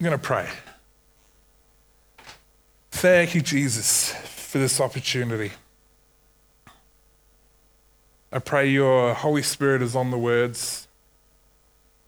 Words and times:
I'm 0.00 0.04
going 0.04 0.18
to 0.18 0.22
pray. 0.22 0.48
Thank 2.90 3.34
you, 3.34 3.40
Jesus, 3.40 4.12
for 4.12 4.58
this 4.58 4.80
opportunity. 4.80 5.52
I 8.32 8.40
pray 8.40 8.68
your 8.68 9.14
Holy 9.14 9.42
Spirit 9.42 9.82
is 9.82 9.94
on 9.94 10.10
the 10.10 10.18
words. 10.18 10.88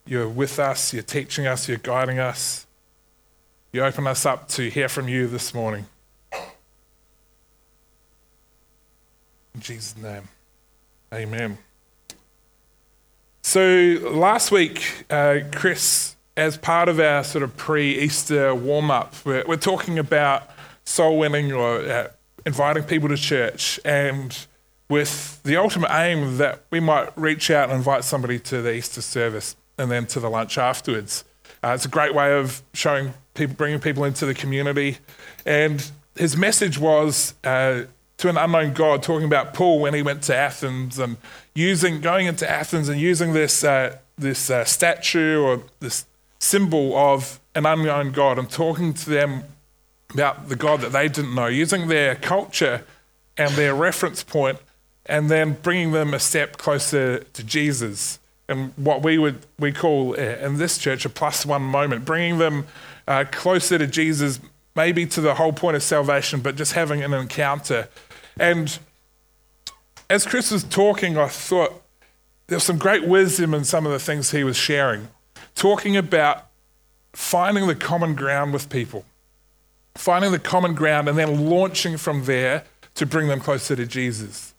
You're 0.05 0.29
with 0.29 0.59
us, 0.59 0.93
you're 0.93 1.05
teaching 1.05 1.47
us, 1.47 1.69
you're 1.69 1.79
guiding 1.79 2.19
us. 2.19 2.67
You 3.73 3.85
open 3.85 4.07
us 4.09 4.27
up 4.27 4.49
to 4.51 4.69
hear 4.69 4.89
from 4.89 5.07
you 5.07 5.29
this 5.29 5.55
morning. 5.55 5.87
In 9.55 9.61
Jesus' 9.61 9.97
name, 9.97 10.29
amen. 11.15 11.59
So 13.43 13.99
last 14.03 14.51
week, 14.51 15.05
uh, 15.09 15.39
Chris, 15.53 16.16
as 16.37 16.57
part 16.57 16.89
of 16.89 17.01
our 17.01 17.25
sort 17.25 17.43
of 17.43 17.57
pre 17.57 17.99
Easter 17.99 18.55
warm 18.55 18.91
up, 18.91 19.15
we're, 19.25 19.45
we're, 19.47 19.57
talking 19.57 19.99
about 19.99 20.49
soul 20.85 21.19
winning 21.19 21.53
or 21.53 21.79
uh, 21.81 22.09
inviting 22.45 22.83
people 22.85 23.09
to 23.09 23.17
church, 23.17 23.81
and 23.85 24.47
with 24.89 25.43
the 25.43 25.57
ultimate 25.57 25.91
aim 25.91 26.37
that 26.37 26.63
we 26.71 26.81
might 26.81 27.17
reach 27.19 27.51
out 27.51 27.69
and 27.69 27.79
invite 27.79 28.05
somebody 28.05 28.39
to 28.39 28.63
the 28.63 28.75
Easter 28.75 29.01
service 29.01 29.57
and 29.79 29.91
then 29.91 30.07
to 30.07 30.21
the 30.21 30.31
lunch 30.31 30.59
afterwards. 30.59 31.25
Uh, 31.65 31.73
it's 31.75 31.85
a 31.85 31.89
great 31.89 32.15
way 32.15 32.39
of 32.39 32.63
showing 32.73 33.15
people, 33.35 33.57
bringing 33.57 33.81
people 33.81 34.05
into 34.05 34.27
the 34.27 34.35
community. 34.35 34.99
And 35.45 35.91
his 36.15 36.37
message 36.37 36.79
was 36.79 37.35
uh, 37.43 37.83
to 38.19 38.29
an 38.29 38.37
unknown 38.37 38.73
God, 38.75 39.03
talking 39.03 39.27
about 39.27 39.55
Paul 39.55 39.81
when 39.81 39.93
he 39.93 40.03
went 40.03 40.23
to 40.25 40.37
Athens 40.37 40.99
and 40.99 41.17
using, 41.55 42.01
going 42.01 42.27
into 42.27 42.49
Athens 42.49 42.89
and 42.89 43.01
using 43.01 43.33
this, 43.33 43.65
uh, 43.65 43.99
this 44.17 44.51
uh, 44.51 44.65
statue 44.65 45.41
or 45.41 45.63
this 45.81 46.07
symbol 46.39 46.97
of 46.97 47.41
an 47.55 47.67
unknown 47.67 48.13
God 48.13 48.39
and 48.39 48.51
talking 48.51 48.95
to 48.95 49.11
them 49.11 49.45
about 50.13 50.49
the 50.49 50.57
God 50.57 50.81
that 50.81 50.93
they 50.93 51.09
didn't 51.09 51.35
know, 51.35 51.47
using 51.47 51.89
their 51.89 52.15
culture 52.15 52.85
and 53.37 53.53
their 53.55 53.75
reference 53.75 54.23
point, 54.23 54.59
and 55.07 55.31
then 55.31 55.57
bringing 55.63 55.93
them 55.93 56.15
a 56.15 56.19
step 56.19 56.57
closer 56.57 57.21
to 57.21 57.43
Jesus 57.43 58.19
and 58.49 58.73
what 58.77 59.03
we 59.03 59.19
would 59.19 59.45
we 59.59 59.73
call 59.73 60.13
uh, 60.13 60.23
in 60.23 60.59
this 60.59 60.79
church 60.79 61.05
a 61.05 61.09
plus 61.09 61.45
one 61.45 61.63
moment, 61.63 62.05
bringing 62.05 62.39
them 62.39 62.67
uh, 63.09 63.25
closer 63.31 63.79
to 63.79 63.87
Jesus, 63.87 64.41
maybe 64.75 65.07
to 65.07 65.21
the 65.21 65.35
whole 65.35 65.53
point 65.53 65.77
of 65.77 65.83
salvation, 65.83 66.41
but 66.41 66.57
just 66.57 66.73
having 66.73 67.03
an 67.03 67.13
encounter. 67.13 67.89
And 68.39 68.79
as 70.09 70.27
Chris 70.27 70.51
was 70.51 70.63
talking, 70.63 71.19
I 71.19 71.29
thought 71.29 71.83
there 72.47 72.57
was 72.57 72.65
some 72.65 72.79
great 72.79 73.07
wisdom 73.07 73.55
in 73.55 73.65
some 73.65 73.87
of 73.87 73.93
the 73.93 73.99
things 73.99 74.31
he 74.31 74.45
was 74.45 74.57
sharing, 74.57 75.09
talking 75.57 75.97
about 75.97 76.47
finding 77.13 77.67
the 77.67 77.75
common 77.75 78.15
ground 78.15 78.53
with 78.53 78.71
people, 78.71 79.05
finding 79.97 80.31
the 80.31 80.39
common 80.39 80.75
ground, 80.75 81.09
and 81.09 81.19
then 81.19 81.51
launching 81.51 81.97
from 81.97 82.27
there 82.27 82.63
to 82.95 83.05
bring 83.05 83.27
them 83.27 83.41
closer 83.41 83.75
to 83.75 83.87
Jesus. 83.87 84.55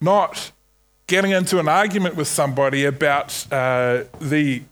Not 0.00 0.52
getting 1.06 1.32
into 1.32 1.58
an 1.58 1.68
argument 1.68 2.14
with 2.16 2.28
somebody 2.28 2.84
about 2.86 3.46
uh, 3.52 4.04
the 4.20 4.62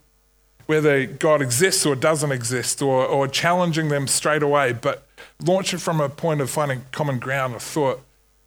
whether 0.66 1.06
God 1.06 1.42
exists 1.42 1.86
or 1.86 1.94
doesn't 1.94 2.32
exist, 2.32 2.82
or, 2.82 3.06
or 3.06 3.28
challenging 3.28 3.88
them 3.88 4.08
straight 4.08 4.42
away, 4.42 4.72
but 4.72 5.06
launching 5.44 5.78
from 5.78 6.00
a 6.00 6.08
point 6.08 6.40
of 6.40 6.50
finding 6.50 6.84
common 6.90 7.20
ground. 7.20 7.54
of 7.54 7.62
thought 7.62 8.00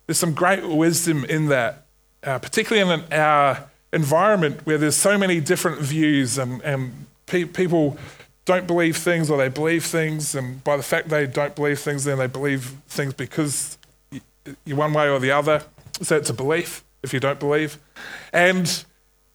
there's 0.06 0.17
some 0.17 0.33
great 0.33 0.67
wisdom 0.67 1.23
in 1.26 1.48
that, 1.48 1.86
uh, 2.23 2.38
particularly 2.39 2.92
in 2.94 3.14
our 3.14 3.70
environment 3.94 4.66
where 4.66 4.78
there's 4.78 4.98
so 4.98 5.17
many 5.17 5.39
different 5.39 5.80
views 5.80 6.38
and, 6.38 6.61
and 6.61 7.06
pe- 7.30 7.45
people 7.45 7.97
don't 8.45 8.67
believe 8.67 8.97
things 8.97 9.30
or 9.30 9.38
they 9.38 9.49
believe 9.49 9.85
things, 9.85 10.35
and 10.35 10.63
by 10.63 10.75
the 10.75 10.83
fact 10.83 11.09
they 11.09 11.27
don't 11.27 11.55
believe 11.55 11.80
things, 11.80 12.03
then 12.03 12.17
they 12.17 12.27
believe 12.27 12.73
things 12.88 13.13
because 13.13 13.77
you're 14.66 14.77
one 14.77 14.94
way 14.94 15.08
or 15.09 15.19
the 15.19 15.31
other. 15.31 15.63
So 16.02 16.17
it's 16.17 16.30
a 16.30 16.33
belief 16.33 16.83
if 17.04 17.14
you 17.14 17.20
don't 17.20 17.39
believe. 17.39 17.77
And 18.33 18.83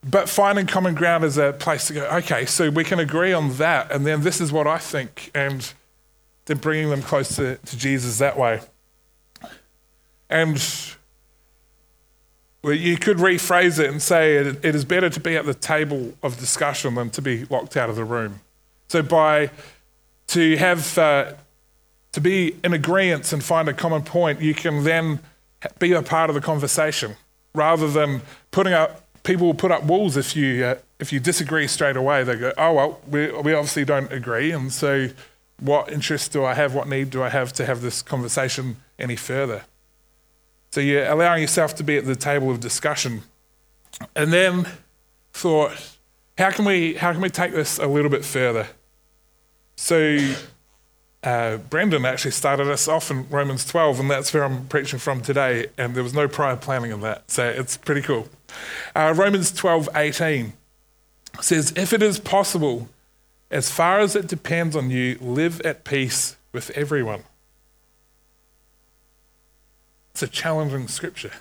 but 0.02 0.28
finding 0.28 0.66
common 0.66 0.94
ground 0.94 1.24
is 1.24 1.38
a 1.38 1.54
place 1.54 1.86
to 1.86 1.94
go, 1.94 2.06
okay, 2.06 2.44
so 2.44 2.68
we 2.68 2.84
can 2.84 2.98
agree 2.98 3.32
on 3.32 3.56
that, 3.56 3.90
and 3.90 4.04
then 4.06 4.22
this 4.22 4.40
is 4.40 4.52
what 4.52 4.66
I 4.66 4.78
think, 4.78 5.30
and 5.34 5.72
then 6.44 6.58
bringing 6.58 6.90
them 6.90 7.00
closer 7.00 7.56
to 7.56 7.76
Jesus 7.78 8.18
that 8.18 8.36
way. 8.38 8.60
And 10.28 10.62
well, 12.64 12.72
you 12.72 12.96
could 12.96 13.18
rephrase 13.18 13.78
it 13.78 13.90
and 13.90 14.00
say 14.00 14.36
it, 14.36 14.64
it 14.64 14.74
is 14.74 14.86
better 14.86 15.10
to 15.10 15.20
be 15.20 15.36
at 15.36 15.44
the 15.44 15.52
table 15.52 16.14
of 16.22 16.38
discussion 16.38 16.94
than 16.94 17.10
to 17.10 17.20
be 17.20 17.44
locked 17.44 17.76
out 17.76 17.90
of 17.90 17.96
the 17.96 18.04
room. 18.04 18.40
So 18.88 19.02
by 19.02 19.50
to 20.28 20.56
have 20.56 20.96
uh, 20.96 21.34
to 22.12 22.20
be 22.22 22.56
in 22.64 22.72
agreement 22.72 23.30
and 23.34 23.44
find 23.44 23.68
a 23.68 23.74
common 23.74 24.02
point, 24.02 24.40
you 24.40 24.54
can 24.54 24.82
then 24.82 25.20
be 25.78 25.92
a 25.92 26.00
part 26.00 26.30
of 26.30 26.34
the 26.34 26.40
conversation 26.40 27.16
rather 27.54 27.86
than 27.86 28.22
putting 28.50 28.72
up. 28.72 29.02
People 29.24 29.46
will 29.46 29.54
put 29.54 29.70
up 29.70 29.84
walls 29.84 30.16
if 30.16 30.34
you 30.34 30.64
uh, 30.64 30.74
if 30.98 31.12
you 31.12 31.20
disagree 31.20 31.66
straight 31.66 31.96
away. 31.96 32.24
They 32.24 32.36
go, 32.36 32.52
oh 32.56 32.72
well, 32.72 33.00
we 33.06 33.30
we 33.30 33.52
obviously 33.52 33.84
don't 33.84 34.10
agree, 34.10 34.52
and 34.52 34.72
so 34.72 35.10
what 35.60 35.92
interest 35.92 36.32
do 36.32 36.46
I 36.46 36.54
have? 36.54 36.74
What 36.74 36.88
need 36.88 37.10
do 37.10 37.22
I 37.22 37.28
have 37.28 37.52
to 37.54 37.66
have 37.66 37.82
this 37.82 38.00
conversation 38.00 38.78
any 38.98 39.16
further? 39.16 39.64
So 40.74 40.80
you're 40.80 41.06
allowing 41.06 41.40
yourself 41.40 41.76
to 41.76 41.84
be 41.84 41.96
at 41.98 42.04
the 42.04 42.16
table 42.16 42.50
of 42.50 42.58
discussion. 42.58 43.22
And 44.16 44.32
then 44.32 44.66
thought, 45.32 45.70
how 46.36 46.50
can 46.50 46.64
we, 46.64 46.94
how 46.94 47.12
can 47.12 47.20
we 47.20 47.30
take 47.30 47.52
this 47.52 47.78
a 47.78 47.86
little 47.86 48.10
bit 48.10 48.24
further? 48.24 48.66
So 49.76 50.34
uh, 51.22 51.58
Brendan 51.58 52.04
actually 52.04 52.32
started 52.32 52.68
us 52.68 52.88
off 52.88 53.08
in 53.12 53.28
Romans 53.30 53.64
12, 53.64 54.00
and 54.00 54.10
that's 54.10 54.34
where 54.34 54.42
I'm 54.42 54.66
preaching 54.66 54.98
from 54.98 55.22
today. 55.22 55.68
And 55.78 55.94
there 55.94 56.02
was 56.02 56.12
no 56.12 56.26
prior 56.26 56.56
planning 56.56 56.90
of 56.90 57.02
that, 57.02 57.30
so 57.30 57.48
it's 57.48 57.76
pretty 57.76 58.02
cool. 58.02 58.28
Uh, 58.96 59.14
Romans 59.16 59.52
12, 59.52 59.90
18 59.94 60.54
says, 61.40 61.72
If 61.76 61.92
it 61.92 62.02
is 62.02 62.18
possible, 62.18 62.88
as 63.48 63.70
far 63.70 64.00
as 64.00 64.16
it 64.16 64.26
depends 64.26 64.74
on 64.74 64.90
you, 64.90 65.18
live 65.20 65.60
at 65.60 65.84
peace 65.84 66.36
with 66.50 66.70
everyone. 66.70 67.22
It's 70.14 70.22
a 70.22 70.28
challenging 70.28 70.86
scripture. 70.86 71.32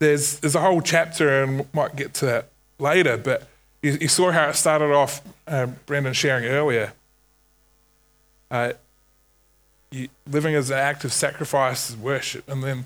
There's, 0.00 0.40
there's 0.40 0.56
a 0.56 0.60
whole 0.60 0.80
chapter, 0.80 1.42
and 1.44 1.60
we 1.60 1.66
might 1.72 1.94
get 1.94 2.12
to 2.14 2.26
that 2.26 2.48
later, 2.80 3.16
but 3.16 3.46
you, 3.82 3.92
you 4.00 4.08
saw 4.08 4.32
how 4.32 4.48
it 4.48 4.56
started 4.56 4.92
off, 4.92 5.22
uh, 5.46 5.66
Brendan 5.86 6.12
sharing 6.12 6.46
earlier. 6.46 6.92
Uh, 8.50 8.72
you, 9.92 10.08
living 10.28 10.56
as 10.56 10.70
an 10.70 10.78
act 10.78 11.04
of 11.04 11.12
sacrifice 11.12 11.90
is 11.90 11.96
worship, 11.96 12.48
and 12.48 12.64
then 12.64 12.84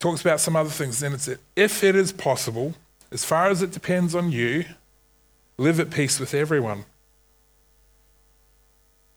talks 0.00 0.20
about 0.20 0.40
some 0.40 0.56
other 0.56 0.70
things. 0.70 0.98
Then 0.98 1.12
it 1.12 1.28
it's 1.28 1.40
if 1.54 1.84
it 1.84 1.94
is 1.94 2.10
possible, 2.10 2.74
as 3.12 3.24
far 3.24 3.46
as 3.50 3.62
it 3.62 3.70
depends 3.70 4.16
on 4.16 4.32
you, 4.32 4.64
live 5.58 5.78
at 5.78 5.90
peace 5.90 6.18
with 6.18 6.34
everyone. 6.34 6.86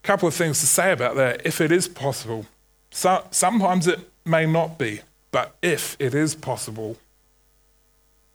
A 0.03 0.07
couple 0.07 0.27
of 0.27 0.35
things 0.35 0.59
to 0.59 0.67
say 0.67 0.91
about 0.91 1.15
that. 1.15 1.43
If 1.43 1.59
it 1.59 1.71
is 1.71 1.87
possible, 1.87 2.45
so, 2.91 3.25
sometimes 3.31 3.87
it 3.87 3.99
may 4.25 4.45
not 4.45 4.77
be, 4.77 5.01
but 5.31 5.55
if 5.61 5.95
it 5.99 6.13
is 6.13 6.35
possible, 6.35 6.97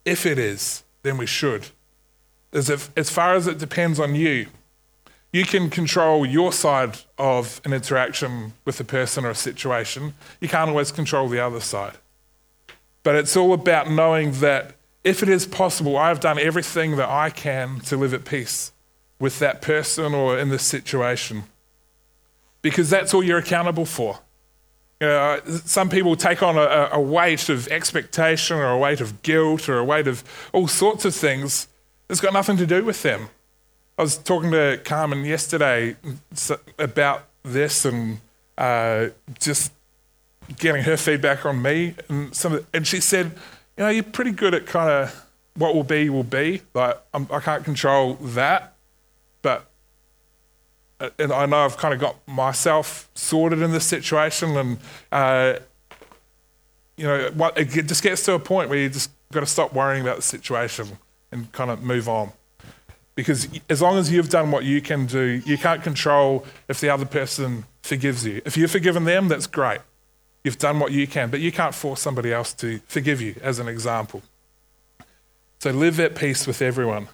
if 0.05 0.27
it 0.27 0.39
is, 0.39 0.85
then 1.03 1.17
we 1.17 1.27
should. 1.27 1.69
As, 2.53 2.71
if, 2.71 2.91
as 2.97 3.11
far 3.11 3.35
as 3.35 3.47
it 3.47 3.59
depends 3.59 4.01
on 4.01 4.15
you, 4.15 4.47
you 5.33 5.45
can 5.45 5.69
control 5.69 6.25
your 6.25 6.53
side 6.53 6.99
of 7.19 7.61
an 7.65 7.73
interaction 7.73 8.55
with 8.65 8.81
a 8.81 8.85
person 8.85 9.25
or 9.25 9.31
a 9.31 9.35
situation. 9.35 10.15
You 10.41 10.49
can't 10.49 10.71
always 10.71 10.91
control 10.91 11.29
the 11.29 11.41
other 11.41 11.61
side. 11.61 11.95
But 13.03 13.15
it's 13.15 13.37
all 13.37 13.53
about 13.53 13.91
knowing 13.91 14.33
that 14.41 14.75
if 15.05 15.23
it 15.23 15.29
is 15.29 15.47
possible, 15.47 15.97
I 15.97 16.09
have 16.09 16.21
done 16.21 16.39
everything 16.39 16.97
that 16.97 17.09
I 17.09 17.31
can 17.31 17.81
to 17.81 17.97
live 17.97 18.15
at 18.15 18.25
peace 18.25 18.73
with 19.21 19.39
that 19.39 19.61
person 19.63 20.15
or 20.15 20.39
in 20.39 20.49
this 20.49 20.63
situation. 20.63 21.45
Because 22.63 22.91
that's 22.91 23.15
all 23.15 23.23
you're 23.23 23.39
accountable 23.39 23.87
for. 23.87 24.21
You 25.01 25.07
know, 25.07 25.41
some 25.65 25.89
people 25.89 26.17
take 26.17 26.43
on 26.43 26.57
a, 26.57 26.89
a, 26.93 27.01
weight 27.01 27.49
of 27.49 27.69
expectation 27.69 28.57
or 28.57 28.71
a 28.71 28.79
weight 28.79 29.01
of 29.01 29.23
guilt 29.23 29.69
or 29.69 29.79
a 29.79 29.85
weight 29.85 30.09
of 30.09 30.25
all 30.53 30.67
sorts 30.67 31.05
of 31.05 31.15
things 31.15 31.69
that's 32.09 32.21
got 32.21 32.33
nothing 32.33 32.57
to 32.57 32.67
do 32.67 32.85
with 32.85 33.03
them. 33.03 33.29
I 33.97 34.03
was 34.03 34.17
talking 34.17 34.51
to 34.51 34.81
Carmen 34.85 35.25
yesterday 35.25 35.97
about 36.79 37.27
this 37.45 37.85
and 37.85 38.21
uh, 38.57 39.09
just 39.39 39.73
getting 40.57 40.83
her 40.83 40.97
feedback 40.97 41.45
on 41.47 41.63
me. 41.63 41.95
And, 42.09 42.35
some 42.35 42.65
and 42.75 42.87
she 42.87 43.01
said, 43.01 43.27
You 43.77 43.85
know, 43.85 43.89
you're 43.91 44.03
pretty 44.03 44.33
good 44.33 44.55
at 44.55 44.67
kind 44.67 44.91
of 44.91 45.27
what 45.55 45.75
will 45.75 45.85
be, 45.85 46.09
will 46.09 46.25
be. 46.25 46.63
Like, 46.75 46.97
I'm, 47.15 47.29
I 47.31 47.41
can 47.41 47.55
not 47.55 47.65
control 47.65 48.15
that. 48.15 48.75
Uh, 51.01 51.11
and 51.19 51.33
I 51.33 51.47
know 51.47 51.65
I've 51.65 51.77
kind 51.77 51.95
of 51.95 52.01
got 52.01 52.17
myself 52.27 53.09
sorted 53.15 53.63
in 53.63 53.73
this 53.73 53.87
situation, 53.87 54.57
and 54.57 54.79
uh, 55.13 55.59
you 56.97 57.07
know, 57.07 57.31
what, 57.35 57.57
it 57.57 57.69
just 57.87 58.03
gets 58.03 58.25
to 58.25 58.33
a 58.35 58.39
point 58.39 58.69
where 58.69 58.79
you 58.79 58.89
just 58.89 59.11
got 59.33 59.41
to 59.41 59.47
stop 59.47 59.73
worrying 59.73 60.03
about 60.03 60.17
the 60.17 60.23
situation 60.23 60.99
and 61.31 61.51
kind 61.53 61.71
of 61.71 61.83
move 61.83 62.09
on. 62.09 62.33
Because 63.15 63.49
as 63.69 63.83
long 63.83 63.99
as 63.99 64.13
you've 64.13 64.29
done 64.29 64.51
what 64.51 64.65
you 64.65 64.81
can 64.81 65.07
do, 65.07 65.43
you 65.45 65.59
can't 65.59 65.83
control 65.83 66.45
if 66.69 66.81
the 66.81 66.89
other 66.89 67.05
person 67.05 67.65
forgives 67.83 68.25
you. 68.25 68.41
If 68.45 68.57
you've 68.57 68.71
forgiven 68.71 69.05
them, 69.05 69.29
that's 69.29 69.47
great. 69.47 69.81
You've 70.45 70.59
done 70.59 70.79
what 70.79 70.93
you 70.93 71.07
can, 71.07 71.31
but 71.31 71.41
you 71.41 71.51
can't 71.51 71.75
force 71.75 72.01
somebody 72.01 72.33
else 72.33 72.53
to 72.55 72.81
forgive 72.87 73.21
you, 73.21 73.35
as 73.43 73.59
an 73.59 73.69
example. 73.69 74.23
So 75.59 75.71
live 75.71 75.99
at 75.99 76.15
peace 76.15 76.47
with 76.47 76.63
everyone. 76.63 77.09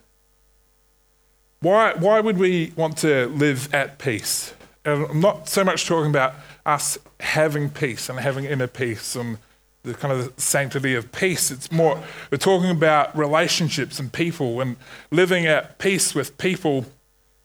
Why, 1.65 1.95
why 1.95 2.21
would 2.21 2.37
we 2.37 2.75
want 2.77 2.99
to 2.99 3.27
live 3.29 3.73
at 3.73 3.97
peace? 3.99 4.53
And 4.85 5.07
I'm 5.07 5.21
not 5.21 5.49
so 5.49 5.65
much 5.65 5.87
talking 5.87 6.11
about 6.11 6.35
us 6.67 6.99
having 7.21 7.71
peace 7.71 8.11
and 8.11 8.21
having 8.21 8.45
inner 8.45 8.67
peace 8.67 9.17
and 9.17 9.39
the 9.83 9.95
kind 9.95 10.13
of 10.13 10.35
sanctity 10.37 10.95
of 10.95 11.11
peace. 11.11 11.51
It's 11.51 11.73
more, 11.73 12.03
we're 12.31 12.37
talking 12.37 12.69
about 12.69 13.17
relationships 13.17 13.99
and 13.99 14.13
people, 14.13 14.61
and 14.61 14.77
living 15.11 15.47
at 15.47 15.79
peace 15.79 16.15
with 16.15 16.37
people 16.37 16.85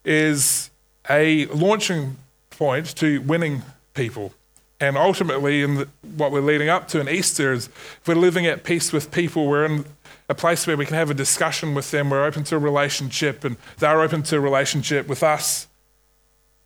is 0.04 0.70
a 1.10 1.46
launching 1.46 2.18
point 2.50 2.94
to 2.98 3.22
winning 3.22 3.62
people. 3.94 4.34
And 4.82 4.98
ultimately, 4.98 5.62
in 5.62 5.76
the, 5.76 5.88
what 6.16 6.32
we're 6.32 6.42
leading 6.42 6.70
up 6.70 6.88
to 6.90 7.02
in 7.02 7.10
Easter 7.10 7.52
is 7.52 7.68
if 7.68 8.02
we're 8.08 8.16
living 8.16 8.46
at 8.46 8.64
peace 8.64 8.94
with 8.94 9.12
people, 9.12 9.48
we're 9.48 9.66
in 9.66 9.86
a 10.30 10.36
place 10.36 10.66
where 10.66 10.78
we 10.78 10.86
can 10.86 10.96
have 10.96 11.10
a 11.10 11.14
discussion 11.14 11.74
with 11.74 11.92
them, 11.92 12.10
we're 12.10 12.24
open 12.24 12.44
to 12.46 12.56
a 12.56 12.60
relationship, 12.60 13.44
and 13.44 13.58
they're 13.80 14.02
open 14.02 14.24
to 14.24 14.38
a 14.38 14.40
relationship 14.40 15.08
with 15.08 15.24
us. 15.24 15.68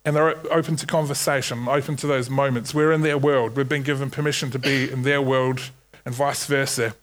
And 0.04 0.14
they're 0.14 0.36
open 0.52 0.76
to 0.76 0.86
conversation, 0.86 1.66
open 1.66 1.96
to 1.96 2.06
those 2.06 2.28
moments. 2.28 2.74
We're 2.74 2.92
in 2.92 3.00
their 3.00 3.16
world. 3.16 3.56
We've 3.56 3.68
been 3.68 3.82
given 3.82 4.10
permission 4.10 4.50
to 4.50 4.58
be 4.58 4.90
in 4.90 5.02
their 5.02 5.22
world 5.22 5.70
and 6.04 6.14
vice 6.14 6.44
versa. 6.44 6.94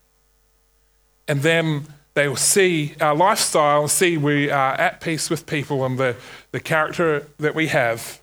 And 1.28 1.42
then 1.42 1.88
they 2.14 2.28
will 2.28 2.36
see 2.36 2.94
our 3.02 3.16
lifestyle 3.16 3.88
see 3.88 4.18
we 4.18 4.52
are 4.52 4.74
at 4.74 5.02
peace 5.02 5.32
with 5.32 5.48
people 5.48 5.84
and 5.84 5.98
the, 5.98 6.16
the 6.52 6.60
character 6.60 7.26
that 7.40 7.56
we 7.56 7.68
have. 7.68 8.21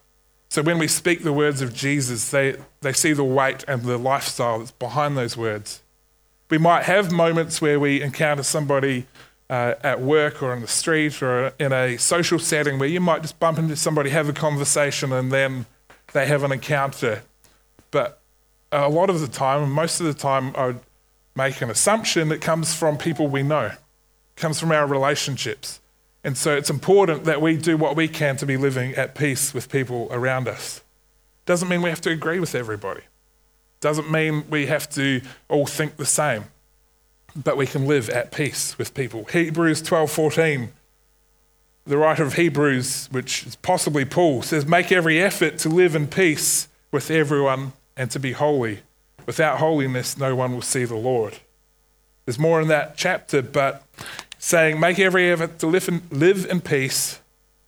So 0.48 0.62
when 0.62 0.78
we 0.78 0.88
speak 0.88 1.22
the 1.22 1.32
words 1.32 1.60
of 1.60 1.74
Jesus, 1.74 2.30
they, 2.30 2.56
they 2.80 2.92
see 2.92 3.12
the 3.12 3.24
weight 3.24 3.64
and 3.68 3.82
the 3.82 3.98
lifestyle 3.98 4.58
that's 4.58 4.70
behind 4.70 5.16
those 5.16 5.36
words. 5.36 5.82
We 6.50 6.56
might 6.56 6.84
have 6.84 7.12
moments 7.12 7.60
where 7.60 7.78
we 7.78 8.00
encounter 8.00 8.42
somebody 8.42 9.06
uh, 9.50 9.74
at 9.82 10.00
work 10.00 10.42
or 10.42 10.52
on 10.52 10.62
the 10.62 10.68
street 10.68 11.22
or 11.22 11.52
in 11.58 11.72
a 11.72 11.96
social 11.98 12.38
setting 12.38 12.78
where 12.78 12.88
you 12.88 13.00
might 13.00 13.22
just 13.22 13.38
bump 13.38 13.58
into 13.58 13.76
somebody, 13.76 14.10
have 14.10 14.28
a 14.28 14.32
conversation, 14.32 15.12
and 15.12 15.30
then 15.30 15.66
they 16.12 16.26
have 16.26 16.42
an 16.42 16.52
encounter. 16.52 17.22
But 17.90 18.20
a 18.72 18.88
lot 18.88 19.10
of 19.10 19.20
the 19.20 19.28
time, 19.28 19.70
most 19.70 20.00
of 20.00 20.06
the 20.06 20.14
time, 20.14 20.54
I 20.56 20.66
would 20.68 20.80
make 21.36 21.60
an 21.60 21.70
assumption 21.70 22.28
that 22.28 22.40
comes 22.40 22.74
from 22.74 22.96
people 22.96 23.28
we 23.28 23.42
know, 23.42 23.72
comes 24.36 24.58
from 24.58 24.72
our 24.72 24.86
relationships. 24.86 25.80
And 26.24 26.36
so 26.36 26.56
it's 26.56 26.70
important 26.70 27.24
that 27.24 27.40
we 27.40 27.56
do 27.56 27.76
what 27.76 27.96
we 27.96 28.08
can 28.08 28.36
to 28.38 28.46
be 28.46 28.56
living 28.56 28.94
at 28.94 29.14
peace 29.14 29.54
with 29.54 29.70
people 29.70 30.08
around 30.10 30.48
us. 30.48 30.82
Doesn't 31.46 31.68
mean 31.68 31.82
we 31.82 31.90
have 31.90 32.00
to 32.02 32.10
agree 32.10 32.40
with 32.40 32.54
everybody. 32.54 33.02
Doesn't 33.80 34.10
mean 34.10 34.44
we 34.50 34.66
have 34.66 34.90
to 34.90 35.20
all 35.48 35.66
think 35.66 35.96
the 35.96 36.06
same 36.06 36.44
but 37.36 37.56
we 37.56 37.66
can 37.66 37.86
live 37.86 38.08
at 38.10 38.32
peace 38.32 38.76
with 38.78 38.94
people. 38.94 39.24
Hebrews 39.26 39.82
12:14 39.82 40.70
the 41.88 41.96
writer 41.96 42.22
of 42.22 42.34
Hebrews, 42.34 43.08
which 43.10 43.46
is 43.46 43.56
possibly 43.56 44.04
Paul, 44.04 44.42
says, 44.42 44.66
Make 44.66 44.92
every 44.92 45.22
effort 45.22 45.56
to 45.60 45.70
live 45.70 45.96
in 45.96 46.06
peace 46.06 46.68
with 46.92 47.10
everyone 47.10 47.72
and 47.96 48.10
to 48.10 48.20
be 48.20 48.32
holy. 48.32 48.80
Without 49.24 49.58
holiness, 49.58 50.18
no 50.18 50.36
one 50.36 50.52
will 50.52 50.60
see 50.60 50.84
the 50.84 50.96
Lord. 50.96 51.38
There's 52.26 52.38
more 52.38 52.60
in 52.60 52.68
that 52.68 52.98
chapter, 52.98 53.40
but 53.40 53.84
saying, 54.38 54.80
Make 54.80 54.98
every 54.98 55.30
effort 55.30 55.58
to 55.60 55.66
live 55.66 55.88
in, 55.88 56.02
live 56.10 56.46
in 56.46 56.60
peace 56.60 57.20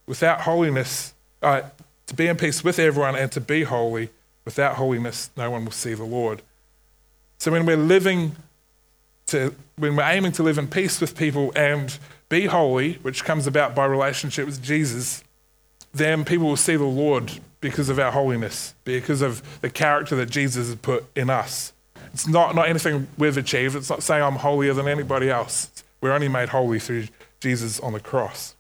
without 0.07 0.43
holiness, 0.43 1.15
uh, 1.43 1.63
to 2.07 2.15
be 2.15 2.27
in 2.27 2.37
peace 2.37 2.65
with 2.65 2.79
everyone 2.79 3.17
and 3.17 3.31
to 3.33 3.41
be 3.41 3.65
holy. 3.65 4.11
Without 4.45 4.77
holiness, 4.77 5.31
no 5.37 5.51
one 5.51 5.65
will 5.65 5.73
see 5.73 5.95
the 5.95 6.05
Lord. 6.05 6.43
So 7.39 7.53
when 7.53 7.67
we're 7.67 7.77
living 7.77 8.37
to, 9.27 9.55
when 9.77 9.97
we're 9.97 10.03
aiming 10.03 10.33
to 10.33 10.43
live 10.43 10.59
in 10.59 10.67
peace 10.67 11.01
with 11.01 11.17
people 11.17 11.53
and 11.55 11.97
be 12.29 12.47
holy, 12.47 12.95
which 12.95 13.25
comes 13.25 13.47
about 13.47 13.75
by 13.75 13.85
relationship 13.85 14.47
with 14.47 14.63
Jesus, 14.63 15.23
then 15.93 16.25
people 16.25 16.47
will 16.47 16.57
see 16.57 16.77
the 16.77 16.85
Lord 16.85 17.33
because 17.61 17.89
of 17.89 17.99
our 17.99 18.13
holiness, 18.13 18.75
because 18.85 19.23
of 19.23 19.61
the 19.61 19.71
character 19.71 20.17
that 20.17 20.31
Jesus 20.31 20.69
has 20.69 20.77
put 20.77 21.05
in 21.15 21.29
us. 21.29 21.73
It's 22.13 22.27
not, 22.27 22.55
not 22.55 22.69
anything 22.69 23.09
we've 23.19 23.37
achieved. 23.37 23.77
It's 23.77 23.91
not 23.91 24.03
saying 24.03 24.23
I'm 24.23 24.37
holier 24.37 24.73
than 24.73 24.89
anybody 24.89 25.31
else. 25.31 25.71
We're 26.01 26.13
only 26.13 26.29
made 26.29 26.51
holy 26.51 26.79
through 26.79 27.09
Jesus 27.41 27.81
on 27.81 27.93
the 27.93 28.01
cross. 28.01 28.55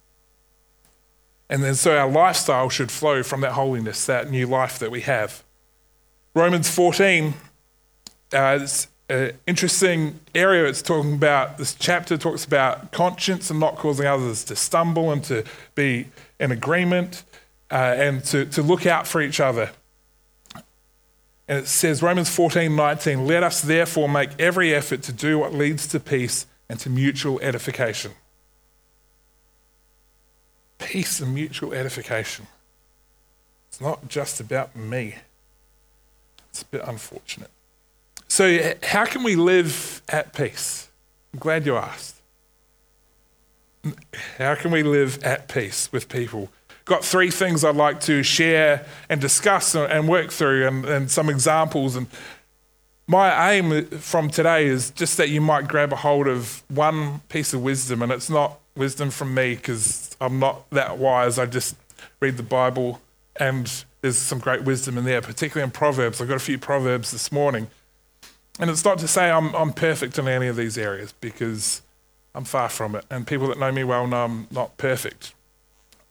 And 1.48 1.64
then 1.64 1.74
so 1.74 1.96
our 1.96 2.08
lifestyle 2.08 2.68
should 2.68 2.90
flow 2.90 3.22
from 3.22 3.40
that 3.40 3.52
holiness, 3.52 4.06
that 4.06 4.30
new 4.30 4.46
life 4.46 4.78
that 4.78 4.90
we 4.90 5.00
have. 5.02 5.42
Romans 6.34 6.70
14 6.70 7.34
uh, 8.32 8.66
an 9.08 9.32
interesting 9.46 10.20
area 10.34 10.66
it's 10.66 10.82
talking 10.82 11.14
about. 11.14 11.58
This 11.58 11.74
chapter 11.74 12.16
talks 12.16 12.44
about 12.44 12.92
conscience 12.92 13.50
and 13.50 13.58
not 13.58 13.76
causing 13.76 14.06
others 14.06 14.44
to 14.44 14.56
stumble 14.56 15.10
and 15.10 15.22
to 15.24 15.44
be 15.74 16.06
in 16.38 16.52
agreement 16.52 17.24
uh, 17.70 17.94
and 17.96 18.24
to, 18.26 18.44
to 18.46 18.62
look 18.62 18.86
out 18.86 19.08
for 19.08 19.20
each 19.20 19.40
other. 19.40 19.70
And 21.48 21.58
it 21.58 21.66
says, 21.66 22.02
Romans 22.02 22.30
14 22.30 22.76
19, 22.76 23.26
let 23.26 23.42
us 23.42 23.60
therefore 23.60 24.08
make 24.08 24.30
every 24.38 24.72
effort 24.72 25.02
to 25.02 25.12
do 25.12 25.40
what 25.40 25.52
leads 25.52 25.88
to 25.88 25.98
peace 25.98 26.46
and 26.70 26.78
to 26.78 26.88
mutual 26.88 27.40
edification. 27.40 28.12
Peace 30.78 31.18
and 31.18 31.34
mutual 31.34 31.74
edification. 31.74 32.46
It's 33.68 33.80
not 33.80 34.06
just 34.06 34.38
about 34.38 34.76
me. 34.76 35.16
It's 36.48 36.62
a 36.62 36.66
bit 36.66 36.82
unfortunate. 36.86 37.50
So, 38.28 38.74
how 38.84 39.04
can 39.04 39.24
we 39.24 39.34
live 39.34 40.00
at 40.08 40.32
peace? 40.32 40.88
I'm 41.34 41.40
glad 41.40 41.66
you 41.66 41.76
asked. 41.76 42.22
How 44.38 44.54
can 44.54 44.70
we 44.70 44.84
live 44.84 45.20
at 45.24 45.48
peace 45.48 45.90
with 45.90 46.08
people? 46.08 46.50
Got 46.84 47.04
three 47.04 47.32
things 47.32 47.64
I'd 47.64 47.74
like 47.74 47.98
to 48.02 48.22
share 48.22 48.86
and 49.08 49.20
discuss 49.20 49.74
and 49.74 50.08
work 50.08 50.30
through, 50.30 50.68
and, 50.68 50.84
and 50.84 51.10
some 51.10 51.28
examples. 51.28 51.96
And 51.96 52.06
my 53.10 53.52
aim 53.52 53.88
from 53.88 54.30
today 54.30 54.66
is 54.66 54.90
just 54.90 55.16
that 55.16 55.30
you 55.30 55.40
might 55.40 55.66
grab 55.66 55.92
a 55.92 55.96
hold 55.96 56.28
of 56.28 56.62
one 56.68 57.18
piece 57.28 57.52
of 57.52 57.60
wisdom, 57.60 58.02
and 58.02 58.12
it's 58.12 58.30
not 58.30 58.60
wisdom 58.76 59.10
from 59.10 59.34
me 59.34 59.56
because 59.56 60.16
I'm 60.20 60.38
not 60.38 60.70
that 60.70 60.96
wise. 60.96 61.36
I 61.36 61.46
just 61.46 61.74
read 62.20 62.36
the 62.36 62.44
Bible, 62.44 63.00
and 63.34 63.84
there's 64.00 64.16
some 64.16 64.38
great 64.38 64.62
wisdom 64.62 64.96
in 64.96 65.04
there, 65.04 65.20
particularly 65.20 65.64
in 65.64 65.72
Proverbs. 65.72 66.20
I've 66.20 66.28
got 66.28 66.36
a 66.36 66.38
few 66.38 66.56
Proverbs 66.56 67.10
this 67.10 67.32
morning. 67.32 67.66
And 68.60 68.70
it's 68.70 68.84
not 68.84 68.98
to 68.98 69.08
say 69.08 69.28
I'm, 69.28 69.56
I'm 69.56 69.72
perfect 69.72 70.16
in 70.16 70.28
any 70.28 70.46
of 70.46 70.54
these 70.54 70.78
areas 70.78 71.12
because 71.20 71.82
I'm 72.32 72.44
far 72.44 72.68
from 72.68 72.94
it. 72.94 73.06
And 73.10 73.26
people 73.26 73.48
that 73.48 73.58
know 73.58 73.72
me 73.72 73.82
well 73.82 74.06
know 74.06 74.24
I'm 74.24 74.46
not 74.52 74.76
perfect. 74.76 75.34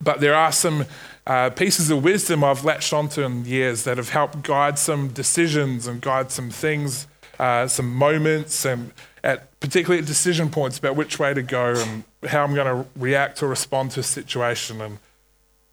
But 0.01 0.21
there 0.21 0.35
are 0.35 0.51
some 0.51 0.85
uh, 1.27 1.49
pieces 1.49 1.89
of 1.89 2.03
wisdom 2.03 2.43
I've 2.43 2.63
latched 2.63 2.93
onto 2.93 3.21
in 3.21 3.45
years 3.45 3.83
that 3.83 3.97
have 3.97 4.09
helped 4.09 4.43
guide 4.43 4.79
some 4.79 5.09
decisions 5.09 5.87
and 5.87 6.01
guide 6.01 6.31
some 6.31 6.49
things, 6.49 7.07
uh, 7.37 7.67
some 7.67 7.93
moments, 7.93 8.65
and 8.65 8.93
at 9.23 9.59
particularly 9.59 10.01
at 10.01 10.07
decision 10.07 10.49
points 10.49 10.77
about 10.77 10.95
which 10.95 11.19
way 11.19 11.33
to 11.33 11.41
go 11.41 11.73
and 11.75 12.03
how 12.27 12.43
I'm 12.43 12.55
going 12.55 12.83
to 12.83 12.89
react 12.95 13.43
or 13.43 13.47
respond 13.47 13.91
to 13.91 13.99
a 13.99 14.03
situation. 14.03 14.79
And 14.81 14.99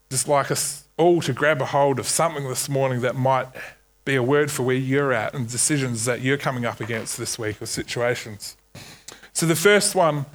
just 0.09 0.27
like 0.27 0.51
us 0.51 0.87
all 0.97 1.21
to 1.21 1.33
grab 1.33 1.61
a 1.61 1.65
hold 1.65 1.99
of 1.99 2.07
something 2.07 2.47
this 2.47 2.67
morning 2.67 3.01
that 3.01 3.15
might 3.15 3.47
be 4.03 4.15
a 4.15 4.23
word 4.23 4.51
for 4.51 4.63
where 4.63 4.75
you're 4.75 5.13
at 5.13 5.33
and 5.33 5.49
decisions 5.49 6.05
that 6.05 6.21
you're 6.21 6.37
coming 6.37 6.65
up 6.65 6.79
against 6.79 7.17
this 7.17 7.37
week 7.37 7.61
or 7.61 7.65
situations. 7.65 8.57
So, 9.33 9.45
the 9.45 9.55
first 9.55 9.95
one 9.95 10.25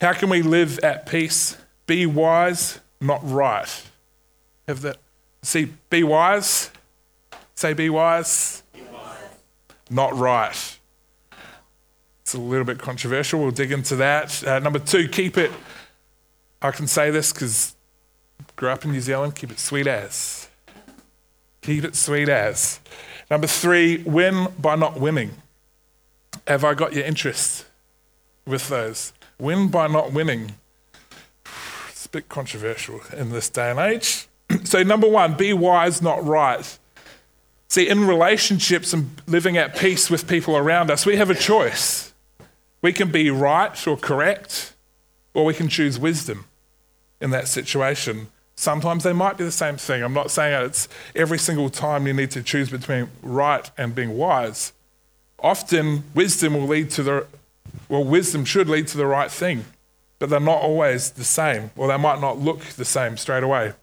how 0.00 0.12
can 0.12 0.28
we 0.28 0.42
live 0.42 0.78
at 0.80 1.06
peace? 1.06 1.56
Be 1.86 2.04
wise, 2.04 2.80
not 3.04 3.20
right. 3.22 3.82
Have 4.66 4.80
that. 4.82 4.96
See, 5.42 5.72
be 5.90 6.02
wise. 6.02 6.70
Say, 7.54 7.74
be 7.74 7.90
wise. 7.90 8.62
Be 8.72 8.80
wise. 8.92 9.18
Not 9.90 10.14
right. 10.16 10.78
It's 12.22 12.34
a 12.34 12.38
little 12.38 12.64
bit 12.64 12.78
controversial. 12.78 13.40
We'll 13.40 13.50
dig 13.50 13.70
into 13.70 13.96
that. 13.96 14.42
Uh, 14.46 14.58
number 14.58 14.78
two, 14.78 15.08
keep 15.08 15.36
it. 15.36 15.52
I 16.62 16.70
can 16.70 16.86
say 16.86 17.10
this 17.10 17.32
because 17.32 17.76
grew 18.56 18.70
up 18.70 18.84
in 18.84 18.92
New 18.92 19.00
Zealand. 19.00 19.34
Keep 19.34 19.50
it 19.52 19.58
sweet 19.58 19.86
as. 19.86 20.48
Keep 21.60 21.84
it 21.84 21.94
sweet 21.94 22.30
as. 22.30 22.80
Number 23.30 23.46
three, 23.46 23.98
win 24.04 24.48
by 24.58 24.76
not 24.76 24.98
winning. 24.98 25.32
Have 26.46 26.64
I 26.64 26.74
got 26.74 26.94
your 26.94 27.04
interest 27.04 27.66
with 28.46 28.68
those? 28.68 29.12
Win 29.38 29.68
by 29.68 29.86
not 29.86 30.12
winning. 30.12 30.52
Bit 32.14 32.28
controversial 32.28 33.00
in 33.16 33.30
this 33.30 33.50
day 33.50 33.72
and 33.72 33.80
age. 33.80 34.28
so, 34.62 34.84
number 34.84 35.08
one, 35.08 35.34
be 35.34 35.52
wise, 35.52 36.00
not 36.00 36.24
right. 36.24 36.78
See, 37.66 37.88
in 37.88 38.06
relationships 38.06 38.92
and 38.92 39.20
living 39.26 39.56
at 39.56 39.74
peace 39.74 40.08
with 40.08 40.28
people 40.28 40.56
around 40.56 40.92
us, 40.92 41.04
we 41.04 41.16
have 41.16 41.28
a 41.28 41.34
choice. 41.34 42.14
We 42.82 42.92
can 42.92 43.10
be 43.10 43.30
right 43.30 43.84
or 43.88 43.96
correct, 43.96 44.74
or 45.32 45.44
we 45.44 45.54
can 45.54 45.68
choose 45.68 45.98
wisdom. 45.98 46.44
in 47.20 47.30
that 47.30 47.48
situation. 47.48 48.28
Sometimes 48.54 49.02
they 49.02 49.12
might 49.12 49.36
be 49.36 49.42
the 49.42 49.50
same 49.50 49.76
thing. 49.76 50.04
I'm 50.04 50.12
not 50.12 50.30
saying 50.30 50.66
it's 50.66 50.88
every 51.16 51.38
single 51.38 51.68
time 51.68 52.06
you 52.06 52.12
need 52.12 52.30
to 52.30 52.44
choose 52.44 52.70
between 52.70 53.08
right 53.22 53.68
and 53.76 53.92
being 53.92 54.16
wise. 54.16 54.72
Often, 55.40 56.04
wisdom 56.14 56.54
will 56.54 56.68
lead 56.68 56.90
to 56.90 57.02
the, 57.02 57.26
well, 57.88 58.04
wisdom 58.04 58.44
should 58.44 58.68
lead 58.68 58.86
to 58.88 58.98
the 58.98 59.06
right 59.06 59.32
thing, 59.32 59.64
but 60.24 60.30
they're 60.30 60.40
not 60.40 60.62
always 60.62 61.10
the 61.10 61.22
same, 61.22 61.70
or 61.76 61.86
they 61.86 61.98
might 61.98 62.18
not 62.18 62.38
look 62.38 62.60
the 62.64 62.84
same 62.86 63.18
straight 63.18 63.42
away. 63.42 63.74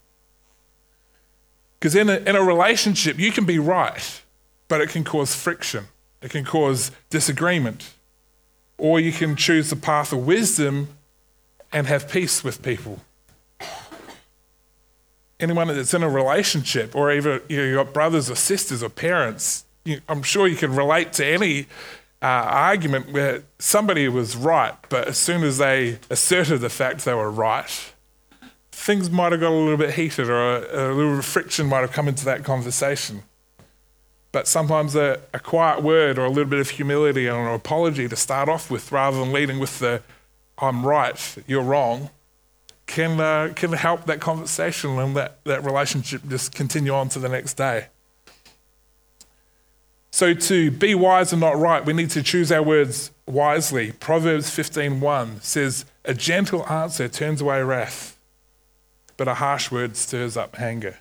Because 1.78 1.94
in 1.94 2.10
a, 2.10 2.16
in 2.16 2.36
a 2.36 2.42
relationship, 2.42 3.20
you 3.20 3.32
can 3.32 3.46
be 3.46 3.60
right, 3.60 4.24
but 4.68 4.82
it 4.82 4.90
can 4.90 5.04
cause 5.04 5.36
friction, 5.36 5.86
it 6.20 6.32
can 6.32 6.44
cause 6.44 6.90
disagreement. 7.12 7.94
Or 8.80 9.00
you 9.00 9.12
can 9.12 9.36
choose 9.36 9.70
the 9.70 9.76
path 9.76 10.12
of 10.12 10.26
wisdom 10.26 10.88
and 11.72 11.86
have 11.86 12.10
peace 12.10 12.44
with 12.44 12.64
people. 12.64 13.02
Anyone 15.40 15.68
that's 15.68 15.94
in 15.94 16.02
a 16.02 16.10
relationship, 16.10 16.96
or 16.96 17.12
even 17.12 17.40
you 17.50 17.58
know, 17.58 17.64
you've 17.66 17.86
got 17.86 17.94
brothers 17.94 18.32
or 18.32 18.36
sisters 18.36 18.82
or 18.82 18.90
parents, 18.90 19.66
you, 19.86 20.02
I'm 20.10 20.24
sure 20.24 20.48
you 20.48 20.58
can 20.58 20.76
relate 20.76 21.14
to 21.14 21.24
any 21.24 21.68
uh, 22.22 22.26
argument 22.26 23.12
where 23.12 23.44
somebody 23.58 24.08
was 24.08 24.36
right, 24.36 24.76
but 24.90 25.08
as 25.08 25.18
soon 25.18 25.44
as 25.44 25.58
they 25.58 25.98
asserted 26.10 26.60
the 26.60 26.70
fact 26.70 27.04
they 27.04 27.14
were 27.14 27.32
right, 27.32 27.94
things 28.72 29.10
might 29.10 29.32
have 29.32 29.42
got 29.42 29.52
a 29.52 29.56
little 29.56 29.78
bit 29.78 29.96
heated 29.96 30.30
or 30.30 30.58
a, 30.58 30.92
a 30.92 30.94
little 30.94 31.22
friction 31.22 31.68
might 31.68 31.82
have 31.82 31.92
come 31.92 32.08
into 32.08 32.26
that 32.26 32.44
conversation. 32.44 33.24
But 34.32 34.48
sometimes 34.48 34.96
a, 34.96 35.20
a, 35.34 35.40
quiet 35.40 35.84
word 35.84 36.18
or 36.18 36.26
a 36.26 36.30
little 36.30 36.50
bit 36.50 36.60
of 36.60 36.70
humility 36.70 37.28
and 37.28 37.38
an 37.38 37.54
apology 37.54 38.08
to 38.08 38.16
start 38.16 38.48
off 38.48 38.72
with 38.72 38.92
rather 38.92 39.20
than 39.20 39.34
leading 39.34 39.60
with 39.60 39.80
the 39.80 40.02
I'm 40.58 40.86
right, 40.86 41.38
you're 41.48 41.64
wrong, 41.64 42.12
can, 42.86 43.20
uh, 43.20 43.52
can 43.56 43.74
help 43.74 44.06
that 44.06 44.22
conversation 44.22 45.00
and 45.00 45.16
that, 45.16 45.44
that 45.46 45.64
relationship 45.64 46.22
just 46.28 46.54
continue 46.54 46.94
on 46.94 47.10
to 47.10 47.20
the 47.20 47.30
next 47.30 47.56
day. 47.56 47.88
So 50.12 50.34
to 50.34 50.72
be 50.72 50.94
wise 50.94 51.32
and 51.32 51.40
not 51.40 51.58
right, 51.58 51.86
we 51.86 51.94
need 51.94 52.10
to 52.12 52.22
choose 52.22 52.52
our 52.52 52.62
words 52.62 53.12
wisely. 53.26 53.94
Proverbs 53.94 54.50
15:1 54.50 55.42
says, 55.42 55.86
"A 56.04 56.14
gentle 56.14 56.68
answer 56.70 57.08
turns 57.08 57.42
away 57.42 57.62
wrath, 57.64 58.18
but 59.16 59.28
a 59.28 59.36
harsh 59.36 59.72
word 59.72 59.96
stirs 59.96 60.36
up 60.36 60.60
anger." 60.60 61.00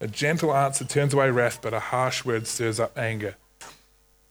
A 0.00 0.06
gentle 0.06 0.54
answer 0.54 0.84
turns 0.84 1.14
away 1.14 1.30
wrath, 1.30 1.60
but 1.62 1.72
a 1.72 1.80
harsh 1.80 2.24
word 2.24 2.46
stirs 2.46 2.78
up 2.78 2.96
anger. 2.98 3.36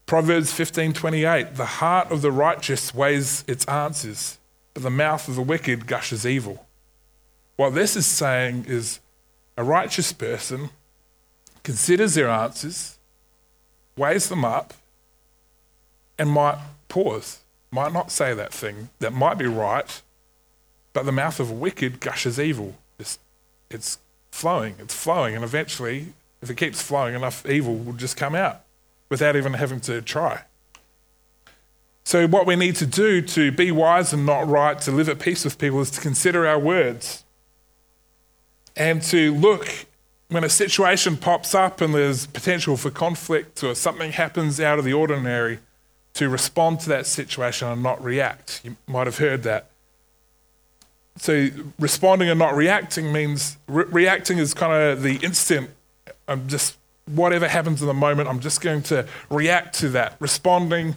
Proverbs 0.06 0.52
15:28, 0.52 1.56
"The 1.56 1.78
heart 1.80 2.12
of 2.12 2.22
the 2.22 2.32
righteous 2.32 2.94
weighs 2.94 3.44
its 3.48 3.66
answers, 3.66 4.38
but 4.74 4.84
the 4.84 4.90
mouth 4.90 5.28
of 5.28 5.36
the 5.36 5.42
wicked 5.42 5.88
gushes 5.88 6.26
evil." 6.26 6.68
What 7.56 7.74
this 7.74 7.96
is 7.96 8.06
saying 8.06 8.66
is 8.68 9.00
a 9.58 9.64
righteous 9.64 10.14
person 10.14 10.70
considers 11.64 12.14
their 12.14 12.30
answers 12.30 12.98
weighs 13.98 14.30
them 14.30 14.46
up, 14.46 14.74
and 16.18 16.30
might 16.30 16.58
pause, 16.88 17.40
might 17.72 17.92
not 17.94 18.12
say 18.12 18.34
that 18.34 18.54
thing 18.54 18.90
that 19.00 19.14
might 19.14 19.38
be 19.38 19.46
right, 19.46 20.02
but 20.94 21.06
the 21.06 21.12
mouth 21.12 21.40
of 21.40 21.52
wicked 21.52 22.00
gushes 22.00 22.40
evil. 22.40 22.76
It's, 23.00 23.18
it's 23.70 23.98
flowing, 24.32 24.76
it's 24.80 24.94
flowing, 24.94 25.36
and 25.36 25.44
eventually, 25.44 26.08
if 26.42 26.50
it 26.50 26.58
keeps 26.58 26.82
flowing, 26.82 27.16
enough 27.16 27.46
evil 27.46 27.76
will 27.76 27.94
just 27.94 28.18
come 28.18 28.36
out 28.36 28.62
without 29.10 29.36
even 29.36 29.54
having 29.54 29.80
to 29.82 30.02
try. 30.02 30.42
So, 32.04 32.28
what 32.28 32.46
we 32.46 32.56
need 32.56 32.76
to 32.78 32.86
do 32.86 33.22
to 33.22 33.52
be 33.52 33.72
wise 33.72 34.12
and 34.14 34.26
not 34.26 34.48
right, 34.48 34.80
to 34.82 34.92
live 34.92 35.08
at 35.08 35.20
peace 35.20 35.46
with 35.46 35.58
people, 35.58 35.80
is 35.82 35.92
to 35.92 36.02
consider 36.02 36.48
our 36.48 36.60
words 36.60 37.24
and 38.76 39.02
to 39.04 39.34
look 39.34 39.86
when 40.32 40.46
a 40.46 40.50
situation 40.50 41.18
pops 41.18 41.54
up 41.54 41.82
and 41.82 41.94
there's 41.94 42.26
potential 42.26 42.78
for 42.78 42.90
conflict 42.90 43.66
or 43.66 43.76
something 43.76 44.14
happens 44.14 44.62
out 44.62 44.80
of 44.80 44.86
the 44.86 44.94
ordinary, 44.94 45.60
to 46.14 46.30
respond 46.30 46.80
to 46.80 46.90
that 46.90 47.06
situation 47.06 47.68
and 47.68 47.84
not 47.84 48.02
react. 48.02 48.62
You 48.64 48.78
might 48.88 49.08
have 49.08 49.18
heard 49.18 49.44
that. 49.44 49.70
So, 51.18 51.50
responding 51.78 52.30
and 52.30 52.40
not 52.40 52.56
reacting 52.56 53.12
means 53.12 53.58
re- 53.68 53.86
reacting 53.90 54.38
is 54.38 54.54
kind 54.54 54.72
of 54.74 55.04
the 55.04 55.18
instant, 55.18 55.70
I'm 56.30 56.48
just, 56.48 56.78
whatever 57.06 57.50
happens 57.50 57.82
in 57.82 57.88
the 57.88 57.94
moment, 57.94 58.30
I'm 58.30 58.40
just 58.40 58.62
going 58.62 58.84
to 58.84 59.06
react 59.30 59.80
to 59.80 59.90
that. 59.90 60.16
Responding, 60.20 60.96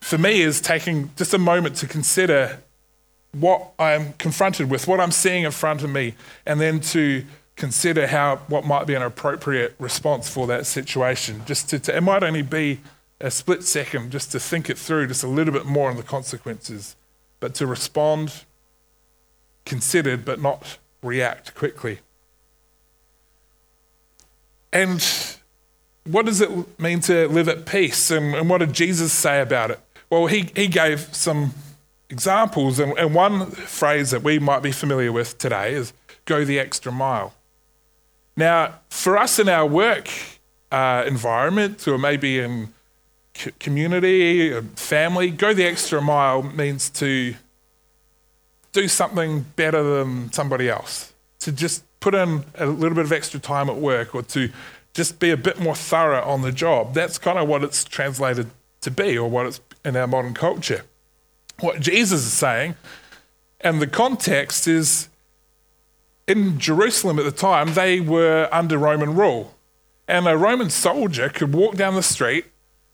for 0.00 0.18
me, 0.18 0.42
is 0.42 0.60
taking 0.60 1.10
just 1.16 1.32
a 1.32 1.38
moment 1.38 1.76
to 1.76 1.86
consider 1.86 2.60
what 3.32 3.72
I'm 3.78 4.12
confronted 4.14 4.68
with, 4.70 4.86
what 4.86 5.00
I'm 5.00 5.12
seeing 5.12 5.44
in 5.44 5.50
front 5.50 5.82
of 5.82 5.88
me, 5.88 6.14
and 6.44 6.60
then 6.60 6.80
to 6.80 7.24
consider 7.60 8.06
how 8.06 8.36
what 8.48 8.64
might 8.64 8.86
be 8.86 8.94
an 8.94 9.02
appropriate 9.02 9.74
response 9.78 10.30
for 10.30 10.46
that 10.46 10.64
situation. 10.64 11.42
Just 11.44 11.68
to, 11.68 11.78
to, 11.78 11.94
it 11.94 12.00
might 12.00 12.22
only 12.22 12.40
be 12.40 12.80
a 13.20 13.30
split 13.30 13.62
second 13.62 14.10
just 14.10 14.32
to 14.32 14.40
think 14.40 14.70
it 14.70 14.78
through 14.78 15.06
just 15.08 15.22
a 15.22 15.28
little 15.28 15.52
bit 15.52 15.66
more 15.66 15.90
on 15.90 15.96
the 15.98 16.02
consequences, 16.02 16.96
but 17.38 17.54
to 17.54 17.66
respond 17.66 18.44
considered 19.66 20.24
but 20.24 20.40
not 20.40 20.78
react 21.02 21.54
quickly. 21.54 21.98
And 24.72 25.06
what 26.04 26.24
does 26.24 26.40
it 26.40 26.80
mean 26.80 27.00
to 27.00 27.28
live 27.28 27.46
at 27.46 27.66
peace? 27.66 28.10
And, 28.10 28.34
and 28.34 28.48
what 28.48 28.58
did 28.58 28.72
Jesus 28.72 29.12
say 29.12 29.42
about 29.42 29.70
it? 29.70 29.80
Well, 30.08 30.28
he, 30.28 30.50
he 30.56 30.66
gave 30.66 31.14
some 31.14 31.52
examples, 32.08 32.78
and, 32.78 32.96
and 32.98 33.14
one 33.14 33.50
phrase 33.50 34.12
that 34.12 34.22
we 34.22 34.38
might 34.38 34.62
be 34.62 34.72
familiar 34.72 35.12
with 35.12 35.36
today 35.36 35.74
is 35.74 35.92
go 36.24 36.42
the 36.42 36.58
extra 36.58 36.90
mile. 36.90 37.34
Now, 38.40 38.76
for 38.88 39.18
us 39.18 39.38
in 39.38 39.50
our 39.50 39.66
work 39.66 40.08
uh, 40.72 41.04
environment, 41.06 41.86
or 41.86 41.98
maybe 41.98 42.38
in 42.38 42.72
community, 43.58 44.50
or 44.50 44.62
family, 44.76 45.30
go 45.30 45.52
the 45.52 45.66
extra 45.66 46.00
mile 46.00 46.42
means 46.42 46.88
to 46.88 47.34
do 48.72 48.88
something 48.88 49.44
better 49.56 49.82
than 49.82 50.32
somebody 50.32 50.70
else, 50.70 51.12
to 51.40 51.52
just 51.52 51.84
put 52.00 52.14
in 52.14 52.44
a 52.54 52.64
little 52.64 52.94
bit 52.94 53.04
of 53.04 53.12
extra 53.12 53.38
time 53.38 53.68
at 53.68 53.76
work, 53.76 54.14
or 54.14 54.22
to 54.22 54.48
just 54.94 55.18
be 55.18 55.30
a 55.30 55.36
bit 55.36 55.60
more 55.60 55.74
thorough 55.74 56.22
on 56.22 56.40
the 56.40 56.50
job. 56.50 56.94
That's 56.94 57.18
kind 57.18 57.38
of 57.38 57.46
what 57.46 57.62
it's 57.62 57.84
translated 57.84 58.46
to 58.80 58.90
be, 58.90 59.18
or 59.18 59.28
what 59.28 59.44
it's 59.44 59.60
in 59.84 59.96
our 59.96 60.06
modern 60.06 60.32
culture. 60.32 60.84
What 61.58 61.80
Jesus 61.80 62.22
is 62.22 62.32
saying, 62.32 62.74
and 63.60 63.82
the 63.82 63.86
context 63.86 64.66
is 64.66 65.09
in 66.30 66.60
Jerusalem 66.60 67.18
at 67.18 67.24
the 67.24 67.32
time, 67.32 67.74
they 67.74 68.00
were 68.00 68.48
under 68.52 68.78
Roman 68.78 69.16
rule. 69.16 69.52
And 70.06 70.28
a 70.28 70.36
Roman 70.36 70.70
soldier 70.70 71.28
could 71.28 71.52
walk 71.52 71.74
down 71.74 71.96
the 71.96 72.04
street, 72.04 72.44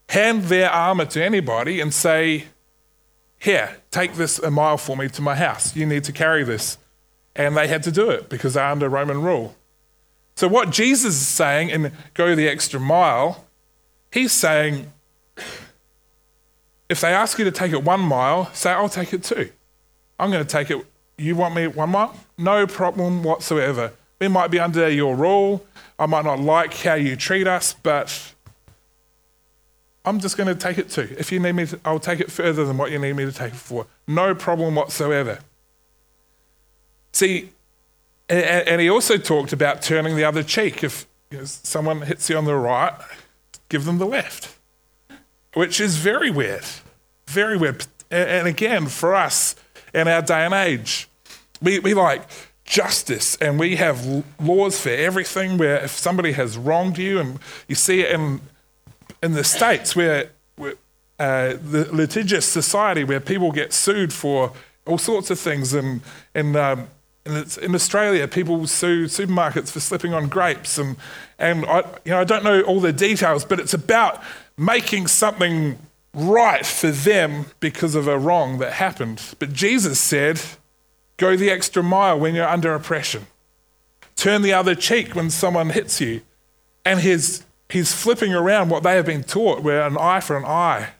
hand 0.09 0.45
their 0.45 0.71
armor 0.71 1.05
to 1.07 1.23
anybody, 1.23 1.81
and 1.81 1.93
say, 1.93 2.47
Here, 3.39 3.77
take 3.91 4.15
this 4.15 4.39
a 4.39 4.51
mile 4.51 4.79
for 4.79 4.97
me 4.97 5.09
to 5.11 5.21
my 5.21 5.35
house. 5.35 5.77
You 5.77 5.85
need 5.85 6.05
to 6.05 6.13
carry 6.13 6.45
this. 6.45 6.79
And 7.35 7.55
they 7.57 7.69
had 7.69 7.83
to 7.83 7.93
do 7.93 8.09
it 8.09 8.31
because 8.31 8.55
they're 8.55 8.65
under 8.65 8.89
Roman 8.89 9.21
rule. 9.21 9.55
So, 10.35 10.49
what 10.49 10.71
Jesus 10.71 11.15
is 11.15 11.27
saying 11.27 11.69
in 11.69 11.93
Go 12.15 12.35
the 12.35 12.49
Extra 12.49 12.81
Mile, 12.81 13.45
he's 14.11 14.33
saying, 14.33 14.93
if 16.89 17.01
they 17.03 17.13
ask 17.13 17.39
you 17.39 17.45
to 17.45 17.51
take 17.51 17.73
it 17.73 17.83
one 17.85 18.01
mile, 18.01 18.51
say, 18.55 18.71
I'll 18.71 18.89
take 18.89 19.13
it 19.13 19.23
two. 19.23 19.51
I'm 20.19 20.31
going 20.31 20.45
to 20.45 20.51
take 20.51 20.71
it 20.71 20.87
you 21.19 21.35
want 21.35 21.55
me 21.55 21.67
one 21.67 21.91
more? 21.91 22.13
No 22.39 22.67
problem 22.67 23.23
whatsoever. 23.23 23.93
We 24.21 24.29
might 24.29 24.51
be 24.51 24.59
under 24.59 24.89
your 24.89 25.15
rule. 25.17 25.65
I 25.99 26.07
might 26.07 26.25
not 26.25 26.41
like 26.41 26.75
how 26.75 26.95
you 26.95 27.17
treat 27.17 27.47
us, 27.47 27.75
but 27.83 28.35
I'm 30.05 30.21
just 30.21 30.37
going 30.37 30.49
to 30.49 30.55
take 30.55 30.79
it 30.79 30.91
too. 30.91 31.15
If 31.19 31.33
you 31.33 31.41
need 31.41 31.53
me, 31.53 31.67
to, 31.67 31.81
I'll 31.85 31.99
take 31.99 32.21
it 32.21 32.31
further 32.31 32.65
than 32.65 32.79
what 32.79 32.91
you 32.91 32.99
need 32.99 33.15
me 33.15 33.25
to 33.25 33.33
take 33.33 33.53
it 33.53 33.59
for. 33.59 33.87
No 34.07 34.35
problem 34.35 34.75
whatsoever. 34.75 35.41
See, 37.13 37.51
and 38.29 38.81
he 38.81 38.91
also 38.91 39.17
talked 39.17 39.53
about 39.53 39.83
turning 39.83 40.17
the 40.17 40.25
other 40.25 40.43
cheek. 40.43 40.85
If 40.85 41.07
someone 41.45 42.03
hits 42.03 42.29
you 42.29 42.37
on 42.37 42.45
the 42.45 42.55
right, 42.55 42.95
give 43.69 43.85
them 43.85 43.99
the 43.99 44.07
left, 44.07 44.57
which 45.55 45.81
is 45.81 45.97
very 45.97 46.31
weird. 46.31 46.65
Very 47.27 47.57
weird. 47.57 47.87
And 48.11 48.47
again, 48.47 48.87
for 48.87 49.15
us, 49.15 49.57
in 49.97 50.07
our 50.07 50.23
day 50.23 50.45
and 50.45 50.55
age. 50.55 51.09
We, 51.61 51.81
we 51.81 51.95
like 51.95 52.23
justice 52.65 53.37
and 53.37 53.59
we 53.59 53.77
have 53.77 54.25
laws 54.39 54.79
for 54.79 54.91
everything 54.91 55.57
where 55.57 55.83
if 55.83 55.93
somebody 55.93 56.33
has 56.33 56.59
wronged 56.59 56.99
you, 56.99 57.19
and 57.19 57.39
you 57.67 57.75
see 57.75 58.03
it 58.03 58.13
in, 58.13 58.41
in 59.23 59.33
the 59.33 59.43
States 59.43 59.97
where, 59.97 60.31
where 60.57 60.75
uh, 61.19 61.55
the 61.61 61.89
litigious 61.91 62.45
society 62.45 63.03
where 63.05 63.21
people 63.21 63.51
get 63.51 63.73
sued 63.73 64.13
for 64.13 64.53
all 64.87 64.99
sorts 64.99 65.31
of 65.31 65.41
things. 65.41 65.73
And, 65.73 66.03
and, 66.35 66.55
um, 66.57 66.89
and 67.25 67.59
in 67.63 67.75
Australia, 67.75 68.29
people 68.29 68.67
sue 68.67 69.07
supermarkets 69.07 69.71
for 69.71 69.81
slipping 69.81 70.13
on 70.13 70.29
grapes. 70.29 70.77
And, 70.77 70.97
and 71.39 71.65
I, 71.65 71.79
you 72.05 72.11
know, 72.13 72.21
I 72.21 72.25
don't 72.25 72.45
know 72.45 72.61
all 72.63 72.81
the 72.81 72.93
details, 72.93 73.47
but 73.47 73.59
it's 73.59 73.75
about 73.75 74.23
making 74.59 75.07
something 75.07 75.79
right 76.17 76.65
for 76.65 76.91
them 76.91 77.45
because 77.61 77.95
of 77.95 78.09
a 78.09 78.19
wrong 78.19 78.59
that 78.59 78.73
happened. 78.73 79.23
But 79.39 79.53
Jesus 79.53 80.01
said, 80.01 80.41
Go 81.19 81.37
the 81.37 81.51
extra 81.51 81.83
mile 81.83 82.19
when 82.19 82.35
you're 82.35 82.49
under 82.49 82.75
oppression. 82.75 83.27
Turn 84.17 84.43
the 84.43 84.53
other 84.53 84.75
cheek 84.75 85.15
when 85.15 85.31
someone 85.31 85.71
hits 85.71 86.01
you. 86.01 86.23
And 86.85 87.01
he's, 87.01 87.45
he's 87.71 87.95
flipping 87.95 88.35
around 88.35 88.69
what 88.69 88.83
they 88.83 88.97
have 88.97 89.07
been 89.07 89.25
taught, 89.25 89.63
where 89.63 89.87
an 89.87 89.97
eye 89.99 90.21
for 90.21 90.37
an 90.37 90.45
eye, 90.45 90.91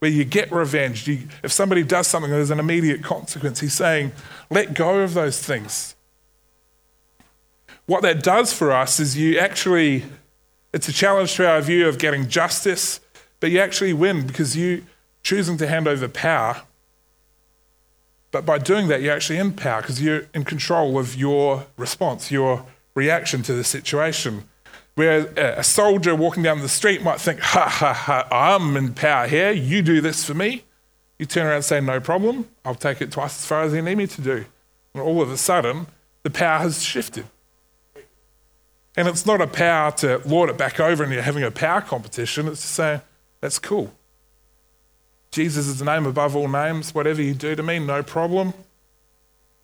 where 0.00 0.10
you 0.10 0.24
get 0.24 0.52
revenge. 0.52 1.08
You, 1.08 1.28
if 1.42 1.52
somebody 1.52 1.82
does 1.82 2.06
something, 2.06 2.30
there's 2.30 2.50
an 2.50 2.60
immediate 2.60 3.02
consequence. 3.02 3.60
He's 3.60 3.74
saying, 3.74 4.12
let 4.50 4.74
go 4.74 5.00
of 5.00 5.14
those 5.14 5.42
things. 5.42 5.94
What 7.86 8.02
that 8.02 8.22
does 8.22 8.52
for 8.52 8.70
us 8.70 9.00
is 9.00 9.16
you 9.16 9.38
actually, 9.38 10.04
it's 10.74 10.88
a 10.88 10.92
challenge 10.92 11.36
to 11.36 11.48
our 11.48 11.62
view 11.62 11.88
of 11.88 11.98
getting 11.98 12.28
justice, 12.28 13.00
but 13.40 13.50
you 13.50 13.60
actually 13.60 13.92
win 13.92 14.26
because 14.26 14.56
you 14.56 14.84
choosing 15.22 15.56
to 15.58 15.66
hand 15.66 15.86
over 15.86 16.08
power. 16.08 16.62
But 18.30 18.44
by 18.44 18.58
doing 18.58 18.88
that, 18.88 19.00
you're 19.02 19.14
actually 19.14 19.38
in 19.38 19.52
power 19.52 19.80
because 19.80 20.02
you're 20.02 20.26
in 20.34 20.44
control 20.44 20.98
of 20.98 21.16
your 21.16 21.66
response, 21.76 22.30
your 22.30 22.66
reaction 22.94 23.42
to 23.42 23.54
the 23.54 23.64
situation. 23.64 24.48
Where 24.94 25.26
a 25.36 25.62
soldier 25.62 26.14
walking 26.14 26.42
down 26.42 26.60
the 26.60 26.68
street 26.68 27.02
might 27.02 27.20
think, 27.20 27.40
ha 27.40 27.68
ha 27.68 27.92
ha, 27.92 28.26
I'm 28.32 28.76
in 28.76 28.94
power 28.94 29.28
here, 29.28 29.52
you 29.52 29.80
do 29.80 30.00
this 30.00 30.24
for 30.24 30.34
me. 30.34 30.64
You 31.18 31.26
turn 31.26 31.46
around 31.46 31.56
and 31.56 31.64
say, 31.64 31.80
no 31.80 32.00
problem, 32.00 32.48
I'll 32.64 32.74
take 32.74 33.00
it 33.00 33.12
twice 33.12 33.38
as 33.38 33.46
far 33.46 33.62
as 33.62 33.72
you 33.72 33.82
need 33.82 33.96
me 33.96 34.06
to 34.06 34.20
do. 34.20 34.44
And 34.94 35.02
all 35.02 35.22
of 35.22 35.30
a 35.30 35.36
sudden, 35.36 35.86
the 36.22 36.30
power 36.30 36.58
has 36.58 36.82
shifted. 36.82 37.26
And 38.96 39.06
it's 39.06 39.24
not 39.24 39.40
a 39.40 39.46
power 39.46 39.92
to 39.92 40.20
lord 40.26 40.50
it 40.50 40.58
back 40.58 40.80
over 40.80 41.04
and 41.04 41.12
you're 41.12 41.22
having 41.22 41.44
a 41.44 41.52
power 41.52 41.80
competition, 41.80 42.48
it's 42.48 42.62
to 42.62 42.66
say, 42.66 43.00
that's 43.40 43.58
cool. 43.58 43.92
Jesus 45.30 45.66
is 45.66 45.78
the 45.78 45.84
name 45.84 46.06
above 46.06 46.34
all 46.34 46.48
names. 46.48 46.94
Whatever 46.94 47.22
you 47.22 47.34
do 47.34 47.54
to 47.54 47.62
me, 47.62 47.78
no 47.78 48.02
problem. 48.02 48.54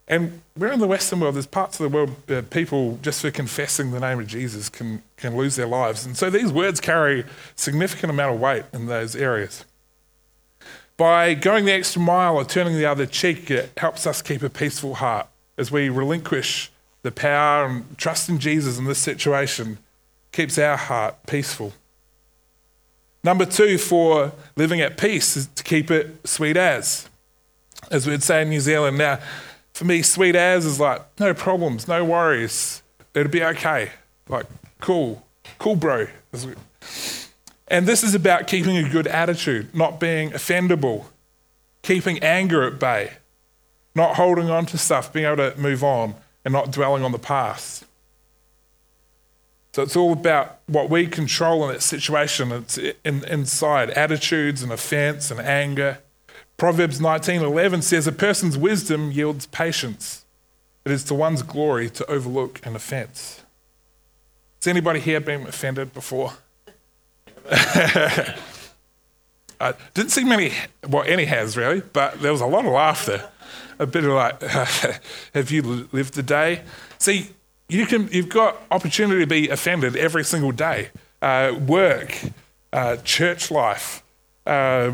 And 0.06 0.42
we're 0.56 0.72
in 0.72 0.80
the 0.80 0.86
Western 0.86 1.20
world. 1.20 1.34
There's 1.34 1.46
parts 1.46 1.80
of 1.80 1.90
the 1.90 1.96
world 1.96 2.10
where 2.26 2.42
people, 2.42 2.98
just 3.00 3.22
for 3.22 3.30
confessing 3.30 3.90
the 3.90 4.00
name 4.00 4.20
of 4.20 4.26
Jesus, 4.26 4.68
can, 4.68 5.02
can 5.16 5.34
lose 5.36 5.56
their 5.56 5.66
lives. 5.66 6.04
And 6.04 6.16
so 6.16 6.28
these 6.28 6.52
words 6.52 6.80
carry 6.80 7.24
significant 7.56 8.10
amount 8.10 8.34
of 8.34 8.40
weight 8.40 8.64
in 8.72 8.86
those 8.86 9.16
areas. 9.16 9.64
By 10.96 11.34
going 11.34 11.64
the 11.64 11.72
extra 11.72 12.02
mile 12.02 12.36
or 12.36 12.44
turning 12.44 12.74
the 12.76 12.86
other 12.86 13.06
cheek, 13.06 13.50
it 13.50 13.72
helps 13.78 14.06
us 14.06 14.20
keep 14.20 14.42
a 14.42 14.50
peaceful 14.50 14.96
heart 14.96 15.26
as 15.56 15.72
we 15.72 15.88
relinquish 15.88 16.70
the 17.02 17.10
power 17.10 17.66
and 17.66 17.98
trust 17.98 18.28
in 18.28 18.38
Jesus 18.38 18.78
in 18.78 18.84
this 18.84 18.98
situation, 18.98 19.78
keeps 20.32 20.58
our 20.58 20.76
heart 20.76 21.16
peaceful. 21.26 21.72
Number 23.24 23.46
two 23.46 23.78
for 23.78 24.32
living 24.54 24.82
at 24.82 24.98
peace 24.98 25.34
is 25.36 25.46
to 25.56 25.64
keep 25.64 25.90
it 25.90 26.28
sweet 26.28 26.58
as. 26.58 27.08
As 27.90 28.06
we'd 28.06 28.22
say 28.22 28.42
in 28.42 28.50
New 28.50 28.60
Zealand. 28.60 28.98
Now, 28.98 29.18
for 29.72 29.86
me, 29.86 30.02
sweet 30.02 30.36
as 30.36 30.66
is 30.66 30.78
like, 30.78 31.02
no 31.18 31.32
problems, 31.32 31.88
no 31.88 32.04
worries. 32.04 32.82
It'll 33.14 33.32
be 33.32 33.42
okay. 33.42 33.92
Like, 34.28 34.46
cool, 34.80 35.26
cool, 35.58 35.76
bro. 35.76 36.06
And 37.68 37.86
this 37.86 38.02
is 38.02 38.14
about 38.14 38.46
keeping 38.46 38.76
a 38.76 38.88
good 38.88 39.06
attitude, 39.06 39.74
not 39.74 39.98
being 39.98 40.30
offendable, 40.30 41.06
keeping 41.82 42.22
anger 42.22 42.62
at 42.62 42.78
bay, 42.78 43.14
not 43.94 44.16
holding 44.16 44.50
on 44.50 44.66
to 44.66 44.78
stuff, 44.78 45.12
being 45.12 45.24
able 45.26 45.50
to 45.50 45.58
move 45.58 45.82
on, 45.82 46.14
and 46.44 46.52
not 46.52 46.70
dwelling 46.70 47.02
on 47.02 47.12
the 47.12 47.18
past. 47.18 47.86
So 49.74 49.82
it's 49.82 49.96
all 49.96 50.12
about 50.12 50.60
what 50.66 50.88
we 50.88 51.08
control 51.08 51.64
in 51.64 51.74
that 51.74 51.82
situation. 51.82 52.52
It's 52.52 52.78
in, 52.78 53.24
inside 53.24 53.90
attitudes 53.90 54.62
and 54.62 54.70
offense 54.70 55.32
and 55.32 55.40
anger. 55.40 55.98
Proverbs 56.56 57.00
19:11 57.00 57.82
says, 57.82 58.06
"A 58.06 58.12
person's 58.12 58.56
wisdom 58.56 59.10
yields 59.10 59.46
patience. 59.46 60.24
It 60.84 60.92
is 60.92 61.02
to 61.04 61.14
one's 61.14 61.42
glory 61.42 61.90
to 61.90 62.06
overlook 62.08 62.64
an 62.64 62.76
offense." 62.76 63.40
Has 64.60 64.68
anybody 64.68 65.00
here 65.00 65.18
been 65.18 65.44
offended 65.48 65.92
before? 65.92 66.34
I 67.50 68.34
uh, 69.60 69.72
didn't 69.92 70.12
see 70.12 70.22
many, 70.22 70.52
well, 70.88 71.02
any 71.04 71.24
has 71.24 71.56
really, 71.56 71.80
but 71.80 72.22
there 72.22 72.30
was 72.30 72.40
a 72.40 72.46
lot 72.46 72.64
of 72.64 72.70
laughter. 72.70 73.28
A 73.80 73.86
bit 73.86 74.04
of 74.04 74.12
like, 74.12 74.40
have 75.34 75.50
you 75.50 75.88
lived 75.90 76.14
the 76.14 76.22
day? 76.22 76.62
See, 76.98 77.30
you 77.74 77.86
can, 77.86 78.08
you've 78.12 78.28
got 78.28 78.62
opportunity 78.70 79.20
to 79.20 79.26
be 79.26 79.48
offended 79.48 79.96
every 79.96 80.24
single 80.24 80.52
day. 80.52 80.90
Uh, 81.20 81.58
work, 81.66 82.16
uh, 82.72 82.96
church 82.98 83.50
life, 83.50 84.02
uh, 84.46 84.92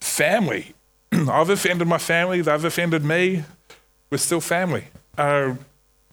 family. 0.00 0.74
I've 1.12 1.50
offended 1.50 1.88
my 1.88 1.98
family, 1.98 2.42
they've 2.42 2.64
offended 2.64 3.04
me. 3.04 3.44
We're 4.08 4.18
still 4.18 4.40
family. 4.40 4.84
Uh, 5.18 5.54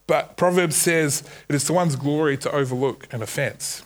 but 0.07 0.35
Proverbs 0.35 0.75
says 0.75 1.23
it 1.47 1.55
is 1.55 1.65
to 1.65 1.73
one's 1.73 1.95
glory 1.95 2.37
to 2.37 2.51
overlook 2.51 3.11
an 3.13 3.21
offense. 3.21 3.83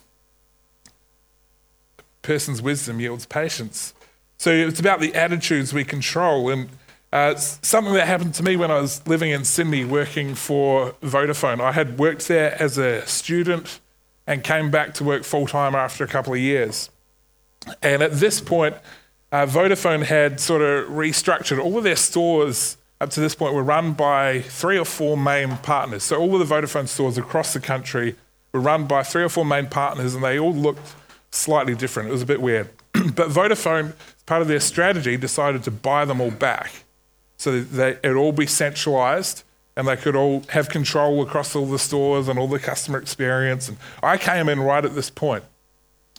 A 1.99 2.03
Person's 2.21 2.61
wisdom 2.61 2.99
yields 2.99 3.25
patience. 3.25 3.93
So 4.37 4.51
it's 4.51 4.79
about 4.79 5.01
the 5.01 5.13
attitudes 5.13 5.73
we 5.73 5.83
control. 5.83 6.49
And 6.49 6.69
uh, 7.11 7.35
something 7.35 7.93
that 7.93 8.07
happened 8.07 8.33
to 8.35 8.43
me 8.43 8.55
when 8.55 8.71
I 8.71 8.79
was 8.79 9.05
living 9.05 9.31
in 9.31 9.43
Sydney 9.43 9.83
working 9.83 10.33
for 10.33 10.93
Vodafone. 11.01 11.59
I 11.59 11.73
had 11.73 11.99
worked 11.99 12.27
there 12.27 12.61
as 12.61 12.77
a 12.77 13.05
student 13.05 13.81
and 14.25 14.43
came 14.43 14.71
back 14.71 14.93
to 14.95 15.03
work 15.03 15.23
full 15.23 15.47
time 15.47 15.75
after 15.75 16.03
a 16.03 16.07
couple 16.07 16.33
of 16.33 16.39
years. 16.39 16.89
And 17.81 18.01
at 18.01 18.13
this 18.13 18.39
point, 18.39 18.75
uh, 19.31 19.45
Vodafone 19.45 20.03
had 20.03 20.39
sort 20.39 20.61
of 20.61 20.89
restructured 20.89 21.61
all 21.61 21.77
of 21.77 21.83
their 21.83 21.95
stores 21.95 22.77
up 23.01 23.09
to 23.09 23.19
this 23.19 23.33
point 23.33 23.55
were 23.55 23.63
run 23.63 23.93
by 23.93 24.41
three 24.41 24.77
or 24.77 24.85
four 24.85 25.17
main 25.17 25.57
partners. 25.57 26.03
So 26.03 26.17
all 26.17 26.39
of 26.39 26.47
the 26.47 26.55
Vodafone 26.55 26.87
stores 26.87 27.17
across 27.17 27.51
the 27.51 27.59
country 27.59 28.15
were 28.53 28.59
run 28.59 28.85
by 28.85 29.01
three 29.01 29.23
or 29.23 29.29
four 29.29 29.43
main 29.43 29.65
partners, 29.67 30.13
and 30.13 30.23
they 30.23 30.37
all 30.37 30.53
looked 30.53 30.93
slightly 31.31 31.73
different. 31.73 32.09
It 32.09 32.11
was 32.11 32.21
a 32.21 32.27
bit 32.27 32.41
weird. 32.41 32.69
but 32.93 33.29
Vodafone, 33.29 33.93
as 34.15 34.23
part 34.27 34.43
of 34.43 34.47
their 34.47 34.59
strategy, 34.59 35.17
decided 35.17 35.63
to 35.63 35.71
buy 35.71 36.05
them 36.05 36.21
all 36.21 36.29
back 36.29 36.83
so 37.41 37.59
that 37.59 37.99
it 38.03 38.13
all 38.13 38.31
be 38.31 38.45
centralized 38.45 39.41
and 39.75 39.87
they 39.87 39.95
could 39.95 40.15
all 40.15 40.43
have 40.49 40.69
control 40.69 41.23
across 41.23 41.55
all 41.55 41.65
the 41.65 41.79
stores 41.79 42.27
and 42.27 42.37
all 42.37 42.47
the 42.47 42.59
customer 42.59 42.99
experience. 42.99 43.67
And 43.67 43.79
I 44.03 44.19
came 44.19 44.47
in 44.47 44.59
right 44.59 44.85
at 44.85 44.93
this 44.93 45.09
point. 45.09 45.43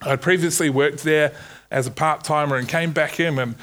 I'd 0.01 0.21
previously 0.21 0.69
worked 0.69 1.05
there 1.05 1.33
as 1.71 1.87
a 1.87 1.93
part 1.93 2.25
timer 2.25 2.57
and 2.57 2.69
came 2.69 2.91
back 2.91 3.21
in. 3.21 3.39
And 3.39 3.55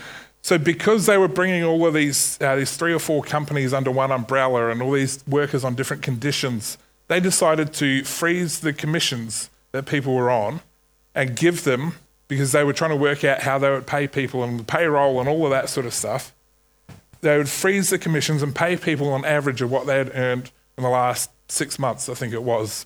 so, 0.41 0.58
because 0.58 1.06
they 1.06 1.17
were 1.17 1.28
bringing 1.28 1.65
all 1.65 1.86
of 1.86 1.93
these, 1.93 2.38
uh, 2.39 2.56
these 2.56 2.78
three 2.78 2.93
or 2.93 3.00
four 3.00 3.24
companies 3.24 3.74
under 3.74 3.91
one 3.91 4.13
umbrella 4.13 4.69
and 4.69 4.82
all 4.82 4.93
these 4.93 5.22
workers 5.28 5.65
on 5.65 5.76
different 5.76 6.02
conditions, 6.02 6.78
they 7.10 7.19
decided 7.19 7.74
to 7.74 8.06
freeze 8.06 8.62
the 8.62 8.72
commissions 8.72 9.50
that 9.74 9.86
people 9.86 10.15
were 10.15 10.32
on 10.32 10.62
and 11.13 11.36
give 11.36 11.65
them 11.65 11.95
because 12.30 12.54
they 12.54 12.63
were 12.63 12.72
trying 12.72 12.91
to 12.91 12.95
work 12.95 13.26
out 13.26 13.41
how 13.41 13.60
they 13.60 13.69
would 13.69 13.86
pay 13.86 14.08
people 14.08 14.45
and 14.45 14.62
the 14.62 14.63
payroll 14.63 15.19
and 15.19 15.28
all 15.28 15.43
of 15.43 15.52
that 15.52 15.67
sort 15.67 15.86
of 15.86 15.93
stuff 15.93 16.34
they 17.21 17.38
would 17.38 17.49
freeze 17.49 17.89
the 17.89 17.99
commissions 17.99 18.41
and 18.41 18.55
pay 18.55 18.75
people 18.77 19.10
on 19.10 19.25
average 19.25 19.62
of 19.62 19.71
what 19.71 19.86
they 19.86 19.97
had 19.97 20.12
earned 20.15 20.51
in 20.77 20.84
the 20.84 20.89
last 20.89 21.32
six 21.49 21.77
months, 21.77 22.08
I 22.08 22.13
think 22.13 22.34
it 22.34 22.43
was. 22.43 22.86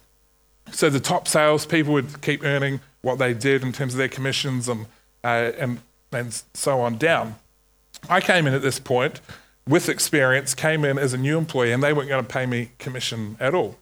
So 0.72 0.90
the 0.90 1.00
top 1.00 1.28
salespeople 1.28 1.94
would 1.94 2.22
keep 2.22 2.44
earning 2.44 2.80
what 3.02 3.20
they 3.20 3.34
did 3.34 3.64
in 3.64 3.72
terms 3.72 3.94
of 3.94 3.98
their 3.98 4.08
commissions 4.08 4.68
and, 4.68 4.88
uh, 5.24 5.52
and, 5.58 5.80
and 6.12 6.42
so 6.54 6.80
on 6.82 6.98
down. 6.98 7.36
I 8.10 8.22
came 8.22 8.48
in 8.48 8.54
at 8.54 8.62
this 8.62 8.80
point 8.80 9.22
with 9.68 9.90
experience, 9.90 10.56
came 10.56 10.84
in 10.84 10.98
as 10.98 11.14
a 11.14 11.18
new 11.18 11.38
employee, 11.38 11.72
and 11.72 11.84
they 11.84 11.94
weren't 11.94 12.10
going 12.10 12.24
to 12.24 12.30
pay 12.30 12.46
me 12.46 12.72
commission 12.80 13.38
at 13.40 13.54
all. 13.54 13.78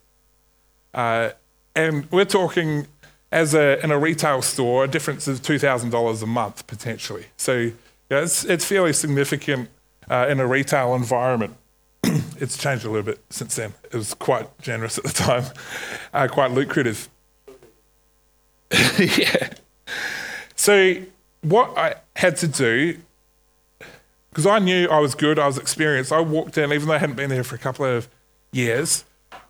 Uh, 0.93 1.29
and 1.75 2.11
we're 2.11 2.25
talking 2.25 2.87
as 3.31 3.53
a, 3.53 3.81
in 3.83 3.91
a 3.91 3.97
retail 3.97 4.41
store, 4.41 4.83
a 4.83 4.87
difference 4.87 5.27
of 5.27 5.41
$2,000 5.41 6.21
a 6.21 6.25
month 6.25 6.67
potentially. 6.67 7.27
So 7.37 7.71
it's, 8.09 8.43
it's 8.43 8.65
fairly 8.65 8.93
significant 8.93 9.69
uh, 10.09 10.27
in 10.29 10.39
a 10.39 10.47
retail 10.47 10.95
environment. 10.95 11.55
it's 12.03 12.57
changed 12.57 12.85
a 12.85 12.89
little 12.89 13.05
bit 13.05 13.19
since 13.29 13.55
then. 13.55 13.73
It 13.85 13.93
was 13.95 14.13
quite 14.13 14.59
generous 14.61 14.97
at 14.97 15.05
the 15.05 15.13
time, 15.13 15.45
uh, 16.13 16.27
quite 16.27 16.51
lucrative. 16.51 17.09
yeah. 18.97 19.53
So, 20.55 20.97
what 21.41 21.77
I 21.77 21.95
had 22.15 22.37
to 22.37 22.47
do, 22.47 22.97
because 24.29 24.45
I 24.45 24.59
knew 24.59 24.87
I 24.89 24.99
was 24.99 25.15
good, 25.15 25.39
I 25.39 25.47
was 25.47 25.57
experienced, 25.57 26.11
I 26.11 26.21
walked 26.21 26.57
in, 26.57 26.71
even 26.71 26.87
though 26.87 26.93
I 26.93 26.99
hadn't 26.99 27.15
been 27.15 27.29
there 27.29 27.43
for 27.43 27.55
a 27.55 27.59
couple 27.59 27.85
of 27.85 28.07
years, 28.51 29.03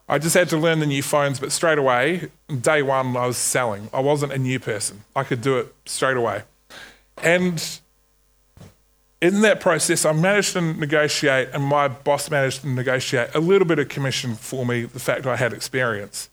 I 0.07 0.19
just 0.19 0.35
had 0.35 0.49
to 0.49 0.57
learn 0.57 0.79
the 0.79 0.85
new 0.85 1.01
phones, 1.01 1.39
but 1.39 1.53
straight 1.53 1.77
away, 1.77 2.29
day 2.59 2.81
one, 2.81 3.15
I 3.15 3.27
was 3.27 3.37
selling. 3.37 3.89
I 3.93 4.01
wasn't 4.01 4.33
a 4.33 4.37
new 4.37 4.59
person. 4.59 5.05
I 5.15 5.23
could 5.23 5.41
do 5.41 5.57
it 5.57 5.73
straight 5.85 6.17
away. 6.17 6.43
And 7.23 7.79
in 9.21 9.41
that 9.41 9.59
process, 9.59 10.03
I 10.03 10.13
managed 10.13 10.53
to 10.53 10.61
negotiate, 10.61 11.49
and 11.53 11.63
my 11.63 11.87
boss 11.87 12.31
managed 12.31 12.61
to 12.61 12.67
negotiate 12.67 13.29
a 13.35 13.39
little 13.39 13.67
bit 13.67 13.77
of 13.77 13.87
commission 13.87 14.35
for 14.35 14.65
me, 14.65 14.83
the 14.83 14.99
fact 14.99 15.27
I 15.27 15.35
had 15.35 15.53
experience. 15.53 16.29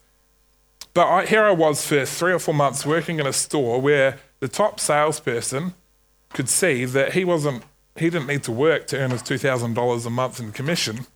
But 0.94 1.06
I, 1.06 1.26
here 1.26 1.44
I 1.44 1.50
was 1.50 1.86
for 1.86 2.06
three 2.06 2.32
or 2.32 2.38
four 2.38 2.54
months 2.54 2.86
working 2.86 3.20
in 3.20 3.26
a 3.26 3.32
store 3.32 3.80
where 3.80 4.18
the 4.40 4.48
top 4.48 4.80
salesperson 4.80 5.74
could 6.30 6.48
see 6.48 6.86
that 6.86 7.12
he 7.12 7.24
wasn't, 7.24 7.64
he 7.94 8.08
didn't 8.08 8.26
need 8.26 8.42
to 8.44 8.52
work 8.52 8.86
to 8.88 8.98
earn 8.98 9.10
his 9.10 9.22
$2,000 9.22 10.06
a 10.06 10.10
month 10.10 10.40
in 10.40 10.52
commission. 10.52 11.06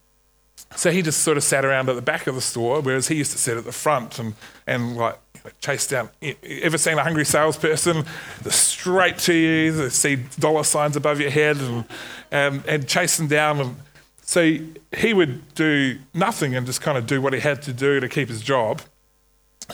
So 0.77 0.91
he 0.91 1.01
just 1.01 1.21
sort 1.21 1.39
of 1.39 1.43
sat 1.43 1.65
around 1.65 1.89
at 1.89 1.97
the 1.97 2.03
back 2.03 2.27
of 2.27 2.35
the 2.35 2.41
store, 2.41 2.81
whereas 2.81 3.09
he 3.09 3.17
used 3.17 3.33
to 3.33 3.39
sit 3.39 3.57
at 3.57 3.65
the 3.65 3.73
front 3.73 4.19
and, 4.19 4.35
and 4.67 4.97
like 4.97 5.19
chase 5.61 5.87
down. 5.87 6.09
Ever 6.43 6.79
seen 6.79 6.99
a 6.99 7.03
hungry 7.03 7.25
salesperson? 7.25 8.05
They're 8.43 8.53
straight 8.53 9.19
to 9.19 9.35
you, 9.35 9.73
they 9.73 9.89
see 9.89 10.17
dollar 10.39 10.65
signs 10.65 10.97
above 10.97 11.21
your 11.21 11.31
head 11.31 11.57
and, 11.59 11.85
and, 12.31 12.67
and 12.67 12.89
chase 12.89 13.17
them 13.17 13.29
down. 13.29 13.61
And 13.61 13.77
so 14.23 14.57
he 14.97 15.15
would 15.15 15.55
do 15.55 15.99
nothing 16.15 16.55
and 16.55 16.67
just 16.67 16.81
kind 16.81 16.97
of 16.97 17.07
do 17.07 17.21
what 17.21 17.33
he 17.33 17.41
had 17.41 17.63
to 17.63 17.73
do 17.73 18.01
to 18.01 18.09
keep 18.09 18.29
his 18.29 18.43
job. 18.43 18.83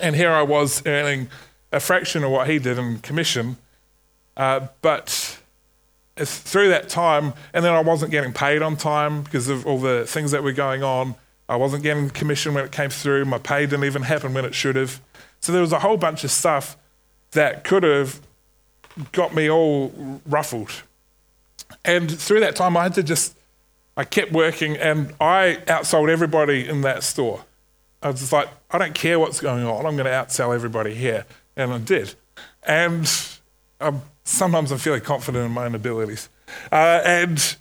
And 0.01 0.17
here 0.17 0.31
I 0.31 0.43
was 0.43 0.85
earning 0.87 1.29
a 1.73 1.81
fraction 1.81 2.25
of 2.25 2.31
what 2.31 2.49
he 2.49 2.59
did 2.59 2.79
in 2.79 2.99
commission. 2.99 3.57
Uh, 4.37 4.69
but 4.83 5.39
through 6.17 6.69
that 6.69 6.89
time, 6.89 7.35
and 7.53 7.65
then 7.65 7.73
I 7.73 7.81
wasn't 7.81 8.11
getting 8.11 8.33
paid 8.33 8.63
on 8.63 8.77
time 8.77 9.23
because 9.23 9.49
of 9.49 9.67
all 9.67 9.79
the 9.79 10.07
things 10.07 10.31
that 10.31 10.43
were 10.43 10.53
going 10.53 10.83
on. 10.83 11.15
I 11.49 11.57
wasn't 11.57 11.83
getting 11.83 12.11
commission 12.11 12.55
when 12.55 12.65
it 12.65 12.73
came 12.73 12.91
through. 12.91 13.25
My 13.25 13.39
pay 13.39 13.67
didn't 13.67 13.85
even 13.85 14.03
happen 14.03 14.35
when 14.35 14.45
it 14.45 14.55
should 14.55 14.77
have. 14.77 15.01
So 15.41 15.53
there 15.53 15.61
was 15.61 15.73
a 15.73 15.81
whole 15.81 15.97
bunch 15.97 16.25
of 16.25 16.31
stuff 16.31 16.77
that 17.33 17.65
could 17.65 17.83
have 17.83 18.21
got 19.13 19.35
me 19.35 19.49
all 19.51 20.21
ruffled. 20.27 20.83
And 21.85 22.11
through 22.11 22.41
that 22.41 22.57
time, 22.57 22.77
I 22.77 22.85
had 22.85 22.95
to 22.95 23.03
just, 23.03 23.37
I 23.97 24.05
kept 24.05 24.33
working 24.33 24.77
and 24.77 25.15
I 25.21 25.59
outsold 25.67 26.09
everybody 26.09 26.69
in 26.69 26.83
that 26.83 27.03
store. 27.03 27.45
I 28.03 28.11
was 28.11 28.33
like, 28.33 28.49
I 28.71 28.79
don't 28.79 28.95
care 28.95 29.19
what's 29.19 29.41
going 29.41 29.65
on. 29.65 29.87
I'm 29.87 29.97
going 29.97 30.07
to 30.07 30.11
outsell 30.11 30.55
everybody 30.55 30.95
here. 30.95 31.27
And 31.57 31.73
I 31.73 31.79
did. 31.79 32.15
And 32.63 33.11
I'm, 33.81 34.03
sometimes 34.25 34.71
I'm 34.71 34.79
fairly 34.79 35.01
confident 35.01 35.45
in 35.45 35.53
my 35.53 35.67
own 35.67 35.75
abilities. 35.75 36.29
Uh, 36.71 37.01
and, 37.05 37.57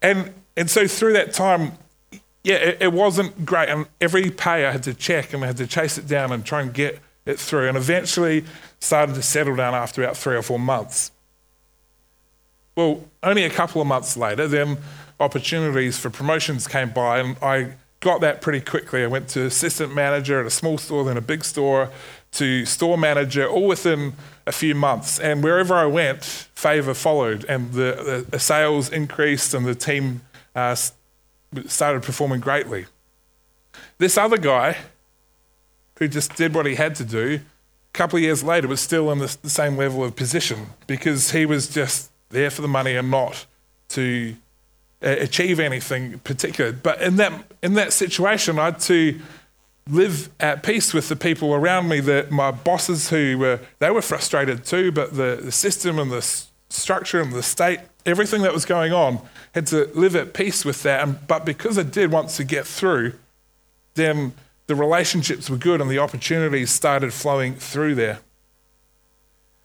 and, 0.00 0.32
and 0.56 0.70
so 0.70 0.86
through 0.86 1.12
that 1.14 1.32
time, 1.32 1.72
yeah, 2.42 2.56
it, 2.56 2.78
it, 2.80 2.92
wasn't 2.92 3.44
great. 3.44 3.68
And 3.68 3.86
every 4.00 4.30
pay 4.30 4.66
I 4.66 4.72
had 4.72 4.84
to 4.84 4.94
check 4.94 5.34
and 5.34 5.42
I 5.42 5.48
had 5.48 5.56
to 5.58 5.66
chase 5.66 5.98
it 5.98 6.06
down 6.06 6.32
and 6.32 6.44
try 6.44 6.62
and 6.62 6.72
get 6.72 7.00
it 7.26 7.38
through. 7.38 7.68
And 7.68 7.76
eventually 7.76 8.44
started 8.80 9.14
to 9.16 9.22
settle 9.22 9.56
down 9.56 9.74
after 9.74 10.02
about 10.02 10.16
three 10.16 10.36
or 10.36 10.42
four 10.42 10.58
months. 10.58 11.10
Well, 12.76 13.04
only 13.22 13.44
a 13.44 13.50
couple 13.50 13.80
of 13.80 13.86
months 13.86 14.16
later, 14.16 14.46
then 14.46 14.78
opportunities 15.18 15.98
for 15.98 16.10
promotions 16.10 16.68
came 16.68 16.90
by, 16.90 17.20
and 17.20 17.36
I 17.42 17.74
got 18.00 18.20
that 18.20 18.40
pretty 18.42 18.60
quickly. 18.60 19.02
I 19.02 19.06
went 19.06 19.28
to 19.30 19.46
assistant 19.46 19.94
manager 19.94 20.40
at 20.40 20.46
a 20.46 20.50
small 20.50 20.78
store, 20.78 21.04
then 21.04 21.16
a 21.16 21.22
big 21.22 21.44
store, 21.44 21.90
to 22.32 22.66
store 22.66 22.98
manager, 22.98 23.46
all 23.48 23.66
within 23.66 24.12
a 24.46 24.52
few 24.52 24.74
months. 24.74 25.18
And 25.18 25.42
wherever 25.42 25.74
I 25.74 25.86
went, 25.86 26.22
favour 26.54 26.94
followed, 26.94 27.44
and 27.48 27.72
the, 27.72 28.26
the, 28.28 28.38
sales 28.38 28.90
increased, 28.90 29.54
and 29.54 29.64
the 29.64 29.74
team 29.74 30.20
uh, 30.54 30.76
started 31.66 32.02
performing 32.02 32.40
greatly. 32.40 32.86
This 33.98 34.18
other 34.18 34.36
guy, 34.36 34.76
who 35.98 36.08
just 36.08 36.36
did 36.36 36.54
what 36.54 36.66
he 36.66 36.74
had 36.74 36.94
to 36.96 37.04
do, 37.04 37.40
a 37.40 37.92
couple 37.92 38.16
of 38.16 38.22
years 38.22 38.44
later 38.44 38.68
was 38.68 38.80
still 38.80 39.10
in 39.10 39.18
the, 39.18 39.28
same 39.28 39.76
level 39.76 40.04
of 40.04 40.14
position 40.16 40.66
because 40.86 41.30
he 41.30 41.46
was 41.46 41.68
just 41.68 42.10
there 42.30 42.50
for 42.50 42.62
the 42.62 42.68
money 42.68 42.94
and 42.94 43.10
not 43.10 43.46
to 43.88 44.36
uh, 45.02 45.16
achieve 45.18 45.58
anything 45.60 46.18
particular. 46.20 46.72
But 46.72 47.00
in 47.00 47.16
that 47.16 47.32
in 47.62 47.74
that 47.74 47.92
situation, 47.92 48.58
I 48.58 48.66
had 48.66 48.80
to 48.80 49.18
live 49.88 50.30
at 50.40 50.62
peace 50.62 50.92
with 50.92 51.08
the 51.08 51.16
people 51.16 51.54
around 51.54 51.88
me. 51.88 52.00
That 52.00 52.30
my 52.30 52.50
bosses, 52.50 53.10
who 53.10 53.38
were 53.38 53.60
they 53.78 53.90
were 53.90 54.02
frustrated 54.02 54.64
too, 54.64 54.92
but 54.92 55.14
the, 55.14 55.40
the 55.42 55.52
system 55.52 55.98
and 55.98 56.10
the 56.10 56.22
structure 56.68 57.20
and 57.20 57.32
the 57.32 57.42
state, 57.42 57.80
everything 58.04 58.42
that 58.42 58.52
was 58.52 58.64
going 58.64 58.92
on, 58.92 59.20
had 59.54 59.66
to 59.68 59.90
live 59.94 60.16
at 60.16 60.34
peace 60.34 60.64
with 60.64 60.82
that. 60.82 61.06
And, 61.06 61.26
but 61.26 61.44
because 61.44 61.78
I 61.78 61.82
did 61.82 62.10
want 62.10 62.30
to 62.30 62.44
get 62.44 62.66
through, 62.66 63.14
then 63.94 64.34
the 64.66 64.74
relationships 64.74 65.48
were 65.48 65.56
good 65.56 65.80
and 65.80 65.90
the 65.90 65.98
opportunities 65.98 66.70
started 66.70 67.12
flowing 67.12 67.54
through 67.54 67.94
there. 67.94 68.20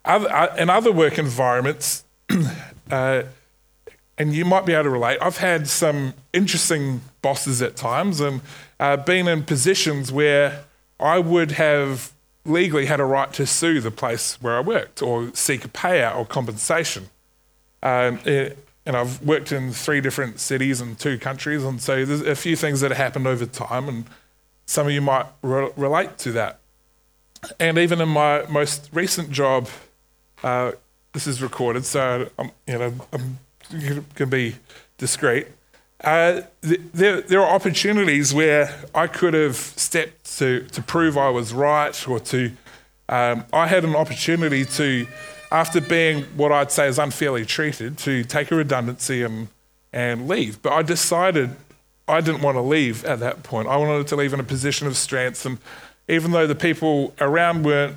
Other, 0.06 0.32
uh, 0.32 0.56
in 0.56 0.70
other 0.70 0.92
work 0.92 1.18
environments, 1.18 2.04
uh, 2.92 3.24
and 4.18 4.34
you 4.34 4.46
might 4.46 4.66
be 4.66 4.74
able 4.74 4.84
to 4.84 4.90
relate. 4.90 5.18
I've 5.22 5.38
had 5.38 5.68
some 5.68 6.14
interesting 6.34 7.02
bosses 7.22 7.62
at 7.62 7.76
times 7.76 8.20
and 8.20 8.42
uh, 8.80 8.98
been 8.98 9.28
in 9.28 9.44
positions 9.44 10.12
where 10.12 10.64
I 11.00 11.20
would 11.20 11.52
have 11.54 12.12
legally 12.46 12.86
had 12.86 13.00
a 13.00 13.06
right 13.06 13.32
to 13.34 13.46
sue 13.46 13.80
the 13.82 13.92
place 13.92 14.42
where 14.42 14.58
I 14.58 14.62
worked 14.62 15.02
or 15.02 15.34
seek 15.34 15.66
a 15.66 15.68
payout 15.68 16.16
or 16.16 16.26
compensation. 16.26 17.10
Um, 17.84 18.20
it, 18.26 18.58
and 18.86 18.96
I've 18.96 19.22
worked 19.22 19.52
in 19.52 19.72
three 19.72 20.02
different 20.02 20.40
cities 20.40 20.82
and 20.82 20.98
two 20.98 21.20
countries, 21.20 21.64
and 21.64 21.80
so 21.80 22.04
there's 22.04 22.22
a 22.22 22.36
few 22.36 22.56
things 22.56 22.82
that 22.82 22.90
have 22.90 22.98
happened 22.98 23.28
over 23.28 23.46
time, 23.46 23.88
and 23.88 24.06
some 24.72 24.88
of 24.88 24.94
you 24.94 25.02
might 25.02 25.26
re- 25.42 25.72
relate 25.76 26.18
to 26.18 26.32
that. 26.32 26.60
And 27.60 27.78
even 27.78 28.00
in 28.00 28.08
my 28.08 28.46
most 28.48 28.90
recent 28.94 29.30
job, 29.30 29.68
uh, 30.44 30.72
this 31.12 31.28
is 31.28 31.42
recorded, 31.42 31.84
so 31.84 32.30
I'm, 32.40 32.52
you 32.66 32.78
know, 32.78 32.94
I'm 33.12 33.40
can 34.16 34.30
be 34.30 34.56
discreet. 34.98 35.48
Uh, 36.02 36.42
there, 36.62 37.22
there 37.22 37.42
are 37.42 37.54
opportunities 37.54 38.34
where 38.34 38.74
I 38.96 39.08
could 39.08 39.34
have 39.34 39.56
stepped 39.56 40.38
to, 40.38 40.62
to 40.68 40.82
prove 40.82 41.18
I 41.18 41.30
was 41.30 41.54
right, 41.54 42.08
or 42.08 42.20
to, 42.20 42.52
um, 43.10 43.44
I 43.52 43.68
had 43.68 43.84
an 43.84 43.96
opportunity 43.96 44.64
to, 44.66 45.06
after 45.52 45.82
being 45.82 46.24
what 46.38 46.54
I'd 46.54 46.72
say 46.72 46.88
is 46.88 46.98
unfairly 46.98 47.46
treated, 47.46 47.98
to 48.00 48.24
take 48.24 48.52
a 48.52 48.56
redundancy 48.56 49.22
and, 49.24 49.50
and 49.92 50.30
leave. 50.30 50.62
But 50.62 50.74
I 50.74 50.82
decided 50.82 51.58
I 52.12 52.22
didn't 52.22 52.42
want 52.42 52.58
to 52.58 52.62
leave 52.62 53.06
at 53.06 53.20
that 53.20 53.44
point. 53.44 53.68
I 53.68 53.78
wanted 53.78 54.08
to 54.08 54.16
leave 54.16 54.34
in 54.34 54.40
a 54.40 54.44
position 54.44 54.88
of 54.88 54.98
strength. 54.98 55.46
And 55.46 55.58
even 56.08 56.32
though 56.32 56.46
the 56.46 56.56
people 56.56 57.14
around 57.20 57.64
weren't 57.64 57.96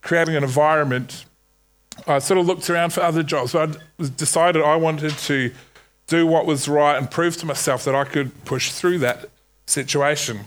creating 0.00 0.36
an 0.36 0.44
environment 0.44 1.24
I 2.06 2.18
sort 2.18 2.38
of 2.38 2.46
looked 2.46 2.68
around 2.68 2.92
for 2.92 3.00
other 3.00 3.22
jobs, 3.22 3.52
but 3.52 3.76
I 3.98 4.04
decided 4.16 4.62
I 4.62 4.76
wanted 4.76 5.16
to 5.18 5.52
do 6.06 6.26
what 6.26 6.46
was 6.46 6.68
right 6.68 6.96
and 6.96 7.10
prove 7.10 7.36
to 7.38 7.46
myself 7.46 7.84
that 7.84 7.94
I 7.94 8.04
could 8.04 8.44
push 8.44 8.70
through 8.70 8.98
that 8.98 9.28
situation. 9.66 10.40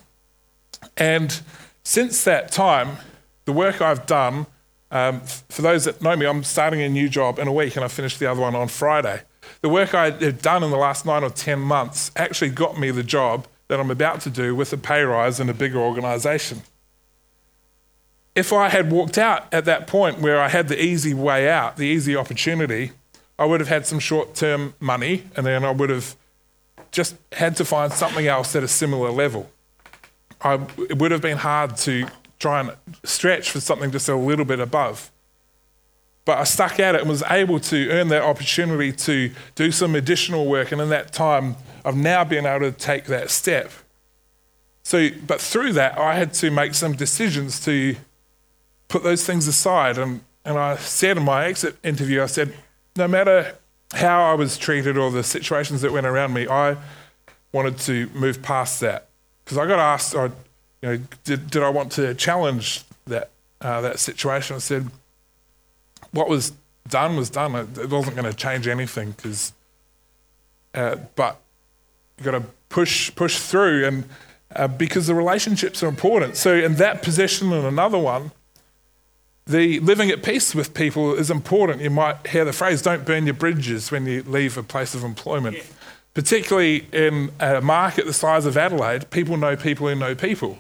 And 0.96 1.42
since 1.84 2.24
that 2.24 2.52
time, 2.52 2.98
the 3.46 3.52
work 3.52 3.82
I've 3.82 4.06
done, 4.06 4.46
um, 4.92 5.22
for 5.22 5.62
those 5.62 5.86
that 5.86 6.02
know 6.02 6.16
me, 6.16 6.26
I'm 6.26 6.44
starting 6.44 6.82
a 6.82 6.90
new 6.90 7.10
job 7.10 7.40
in 7.40 7.48
a 7.48 7.54
week 7.54 7.76
and 7.76 7.84
I 7.84 7.88
finished 7.88 8.20
the 8.20 8.28
other 8.28 8.42
one 8.42 8.56
on 8.56 8.68
Friday. 8.68 9.22
The 9.62 9.70
work 9.70 9.94
I 9.94 10.12
had 10.12 10.42
done 10.42 10.64
in 10.64 10.72
the 10.72 10.78
last 10.78 11.06
nine 11.06 11.24
or 11.24 11.30
10 11.30 11.60
months 11.60 12.12
actually 12.16 12.52
got 12.52 12.80
me 12.80 12.92
the 12.92 13.04
job 13.04 13.48
that 13.68 13.80
I'm 13.80 13.92
about 13.92 14.22
to 14.22 14.30
do 14.30 14.56
with 14.56 14.72
a 14.74 14.78
pay 14.78 15.04
rise 15.04 15.40
in 15.40 15.50
a 15.50 15.54
bigger 15.54 15.80
organisation 15.80 16.64
if 18.40 18.54
I 18.54 18.70
had 18.70 18.90
walked 18.92 19.18
out 19.18 19.54
at 19.54 19.66
that 19.66 19.86
point 19.86 20.20
where 20.20 20.40
I 20.40 20.48
had 20.48 20.70
the 20.70 20.82
easy 20.82 21.14
way 21.14 21.50
out, 21.50 21.76
the 21.76 21.84
easy 21.84 22.16
opportunity, 22.16 22.92
I 23.38 23.46
would 23.46 23.60
have 23.60 23.68
had 23.68 23.86
some 23.86 24.00
short 24.00 24.34
term 24.34 24.74
money 24.80 25.24
and 25.36 25.46
then 25.46 25.66
I 25.66 25.72
would 25.72 25.90
have 25.90 26.16
just 26.92 27.16
had 27.34 27.58
to 27.58 27.66
find 27.66 27.92
something 27.92 28.28
else 28.28 28.56
at 28.56 28.64
a 28.64 28.68
similar 28.68 29.12
level. 29.12 29.52
I, 30.42 30.54
it 30.90 30.98
would 30.98 31.12
have 31.12 31.22
been 31.22 31.38
hard 31.38 31.76
to 31.78 32.08
try 32.40 32.62
and 32.62 32.72
stretch 33.04 33.52
for 33.52 33.60
something 33.60 33.92
just 33.92 34.08
a 34.08 34.16
little 34.16 34.46
bit 34.46 34.60
above. 34.62 35.12
But 36.30 36.38
I 36.38 36.44
stuck 36.44 36.80
at 36.80 36.94
it 36.94 37.02
and 37.02 37.10
was 37.10 37.24
able 37.28 37.60
to 37.60 37.90
earn 37.90 38.10
that 38.10 38.22
opportunity 38.22 38.92
to 38.92 39.32
do 39.56 39.72
some 39.72 39.96
additional 39.96 40.46
work. 40.46 40.72
And 40.72 40.80
in 40.80 40.90
that 40.90 41.12
time, 41.12 41.56
I've 41.84 41.96
now 41.98 42.24
been 42.24 42.46
able 42.46 42.72
to 42.72 42.78
take 42.78 43.06
that 43.06 43.32
step. 43.32 43.72
So, 44.84 45.10
but 45.26 45.42
through 45.42 45.74
that, 45.74 45.98
I 45.98 46.14
had 46.14 46.36
to 46.36 46.52
make 46.52 46.76
some 46.76 46.94
decisions 46.94 47.60
to 47.66 47.96
put 48.90 49.02
those 49.02 49.26
things 49.26 49.48
aside. 49.48 49.98
And, 49.98 50.22
and 50.46 50.60
I 50.60 50.76
said 50.76 51.18
in 51.18 51.24
my 51.24 51.46
exit 51.46 51.78
interview, 51.84 52.22
I 52.22 52.28
said, 52.28 52.54
no 52.96 53.08
matter 53.08 53.56
how 53.94 54.22
I 54.22 54.36
was 54.36 54.56
treated 54.56 55.00
or 55.00 55.10
the 55.10 55.24
situations 55.24 55.82
that 55.82 55.92
went 55.92 56.06
around 56.06 56.34
me, 56.34 56.48
I 56.48 56.78
wanted 57.52 57.80
to 57.80 58.08
move 58.14 58.44
past 58.44 58.82
that. 58.82 59.08
Because 59.44 59.58
I 59.58 59.66
got 59.66 59.80
asked, 59.80 60.16
I, 60.16 60.26
you 60.26 60.32
know, 60.84 61.00
did, 61.24 61.50
did 61.50 61.64
I 61.64 61.70
want 61.70 61.92
to 61.94 62.14
challenge 62.14 62.84
that, 63.08 63.32
uh, 63.62 63.82
that 63.82 63.98
situation? 63.98 64.58
I 64.58 64.60
said, 64.60 64.92
what 66.12 66.30
was 66.30 66.54
done 66.88 67.16
was 67.16 67.30
done. 67.30 67.56
It 67.56 67.90
wasn't 67.90 68.16
going 68.16 68.30
to 68.30 68.36
change 68.36 68.68
anything. 68.68 69.14
Cause, 69.14 69.54
uh, 70.74 70.98
but 71.16 71.40
you've 72.18 72.26
got 72.26 72.32
to 72.32 72.46
push, 72.70 73.14
push 73.16 73.40
through 73.40 73.86
and 73.86 74.04
uh, 74.56 74.68
because 74.68 75.08
the 75.08 75.16
relationships 75.16 75.84
are 75.84 75.88
important. 75.88 76.36
So 76.36 76.54
in 76.56 76.76
that 76.76 77.04
position 77.04 77.54
and 77.54 77.66
another 77.66 77.98
one, 77.98 78.32
the 79.46 79.80
living 79.80 80.10
at 80.12 80.24
peace 80.24 80.54
with 80.54 80.74
people 80.74 81.16
is 81.16 81.32
important. 81.32 81.82
You 81.82 81.90
might 81.90 82.28
hear 82.28 82.46
the 82.46 82.54
phrase, 82.54 82.82
don't 82.82 83.06
burn 83.06 83.26
your 83.26 83.34
bridges 83.34 83.92
when 83.92 84.06
you 84.06 84.24
leave 84.24 84.58
a 84.58 84.64
place 84.64 84.94
of 84.94 85.04
employment. 85.04 85.58
Yeah. 85.58 85.64
Particularly 86.14 86.88
in 86.92 87.32
a 87.40 87.62
market 87.62 88.06
the 88.06 88.14
size 88.14 88.46
of 88.46 88.58
Adelaide, 88.58 89.10
people 89.10 89.38
know 89.38 89.56
people 89.56 89.88
who 89.88 89.96
know 89.96 90.14
people. 90.16 90.60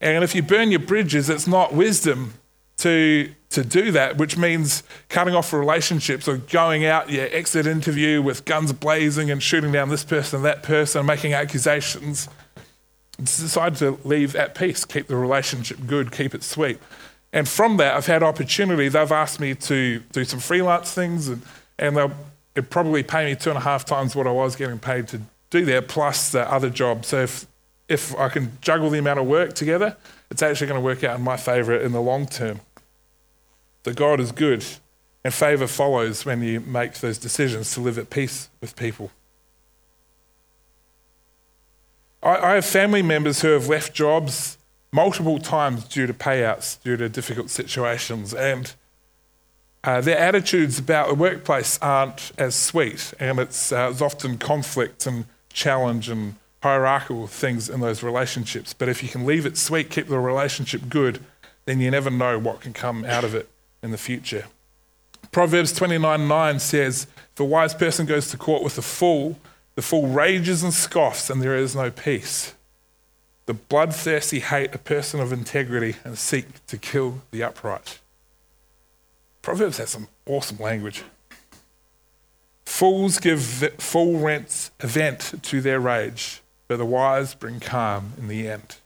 And 0.00 0.22
if 0.22 0.34
you 0.34 0.42
burn 0.42 0.70
your 0.70 0.80
bridges, 0.80 1.30
it's 1.30 1.46
not 1.46 1.72
wisdom 1.72 2.34
to, 2.78 3.30
to 3.56 3.64
do 3.64 3.90
that, 3.92 4.18
which 4.18 4.36
means 4.36 4.82
cutting 5.08 5.34
off 5.34 5.50
relationships 5.50 6.28
or 6.28 6.36
going 6.36 6.84
out 6.84 7.08
your 7.08 7.26
exit 7.32 7.66
interview 7.66 8.20
with 8.20 8.44
guns 8.44 8.70
blazing 8.74 9.30
and 9.30 9.42
shooting 9.42 9.72
down 9.72 9.88
this 9.88 10.04
person, 10.04 10.42
that 10.42 10.62
person, 10.62 11.06
making 11.06 11.32
accusations. 11.32 12.28
decided 13.18 13.78
to 13.78 13.98
leave 14.06 14.36
at 14.36 14.54
peace, 14.54 14.84
keep 14.84 15.06
the 15.06 15.16
relationship 15.16 15.78
good, 15.86 16.12
keep 16.12 16.34
it 16.34 16.42
sweet. 16.42 16.78
And 17.32 17.48
from 17.48 17.78
that, 17.78 17.96
I've 17.96 18.04
had 18.04 18.22
opportunity. 18.22 18.88
They've 18.88 19.10
asked 19.10 19.40
me 19.40 19.54
to 19.54 20.00
do 20.12 20.24
some 20.24 20.38
freelance 20.38 20.92
things, 20.92 21.28
and, 21.28 21.40
and 21.78 21.96
they'll 21.96 22.12
probably 22.68 23.02
pay 23.02 23.24
me 23.24 23.36
two 23.36 23.48
and 23.48 23.56
a 23.56 23.62
half 23.62 23.86
times 23.86 24.14
what 24.14 24.26
I 24.26 24.32
was 24.32 24.54
getting 24.54 24.78
paid 24.78 25.08
to 25.08 25.22
do 25.48 25.64
that, 25.64 25.88
plus 25.88 26.30
the 26.30 26.50
other 26.52 26.68
job. 26.68 27.06
So 27.06 27.22
if, 27.22 27.46
if 27.88 28.14
I 28.16 28.28
can 28.28 28.52
juggle 28.60 28.90
the 28.90 28.98
amount 28.98 29.18
of 29.18 29.26
work 29.26 29.54
together, 29.54 29.96
it's 30.30 30.42
actually 30.42 30.66
going 30.66 30.78
to 30.78 30.84
work 30.84 31.02
out 31.04 31.18
in 31.18 31.24
my 31.24 31.38
favour 31.38 31.74
in 31.74 31.92
the 31.92 32.02
long 32.02 32.26
term. 32.26 32.60
So 33.86 33.92
God 33.92 34.18
is 34.18 34.32
good, 34.32 34.64
and 35.22 35.32
favour 35.32 35.68
follows 35.68 36.26
when 36.26 36.42
you 36.42 36.58
make 36.58 36.94
those 36.94 37.18
decisions 37.18 37.72
to 37.74 37.80
live 37.80 37.98
at 37.98 38.10
peace 38.10 38.50
with 38.60 38.74
people. 38.74 39.12
I, 42.20 42.36
I 42.36 42.54
have 42.54 42.66
family 42.66 43.02
members 43.02 43.42
who 43.42 43.50
have 43.50 43.68
left 43.68 43.94
jobs 43.94 44.58
multiple 44.90 45.38
times 45.38 45.84
due 45.84 46.08
to 46.08 46.12
payouts, 46.12 46.82
due 46.82 46.96
to 46.96 47.08
difficult 47.08 47.48
situations, 47.48 48.34
and 48.34 48.74
uh, 49.84 50.00
their 50.00 50.18
attitudes 50.18 50.80
about 50.80 51.06
the 51.06 51.14
workplace 51.14 51.78
aren't 51.80 52.32
as 52.36 52.56
sweet, 52.56 53.14
and 53.20 53.38
it's, 53.38 53.70
uh, 53.70 53.90
it's 53.92 54.02
often 54.02 54.36
conflict 54.36 55.06
and 55.06 55.26
challenge 55.52 56.08
and 56.08 56.34
hierarchical 56.60 57.28
things 57.28 57.68
in 57.68 57.78
those 57.78 58.02
relationships. 58.02 58.74
But 58.74 58.88
if 58.88 59.00
you 59.04 59.08
can 59.08 59.24
leave 59.24 59.46
it 59.46 59.56
sweet, 59.56 59.90
keep 59.90 60.08
the 60.08 60.18
relationship 60.18 60.88
good, 60.88 61.20
then 61.66 61.78
you 61.78 61.92
never 61.92 62.10
know 62.10 62.36
what 62.36 62.60
can 62.62 62.72
come 62.72 63.04
out 63.04 63.22
of 63.22 63.32
it 63.32 63.48
in 63.82 63.90
the 63.90 63.98
future. 63.98 64.46
Proverbs 65.32 65.72
29 65.72 66.26
9 66.26 66.58
says, 66.58 67.06
If 67.32 67.40
a 67.40 67.44
wise 67.44 67.74
person 67.74 68.06
goes 68.06 68.30
to 68.30 68.36
court 68.36 68.62
with 68.62 68.78
a 68.78 68.82
fool, 68.82 69.38
the 69.74 69.82
fool 69.82 70.06
rages 70.06 70.62
and 70.62 70.72
scoffs, 70.72 71.28
and 71.28 71.42
there 71.42 71.56
is 71.56 71.76
no 71.76 71.90
peace. 71.90 72.54
The 73.46 73.54
bloodthirsty 73.54 74.40
hate 74.40 74.74
a 74.74 74.78
person 74.78 75.20
of 75.20 75.32
integrity 75.32 75.96
and 76.04 76.18
seek 76.18 76.66
to 76.66 76.76
kill 76.76 77.22
the 77.30 77.42
upright. 77.44 78.00
Proverbs 79.42 79.78
has 79.78 79.90
some 79.90 80.08
awesome 80.26 80.58
language. 80.58 81.04
Fools 82.64 83.18
give 83.20 83.42
full 83.78 84.18
rent, 84.18 84.70
vent 84.80 85.34
to 85.44 85.60
their 85.60 85.78
rage, 85.78 86.42
but 86.66 86.78
the 86.78 86.84
wise 86.84 87.34
bring 87.34 87.60
calm 87.60 88.14
in 88.18 88.26
the 88.26 88.48
end. 88.48 88.76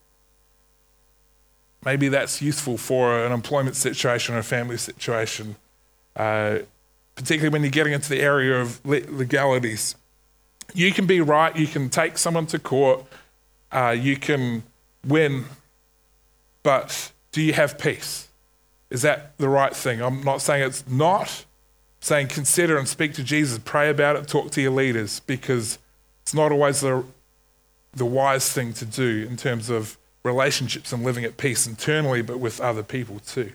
Maybe 1.84 2.08
that's 2.08 2.42
useful 2.42 2.76
for 2.76 3.24
an 3.24 3.32
employment 3.32 3.76
situation 3.76 4.34
or 4.34 4.38
a 4.38 4.42
family 4.42 4.76
situation, 4.76 5.56
uh, 6.14 6.58
particularly 7.14 7.50
when 7.50 7.62
you're 7.62 7.70
getting 7.70 7.94
into 7.94 8.10
the 8.10 8.20
area 8.20 8.60
of 8.60 8.84
legalities. 8.84 9.96
You 10.74 10.92
can 10.92 11.06
be 11.06 11.20
right, 11.20 11.56
you 11.56 11.66
can 11.66 11.88
take 11.88 12.18
someone 12.18 12.46
to 12.46 12.58
court, 12.58 13.04
uh, 13.72 13.96
you 13.98 14.16
can 14.16 14.62
win, 15.06 15.46
but 16.62 17.12
do 17.32 17.40
you 17.40 17.54
have 17.54 17.78
peace? 17.78 18.28
Is 18.90 19.02
that 19.02 19.38
the 19.38 19.48
right 19.48 19.74
thing? 19.74 20.02
I'm 20.02 20.22
not 20.22 20.42
saying 20.42 20.62
it's 20.62 20.86
not, 20.88 21.44
saying 22.00 22.28
consider 22.28 22.76
and 22.76 22.86
speak 22.86 23.14
to 23.14 23.24
Jesus, 23.24 23.58
pray 23.64 23.88
about 23.88 24.16
it, 24.16 24.28
talk 24.28 24.50
to 24.52 24.60
your 24.60 24.72
leaders, 24.72 25.20
because 25.20 25.78
it's 26.22 26.34
not 26.34 26.52
always 26.52 26.80
the, 26.80 27.04
the 27.94 28.04
wise 28.04 28.52
thing 28.52 28.72
to 28.74 28.84
do 28.84 29.26
in 29.28 29.36
terms 29.36 29.70
of 29.70 29.96
relationships 30.22 30.92
and 30.92 31.04
living 31.04 31.24
at 31.24 31.36
peace 31.36 31.66
internally, 31.66 32.22
but 32.22 32.38
with 32.38 32.60
other 32.60 32.82
people 32.82 33.18
too. 33.20 33.52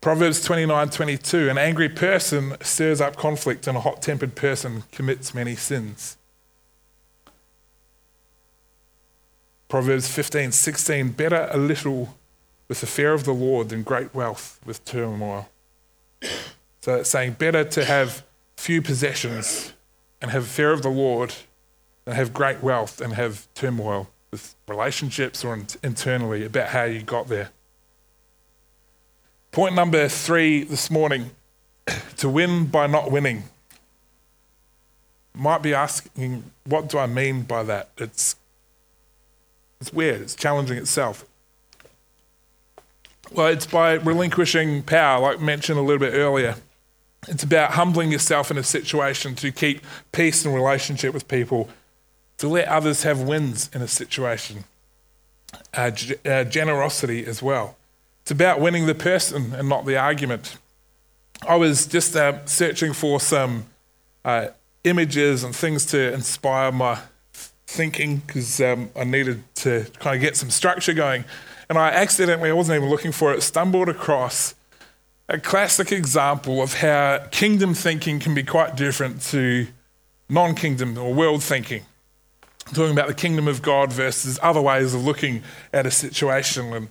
Proverbs 0.00 0.42
29 0.42 0.90
22 0.90 1.48
An 1.48 1.58
angry 1.58 1.88
person 1.88 2.56
stirs 2.60 3.00
up 3.00 3.16
conflict, 3.16 3.66
and 3.66 3.76
a 3.76 3.80
hot 3.80 4.02
tempered 4.02 4.34
person 4.34 4.84
commits 4.92 5.34
many 5.34 5.56
sins. 5.56 6.18
Proverbs 9.68 10.08
15 10.08 10.52
16 10.52 11.08
Better 11.12 11.48
a 11.50 11.56
little 11.56 12.16
with 12.68 12.80
the 12.80 12.86
fear 12.86 13.12
of 13.12 13.24
the 13.24 13.32
Lord 13.32 13.70
than 13.70 13.82
great 13.82 14.14
wealth 14.14 14.60
with 14.64 14.84
turmoil. 14.84 15.48
So 16.80 16.96
it's 16.96 17.10
saying 17.10 17.32
better 17.38 17.64
to 17.64 17.84
have 17.84 18.24
few 18.56 18.82
possessions 18.82 19.72
and 20.20 20.30
have 20.30 20.46
fear 20.46 20.70
of 20.70 20.82
the 20.82 20.90
Lord 20.90 21.34
than 22.04 22.14
have 22.14 22.32
great 22.32 22.62
wealth 22.62 23.00
and 23.00 23.14
have 23.14 23.46
turmoil 23.54 24.08
with 24.30 24.54
relationships 24.68 25.44
or 25.44 25.58
internally 25.82 26.44
about 26.44 26.68
how 26.68 26.84
you 26.84 27.02
got 27.02 27.28
there. 27.28 27.50
Point 29.52 29.74
number 29.74 30.08
three 30.08 30.64
this 30.64 30.90
morning 30.90 31.30
to 32.16 32.28
win 32.28 32.66
by 32.66 32.86
not 32.86 33.10
winning. 33.10 33.44
Might 35.32 35.62
be 35.62 35.74
asking, 35.74 36.44
what 36.64 36.88
do 36.88 36.98
I 36.98 37.06
mean 37.06 37.42
by 37.42 37.62
that? 37.64 37.90
It's, 37.98 38.36
it's 39.80 39.92
weird, 39.92 40.20
it's 40.22 40.34
challenging 40.34 40.78
itself. 40.78 41.24
Well, 43.32 43.48
it's 43.48 43.66
by 43.66 43.94
relinquishing 43.94 44.82
power, 44.82 45.20
like 45.20 45.40
mentioned 45.40 45.78
a 45.78 45.82
little 45.82 45.98
bit 45.98 46.14
earlier. 46.14 46.56
It's 47.28 47.42
about 47.42 47.72
humbling 47.72 48.12
yourself 48.12 48.50
in 48.50 48.58
a 48.58 48.62
situation 48.62 49.34
to 49.36 49.50
keep 49.50 49.82
peace 50.12 50.44
and 50.44 50.54
relationship 50.54 51.14
with 51.14 51.26
people, 51.26 51.68
to 52.38 52.48
let 52.48 52.68
others 52.68 53.02
have 53.02 53.22
wins 53.22 53.70
in 53.74 53.82
a 53.82 53.88
situation, 53.88 54.64
uh, 55.72 55.90
g- 55.90 56.16
uh, 56.26 56.44
generosity 56.44 57.24
as 57.26 57.42
well. 57.42 57.76
It's 58.22 58.30
about 58.30 58.60
winning 58.60 58.86
the 58.86 58.94
person 58.94 59.52
and 59.54 59.68
not 59.68 59.84
the 59.84 59.96
argument. 59.96 60.56
I 61.46 61.56
was 61.56 61.86
just 61.86 62.16
uh, 62.16 62.44
searching 62.46 62.92
for 62.92 63.20
some 63.20 63.66
uh, 64.24 64.48
images 64.84 65.44
and 65.44 65.54
things 65.54 65.84
to 65.86 66.12
inspire 66.12 66.72
my 66.72 67.00
thinking 67.66 68.18
because 68.26 68.60
um, 68.60 68.90
I 68.96 69.04
needed 69.04 69.42
to 69.56 69.86
kind 69.98 70.16
of 70.16 70.22
get 70.22 70.36
some 70.36 70.50
structure 70.50 70.94
going. 70.94 71.24
And 71.68 71.78
I 71.78 71.88
accidentally, 71.90 72.50
I 72.50 72.52
wasn't 72.52 72.76
even 72.76 72.90
looking 72.90 73.12
for 73.12 73.32
it, 73.32 73.42
stumbled 73.42 73.88
across 73.88 74.54
a 75.28 75.38
classic 75.38 75.90
example 75.90 76.62
of 76.62 76.74
how 76.74 77.26
kingdom 77.30 77.74
thinking 77.74 78.20
can 78.20 78.34
be 78.34 78.42
quite 78.42 78.76
different 78.76 79.22
to 79.22 79.66
non 80.28 80.54
kingdom 80.54 80.98
or 80.98 81.14
world 81.14 81.42
thinking. 81.42 81.82
Talking 82.72 82.92
about 82.92 83.08
the 83.08 83.14
kingdom 83.14 83.46
of 83.46 83.60
God 83.60 83.92
versus 83.92 84.38
other 84.42 84.60
ways 84.60 84.94
of 84.94 85.04
looking 85.04 85.42
at 85.72 85.86
a 85.86 85.90
situation. 85.90 86.72
And 86.72 86.88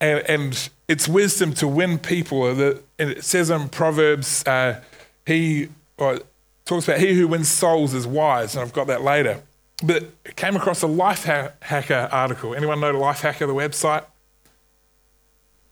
and, 0.00 0.18
and 0.28 0.70
it's 0.88 1.08
wisdom 1.08 1.54
to 1.54 1.68
win 1.68 1.98
people. 1.98 2.46
And 2.48 2.80
it 2.98 3.24
says 3.24 3.50
in 3.50 3.68
Proverbs, 3.68 4.46
uh, 4.46 4.80
he 5.26 5.68
talks 5.98 6.88
about 6.88 7.00
he 7.00 7.14
who 7.14 7.28
wins 7.28 7.48
souls 7.48 7.94
is 7.94 8.06
wise, 8.06 8.54
and 8.54 8.62
I've 8.62 8.72
got 8.72 8.86
that 8.88 9.02
later. 9.02 9.42
But 9.82 10.10
came 10.36 10.56
across 10.56 10.82
a 10.82 10.86
Lifehacker 10.86 12.12
article. 12.12 12.54
Anyone 12.54 12.80
know 12.80 12.92
the 12.92 12.98
Lifehacker, 12.98 13.40
the 13.40 13.54
website? 13.54 14.04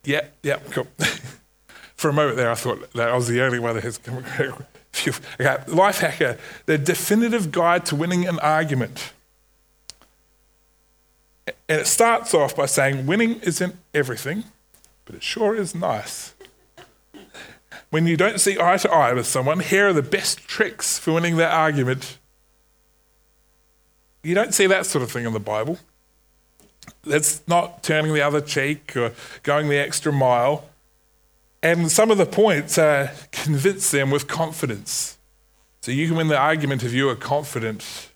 Yeah, 0.04 0.26
yeah, 0.42 0.58
cool. 0.70 0.87
For 1.96 2.10
a 2.10 2.12
moment 2.12 2.37
there, 2.37 2.50
I 2.50 2.54
thought 2.54 2.92
that 2.92 3.08
I 3.08 3.14
was 3.14 3.28
the 3.28 3.42
only 3.42 3.58
one 3.58 3.76
that 3.76 3.84
has 3.84 3.98
come 3.98 4.18
across. 4.18 4.62
Okay, 4.94 5.57
Lifehacker, 5.66 6.38
the 6.66 6.78
definitive 6.78 7.50
guide 7.50 7.85
to 7.87 7.96
winning 7.96 8.26
an 8.26 8.38
argument. 8.38 9.12
And 11.68 11.80
it 11.80 11.87
starts 11.87 12.33
off 12.33 12.57
by 12.57 12.66
saying, 12.66 13.07
winning 13.07 13.40
isn't 13.40 13.76
everything, 13.92 14.44
but 15.04 15.14
it 15.14 15.22
sure 15.22 15.54
is 15.54 15.74
nice. 15.74 16.35
When 17.90 18.07
you 18.07 18.16
don't 18.16 18.40
see 18.40 18.59
eye 18.59 18.76
to 18.78 18.90
eye 18.90 19.12
with 19.12 19.26
someone, 19.26 19.61
here 19.61 19.88
are 19.88 19.92
the 19.92 20.02
best 20.02 20.46
tricks 20.46 20.98
for 20.98 21.12
winning 21.12 21.37
that 21.37 21.52
argument. 21.52 22.18
You 24.22 24.35
don't 24.35 24.54
see 24.54 24.66
that 24.66 24.87
sort 24.87 25.02
of 25.02 25.12
thing 25.12 25.26
in 25.26 25.33
the 25.33 25.40
Bible. 25.40 25.78
That's 27.02 27.46
not 27.46 27.83
turning 27.83 28.14
the 28.14 28.22
other 28.22 28.40
cheek 28.40 28.96
or 28.96 29.12
going 29.42 29.68
the 29.68 29.76
extra 29.76 30.12
mile. 30.12 30.68
And 31.64 31.90
some 31.90 32.12
of 32.12 32.18
the 32.18 32.27
points 32.27 32.79
are 32.79 33.11
convince 33.33 33.90
them 33.90 34.11
with 34.12 34.29
confidence. 34.29 35.18
So 35.81 35.90
you 35.90 36.07
can 36.07 36.16
win 36.16 36.29
the 36.29 36.38
argument 36.38 36.85
if 36.85 36.92
you 36.92 37.09
are 37.09 37.16
confident 37.16 38.11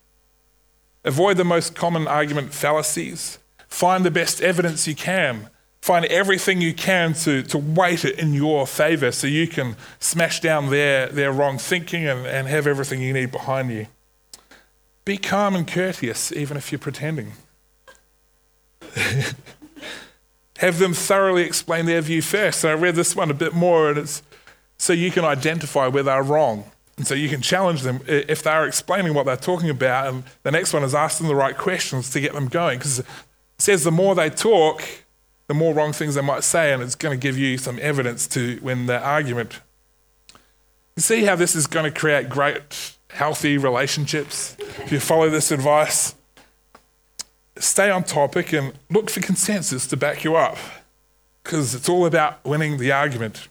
Avoid 1.05 1.37
the 1.37 1.45
most 1.45 1.75
common 1.75 2.07
argument 2.07 2.53
fallacies. 2.53 3.39
Find 3.67 4.05
the 4.05 4.11
best 4.11 4.41
evidence 4.41 4.87
you 4.87 4.95
can. 4.95 5.49
Find 5.81 6.05
everything 6.05 6.59
you 6.59 6.73
can 6.73 7.13
to, 7.13 7.41
to 7.43 7.57
weight 7.57 8.03
it 8.03 8.19
in 8.19 8.33
your 8.33 8.67
favor 8.67 9.11
so 9.11 9.25
you 9.25 9.47
can 9.47 9.77
smash 9.99 10.41
down 10.41 10.69
their, 10.69 11.07
their 11.07 11.31
wrong 11.31 11.57
thinking 11.57 12.05
and, 12.05 12.27
and 12.27 12.47
have 12.49 12.67
everything 12.67 13.01
you 13.01 13.13
need 13.13 13.31
behind 13.31 13.71
you. 13.71 13.87
Be 15.05 15.17
calm 15.17 15.55
and 15.55 15.65
courteous, 15.65 16.33
even 16.33 16.57
if 16.57 16.71
you're 16.71 16.79
pretending. 16.79 17.31
have 20.59 20.77
them 20.77 20.93
thoroughly 20.93 21.43
explain 21.43 21.85
their 21.85 22.01
view 22.01 22.21
first. 22.21 22.59
So 22.59 22.69
I 22.69 22.73
read 22.73 22.95
this 22.95 23.15
one 23.15 23.31
a 23.31 23.33
bit 23.33 23.53
more, 23.53 23.89
and 23.89 23.97
it's 23.97 24.21
so 24.77 24.91
you 24.91 25.09
can 25.09 25.23
identify 25.23 25.87
where 25.87 26.03
they're 26.03 26.23
wrong. 26.23 26.65
And 26.97 27.07
so 27.07 27.15
you 27.15 27.29
can 27.29 27.41
challenge 27.41 27.83
them 27.83 28.01
if 28.07 28.43
they're 28.43 28.65
explaining 28.65 29.13
what 29.13 29.25
they're 29.25 29.37
talking 29.37 29.69
about, 29.69 30.13
and 30.13 30.23
the 30.43 30.51
next 30.51 30.73
one 30.73 30.83
is 30.83 30.93
ask 30.93 31.17
them 31.17 31.27
the 31.27 31.35
right 31.35 31.57
questions 31.57 32.09
to 32.09 32.19
get 32.19 32.33
them 32.33 32.49
going. 32.49 32.77
Because 32.77 32.99
it 32.99 33.05
says 33.57 33.85
the 33.85 33.91
more 33.91 34.15
they 34.15 34.29
talk, 34.29 34.81
the 35.47 35.53
more 35.53 35.73
wrong 35.73 35.93
things 35.93 36.15
they 36.15 36.21
might 36.21 36.43
say, 36.43 36.73
and 36.73 36.83
it's 36.83 36.95
going 36.95 37.17
to 37.17 37.21
give 37.21 37.37
you 37.37 37.57
some 37.57 37.79
evidence 37.81 38.27
to 38.27 38.59
win 38.61 38.85
the 38.85 38.99
argument. 38.99 39.61
You 40.97 41.01
see 41.01 41.23
how 41.23 41.37
this 41.37 41.55
is 41.55 41.67
going 41.67 41.91
to 41.91 41.97
create 41.97 42.27
great, 42.27 42.97
healthy 43.11 43.57
relationships 43.57 44.57
if 44.59 44.91
you 44.91 44.99
follow 44.99 45.29
this 45.29 45.51
advice? 45.51 46.15
Stay 47.59 47.89
on 47.89 48.03
topic 48.03 48.53
and 48.53 48.73
look 48.89 49.09
for 49.09 49.21
consensus 49.21 49.85
to 49.87 49.97
back 49.97 50.23
you 50.23 50.35
up 50.35 50.57
because 51.43 51.75
it's 51.75 51.89
all 51.89 52.05
about 52.05 52.43
winning 52.43 52.77
the 52.77 52.91
argument. 52.91 53.47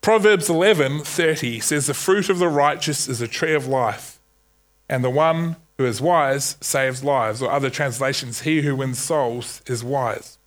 Proverbs 0.00 0.48
11:30 0.48 1.60
says 1.60 1.86
the 1.86 1.94
fruit 1.94 2.28
of 2.28 2.38
the 2.38 2.48
righteous 2.48 3.08
is 3.08 3.20
a 3.20 3.28
tree 3.28 3.54
of 3.54 3.66
life 3.66 4.18
and 4.88 5.04
the 5.04 5.10
one 5.10 5.56
who 5.76 5.84
is 5.84 6.00
wise 6.00 6.56
saves 6.60 7.04
lives 7.04 7.42
or 7.42 7.50
other 7.50 7.70
translations 7.70 8.42
he 8.42 8.62
who 8.62 8.74
wins 8.74 8.98
souls 8.98 9.62
is 9.66 9.84
wise. 9.84 10.38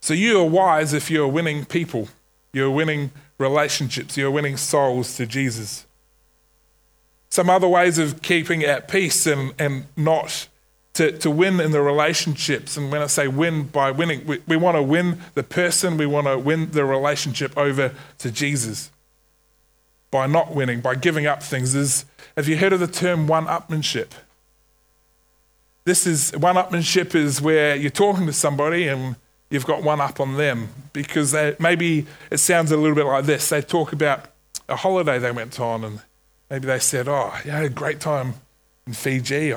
So 0.00 0.14
you 0.14 0.40
are 0.40 0.46
wise 0.48 0.92
if 0.92 1.10
you're 1.10 1.28
winning 1.28 1.64
people. 1.64 2.08
You're 2.52 2.70
winning 2.70 3.12
relationships, 3.38 4.16
you're 4.16 4.30
winning 4.30 4.56
souls 4.56 5.16
to 5.16 5.26
Jesus. 5.26 5.86
Some 7.30 7.48
other 7.48 7.68
ways 7.68 7.98
of 7.98 8.20
keeping 8.20 8.62
at 8.62 8.88
peace 8.88 9.26
and, 9.26 9.54
and 9.58 9.86
not 9.96 10.48
to, 10.94 11.16
to 11.18 11.30
win 11.30 11.60
in 11.60 11.70
the 11.70 11.80
relationships. 11.80 12.76
And 12.76 12.92
when 12.92 13.00
I 13.00 13.06
say 13.06 13.28
win 13.28 13.64
by 13.64 13.90
winning, 13.90 14.26
we, 14.26 14.42
we 14.46 14.56
want 14.56 14.76
to 14.76 14.82
win 14.82 15.20
the 15.34 15.42
person, 15.42 15.96
we 15.96 16.06
want 16.06 16.26
to 16.26 16.38
win 16.38 16.70
the 16.70 16.84
relationship 16.84 17.56
over 17.56 17.94
to 18.18 18.30
Jesus. 18.30 18.90
By 20.10 20.26
not 20.26 20.54
winning, 20.54 20.80
by 20.80 20.94
giving 20.94 21.26
up 21.26 21.42
things, 21.42 21.74
is 21.74 22.04
have 22.36 22.46
you 22.46 22.56
heard 22.58 22.72
of 22.72 22.80
the 22.80 22.86
term 22.86 23.26
one 23.26 23.46
upmanship? 23.46 24.08
This 25.84 26.06
is 26.06 26.32
one 26.36 26.56
upmanship 26.56 27.14
is 27.14 27.40
where 27.40 27.74
you're 27.74 27.90
talking 27.90 28.26
to 28.26 28.32
somebody 28.32 28.86
and 28.88 29.16
you've 29.50 29.66
got 29.66 29.82
one 29.82 30.00
up 30.00 30.20
on 30.20 30.36
them 30.36 30.68
because 30.92 31.32
they, 31.32 31.56
maybe 31.58 32.06
it 32.30 32.38
sounds 32.38 32.70
a 32.70 32.76
little 32.76 32.94
bit 32.94 33.06
like 33.06 33.24
this. 33.24 33.48
They 33.48 33.62
talk 33.62 33.92
about 33.92 34.26
a 34.68 34.76
holiday 34.76 35.18
they 35.18 35.32
went 35.32 35.58
on 35.58 35.84
and 35.84 36.02
maybe 36.50 36.66
they 36.66 36.78
said, 36.78 37.08
Oh, 37.08 37.34
you 37.44 37.50
had 37.50 37.64
a 37.64 37.70
great 37.70 38.00
time 38.00 38.34
in 38.86 38.92
Fiji. 38.92 39.54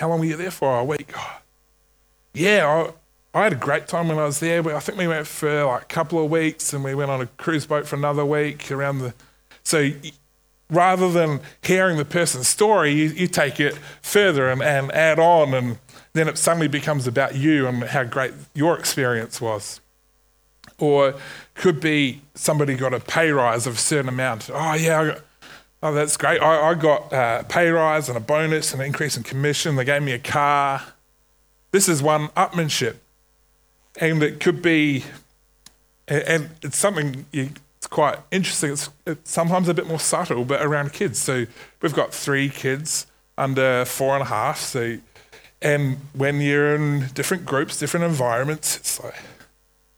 How 0.00 0.08
long 0.08 0.20
were 0.20 0.24
you 0.24 0.36
there 0.36 0.50
for? 0.50 0.78
A 0.78 0.84
week. 0.84 1.12
Oh, 1.14 1.38
yeah, 2.32 2.90
I, 3.34 3.38
I, 3.38 3.44
had 3.44 3.52
a 3.52 3.56
great 3.56 3.86
time 3.86 4.08
when 4.08 4.18
I 4.18 4.24
was 4.24 4.40
there. 4.40 4.66
I 4.74 4.80
think 4.80 4.96
we 4.96 5.06
went 5.06 5.26
for 5.26 5.64
like 5.64 5.82
a 5.82 5.86
couple 5.86 6.24
of 6.24 6.30
weeks 6.30 6.72
and 6.72 6.82
we 6.82 6.94
went 6.94 7.10
on 7.10 7.20
a 7.20 7.26
cruise 7.26 7.66
boat 7.66 7.86
for 7.86 7.96
another 7.96 8.24
week 8.24 8.70
around 8.72 9.00
the. 9.00 9.14
So 9.62 9.90
rather 10.70 11.10
than 11.10 11.40
hearing 11.62 11.98
the 11.98 12.06
person's 12.06 12.48
story, 12.48 12.92
you, 12.92 13.08
you 13.08 13.26
take 13.26 13.60
it 13.60 13.78
further 14.00 14.48
and, 14.48 14.62
and 14.62 14.90
add 14.92 15.18
on, 15.18 15.52
and 15.52 15.78
then 16.14 16.28
it 16.28 16.38
suddenly 16.38 16.68
becomes 16.68 17.06
about 17.06 17.34
you 17.34 17.66
and 17.66 17.82
how 17.84 18.04
great 18.04 18.32
your 18.54 18.78
experience 18.78 19.38
was. 19.38 19.80
Or 20.78 21.14
could 21.54 21.78
be 21.78 22.22
somebody 22.34 22.74
got 22.74 22.94
a 22.94 23.00
pay 23.00 23.32
rise 23.32 23.66
of 23.66 23.74
a 23.74 23.78
certain 23.78 24.08
amount. 24.08 24.48
Oh, 24.50 24.72
yeah, 24.72 25.18
Oh, 25.82 25.94
that's 25.94 26.16
great. 26.16 26.40
I, 26.42 26.70
I 26.70 26.74
got 26.74 27.12
a 27.12 27.44
pay 27.48 27.70
rise 27.70 28.08
and 28.08 28.16
a 28.16 28.20
bonus 28.20 28.72
and 28.72 28.82
an 28.82 28.86
increase 28.86 29.16
in 29.16 29.22
commission. 29.22 29.76
They 29.76 29.84
gave 29.84 30.02
me 30.02 30.12
a 30.12 30.18
car. 30.18 30.82
This 31.70 31.88
is 31.88 32.02
one 32.02 32.28
upmanship. 32.28 32.96
And 33.98 34.22
it 34.22 34.40
could 34.40 34.60
be, 34.60 35.04
and 36.06 36.50
it's 36.62 36.76
something 36.76 37.24
you, 37.32 37.50
it's 37.78 37.86
quite 37.86 38.18
interesting. 38.30 38.72
It's, 38.72 38.90
it's 39.06 39.30
sometimes 39.30 39.68
a 39.68 39.74
bit 39.74 39.86
more 39.86 39.98
subtle, 39.98 40.44
but 40.44 40.60
around 40.60 40.92
kids. 40.92 41.18
So 41.18 41.46
we've 41.80 41.94
got 41.94 42.12
three 42.12 42.50
kids 42.50 43.06
under 43.38 43.86
four 43.86 44.14
and 44.14 44.22
a 44.22 44.26
half. 44.26 44.60
So, 44.60 44.98
and 45.62 45.96
when 46.12 46.42
you're 46.42 46.74
in 46.74 47.06
different 47.14 47.46
groups, 47.46 47.78
different 47.78 48.04
environments, 48.04 48.76
it's 48.76 49.02
like, 49.02 49.14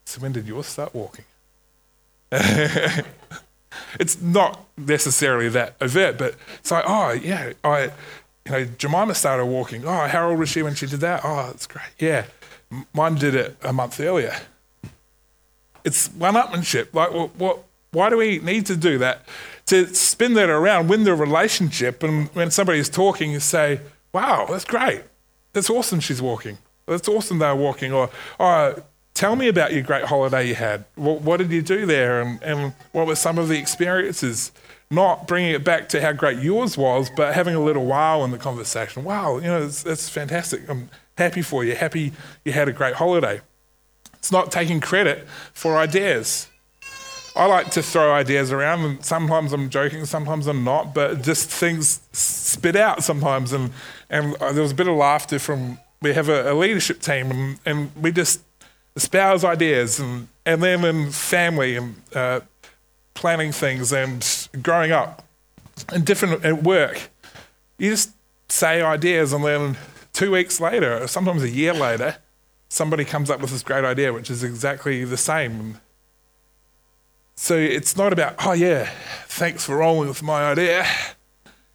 so 0.05 0.21
when 0.21 0.31
did 0.31 0.47
yours 0.47 0.67
start 0.67 0.95
walking? 0.95 1.25
It's 4.01 4.21
not 4.21 4.65
necessarily 4.77 5.49
that 5.51 5.77
overt, 5.81 6.19
but 6.19 6.35
it's 6.59 6.71
like, 6.71 6.85
oh, 6.87 7.13
yeah, 7.13 7.53
I, 7.63 7.85
you 8.47 8.53
know, 8.53 8.65
Jemima 8.65 9.15
started 9.15 9.47
walking. 9.47 9.87
Oh, 9.87 10.07
how 10.09 10.29
old 10.29 10.39
was 10.39 10.49
she 10.49 10.63
when 10.63 10.75
she 10.75 10.87
did 10.87 11.01
that? 11.01 11.21
Oh, 11.25 11.47
that's 11.47 11.67
great. 11.67 11.91
Yeah, 11.99 12.25
mine 12.95 13.17
did 13.17 13.35
it 13.35 13.57
a 13.63 13.73
month 13.73 14.01
earlier. 14.01 14.37
It's 15.85 16.09
one-upmanship. 16.09 16.95
Like, 16.95 17.13
what, 17.13 17.37
what? 17.37 17.65
Why 17.91 18.09
do 18.09 18.17
we 18.17 18.39
need 18.39 18.67
to 18.67 18.77
do 18.77 18.97
that? 18.99 19.27
To 19.67 19.95
spin 19.95 20.33
that 20.35 20.49
around, 20.49 20.89
win 20.89 21.05
the 21.05 21.15
relationship, 21.15 22.03
and 22.03 22.29
when 22.29 22.51
somebody 22.51 22.79
is 22.79 22.89
talking, 22.89 23.33
you 23.33 23.41
say, 23.41 23.81
"Wow, 24.15 24.47
that's 24.49 24.65
great. 24.65 25.03
That's 25.53 25.69
awesome. 25.69 26.01
She's 26.01 26.23
walking. 26.23 26.57
That's 26.87 27.07
awesome. 27.07 27.39
They're 27.39 27.55
walking." 27.55 27.93
Or, 27.93 28.09
"Oh, 28.41 28.83
Tell 29.15 29.37
me 29.37 29.49
about 29.49 29.73
your 29.73 29.83
great 29.83 30.05
holiday 30.05 30.49
you 30.49 30.55
had. 30.55 30.85
What, 30.95 31.21
what 31.21 31.37
did 31.37 31.51
you 31.51 31.63
do 31.63 31.87
there? 31.87 32.21
And, 32.21 32.43
and 32.43 32.73
what 32.93 33.07
were 33.07 33.15
some 33.15 33.39
of 33.39 33.49
the 33.49 33.59
experiences? 33.59 34.53
Not 34.91 35.27
bringing 35.27 35.53
it 35.53 35.65
back 35.65 35.89
to 35.91 36.03
how 36.03 36.13
great 36.13 36.39
yours 36.39 36.77
was, 36.77 37.11
but 37.17 37.35
having 37.35 37.55
a 37.55 37.63
little 37.63 37.87
wow 37.87 38.25
in 38.25 38.31
the 38.31 38.39
conversation. 38.39 39.05
Wow, 39.05 39.37
you 39.37 39.45
know, 39.45 39.67
that's 39.67 40.09
fantastic. 40.09 40.69
I'm 40.69 40.91
happy 41.17 41.43
for 41.43 41.65
you. 41.65 41.75
Happy 41.75 42.13
you 42.45 42.53
had 42.53 42.69
a 42.69 42.73
great 42.73 42.95
holiday. 42.95 43.41
It's 44.15 44.33
not 44.33 44.53
taking 44.53 44.81
credit 44.81 45.27
for 45.53 45.77
ideas. 45.77 46.49
I 47.35 47.47
like 47.47 47.71
to 47.71 47.83
throw 47.83 48.13
ideas 48.13 48.53
around, 48.53 48.81
and 48.81 49.05
sometimes 49.05 49.55
I'm 49.55 49.71
joking, 49.71 50.05
sometimes 50.05 50.47
I'm 50.47 50.65
not, 50.65 50.95
but 50.95 51.23
just 51.23 51.49
things 51.49 52.01
spit 52.13 52.77
out 52.77 53.03
sometimes. 53.03 53.53
And, 53.53 53.71
and 54.11 54.37
uh, 54.37 54.53
there 54.53 54.63
was 54.63 54.73
a 54.73 54.75
bit 54.75 54.89
of 54.89 54.97
laughter 54.97 55.39
from, 55.39 55.79
we 56.03 56.13
have 56.13 56.29
a, 56.29 56.53
a 56.53 56.55
leadership 56.55 57.01
team, 57.01 57.31
and, 57.31 57.59
and 57.65 57.91
we 57.97 58.13
just 58.13 58.43
espouse 58.97 59.45
ideas, 59.45 59.99
and, 59.99 60.29
and 60.45 60.63
then 60.63 60.85
in 60.85 61.11
family 61.11 61.77
and 61.77 61.95
uh, 62.15 62.41
planning 63.15 63.53
things 63.53 63.93
and 63.93 64.49
growing 64.63 64.93
up 64.93 65.25
and 65.93 66.05
different 66.05 66.45
at 66.45 66.63
work. 66.63 67.11
You 67.79 67.91
just 67.91 68.13
say 68.49 68.83
ideas, 68.83 69.33
and 69.33 69.45
then 69.45 69.77
two 70.13 70.31
weeks 70.31 70.61
later, 70.61 71.03
or 71.03 71.07
sometimes 71.07 71.43
a 71.43 71.49
year 71.51 71.73
later, 71.73 72.17
somebody 72.69 73.05
comes 73.05 73.31
up 73.31 73.41
with 73.41 73.51
this 73.51 73.63
great 73.63 73.85
idea, 73.85 74.13
which 74.13 74.31
is 74.31 74.45
exactly 74.45 75.05
the 75.05 75.17
same. 75.17 75.79
So 77.35 77.57
it's 77.57 77.97
not 77.97 78.13
about, 78.13 78.35
oh 78.47 78.53
yeah, 78.53 78.91
thanks 79.27 79.65
for 79.65 79.77
rolling 79.79 80.09
with 80.09 80.23
my 80.23 80.51
idea. 80.51 80.87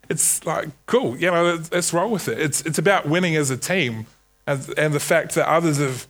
It's 0.09 0.45
like, 0.45 0.69
cool, 0.85 1.17
you 1.17 1.29
know, 1.29 1.61
let's 1.71 1.93
roll 1.93 2.11
with 2.11 2.27
it. 2.29 2.39
It's, 2.39 2.61
it's 2.61 2.77
about 2.77 3.07
winning 3.07 3.35
as 3.35 3.49
a 3.49 3.57
team 3.57 4.05
and, 4.45 4.73
and 4.77 4.93
the 4.93 4.99
fact 4.99 5.35
that 5.35 5.49
others 5.49 5.77
have 5.79 6.07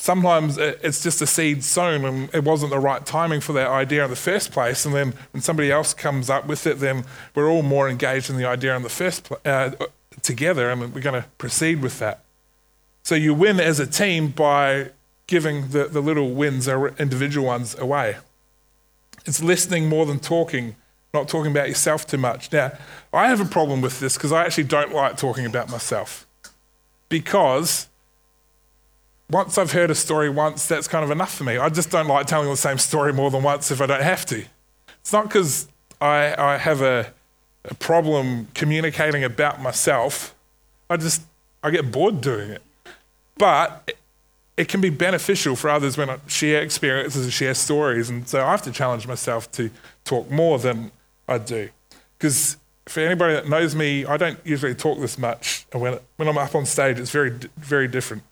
sometimes 0.00 0.56
it's 0.56 1.02
just 1.02 1.20
a 1.20 1.26
seed 1.26 1.62
sown 1.62 2.06
and 2.06 2.34
it 2.34 2.42
wasn't 2.42 2.70
the 2.70 2.78
right 2.78 3.04
timing 3.04 3.38
for 3.38 3.52
that 3.52 3.68
idea 3.68 4.02
in 4.02 4.08
the 4.08 4.16
first 4.16 4.50
place. 4.50 4.86
And 4.86 4.94
then 4.94 5.12
when 5.32 5.42
somebody 5.42 5.70
else 5.70 5.92
comes 5.92 6.30
up 6.30 6.46
with 6.46 6.66
it, 6.66 6.80
then 6.80 7.04
we're 7.34 7.50
all 7.50 7.60
more 7.60 7.86
engaged 7.86 8.30
in 8.30 8.38
the 8.38 8.46
idea 8.46 8.74
in 8.74 8.82
the 8.82 8.88
first 8.88 9.24
pl- 9.24 9.38
uh, 9.44 9.72
together 10.22 10.70
and 10.70 10.94
we're 10.94 11.02
going 11.02 11.22
to 11.22 11.28
proceed 11.36 11.82
with 11.82 11.98
that. 11.98 12.24
So 13.02 13.14
you 13.14 13.34
win 13.34 13.60
as 13.60 13.78
a 13.78 13.86
team 13.86 14.28
by 14.28 14.92
giving 15.26 15.68
the, 15.68 15.84
the 15.84 16.00
little 16.00 16.30
wins 16.30 16.66
or 16.66 16.88
individual 16.96 17.46
ones 17.46 17.78
away. 17.78 18.16
It's 19.26 19.42
listening 19.42 19.86
more 19.86 20.06
than 20.06 20.18
talking, 20.18 20.76
not 21.12 21.28
talking 21.28 21.50
about 21.50 21.68
yourself 21.68 22.06
too 22.06 22.16
much. 22.16 22.50
Now, 22.50 22.72
I 23.12 23.28
have 23.28 23.40
a 23.40 23.44
problem 23.44 23.82
with 23.82 24.00
this 24.00 24.14
because 24.14 24.32
I 24.32 24.46
actually 24.46 24.64
don't 24.64 24.94
like 24.94 25.18
talking 25.18 25.44
about 25.44 25.70
myself 25.70 26.26
because 27.10 27.89
once 29.30 29.58
I've 29.58 29.72
heard 29.72 29.90
a 29.90 29.94
story 29.94 30.28
once, 30.28 30.66
that's 30.66 30.88
kind 30.88 31.04
of 31.04 31.10
enough 31.10 31.34
for 31.34 31.44
me. 31.44 31.56
I 31.56 31.68
just 31.68 31.90
don't 31.90 32.08
like 32.08 32.26
telling 32.26 32.48
the 32.48 32.56
same 32.56 32.78
story 32.78 33.12
more 33.12 33.30
than 33.30 33.42
once 33.42 33.70
if 33.70 33.80
I 33.80 33.86
don't 33.86 34.02
have 34.02 34.26
to. 34.26 34.44
It's 35.00 35.12
not 35.12 35.24
because 35.24 35.68
I, 36.00 36.34
I 36.36 36.56
have 36.56 36.82
a, 36.82 37.12
a 37.64 37.74
problem 37.74 38.48
communicating 38.54 39.22
about 39.24 39.60
myself. 39.60 40.34
I 40.88 40.96
just 40.96 41.22
I 41.62 41.70
get 41.70 41.92
bored 41.92 42.20
doing 42.20 42.50
it. 42.50 42.62
But 43.38 43.84
it, 43.86 43.98
it 44.56 44.68
can 44.68 44.80
be 44.80 44.90
beneficial 44.90 45.56
for 45.56 45.70
others 45.70 45.96
when 45.96 46.10
I 46.10 46.18
share 46.26 46.62
experiences 46.62 47.24
and 47.24 47.32
share 47.32 47.54
stories. 47.54 48.10
And 48.10 48.28
so 48.28 48.44
I 48.44 48.50
have 48.50 48.62
to 48.62 48.72
challenge 48.72 49.06
myself 49.06 49.50
to 49.52 49.70
talk 50.04 50.30
more 50.30 50.58
than 50.58 50.90
I 51.28 51.38
do. 51.38 51.70
Because 52.18 52.56
for 52.86 53.00
anybody 53.00 53.34
that 53.34 53.48
knows 53.48 53.74
me, 53.74 54.04
I 54.04 54.16
don't 54.16 54.38
usually 54.44 54.74
talk 54.74 54.98
this 54.98 55.16
much. 55.16 55.66
And 55.72 55.80
when, 55.80 55.98
when 56.16 56.28
I'm 56.28 56.36
up 56.36 56.54
on 56.54 56.66
stage, 56.66 56.98
it's 56.98 57.10
very, 57.10 57.30
very 57.56 57.88
different. 57.88 58.24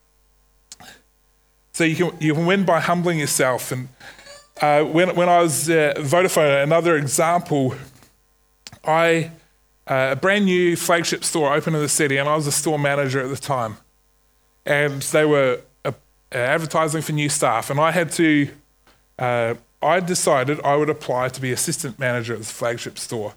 So 1.79 1.85
you 1.85 1.95
can, 1.95 2.11
you 2.21 2.35
can 2.35 2.45
win 2.45 2.65
by 2.65 2.81
humbling 2.81 3.21
yourself. 3.21 3.71
And 3.71 3.89
uh, 4.61 4.83
when, 4.83 5.15
when 5.15 5.29
I 5.29 5.41
was 5.41 5.71
at 5.71 5.99
Vodafone, 5.99 6.61
another 6.61 6.97
example, 6.97 7.77
I 8.85 9.31
uh, 9.87 10.09
a 10.11 10.17
brand 10.17 10.47
new 10.47 10.75
flagship 10.75 11.23
store 11.23 11.55
opened 11.55 11.77
in 11.77 11.83
the 11.83 11.89
city, 11.89 12.17
and 12.17 12.29
I 12.29 12.35
was 12.35 12.49
a 12.49 12.51
store 12.51 12.81
manager 12.81 13.21
at 13.21 13.29
the 13.31 13.37
time. 13.37 13.77
And 14.67 15.03
they 15.03 15.25
were 15.25 15.61
uh, 15.85 15.93
advertising 16.33 17.01
for 17.01 17.13
new 17.13 17.29
staff, 17.29 17.71
and 17.71 17.79
I 17.79 17.93
had 17.93 18.11
to. 18.15 18.49
Uh, 19.17 19.55
I 19.81 20.01
decided 20.01 20.61
I 20.65 20.75
would 20.75 20.91
apply 20.91 21.29
to 21.29 21.41
be 21.41 21.53
assistant 21.53 21.97
manager 21.97 22.33
at 22.33 22.41
the 22.41 22.45
flagship 22.45 22.99
store, 22.99 23.35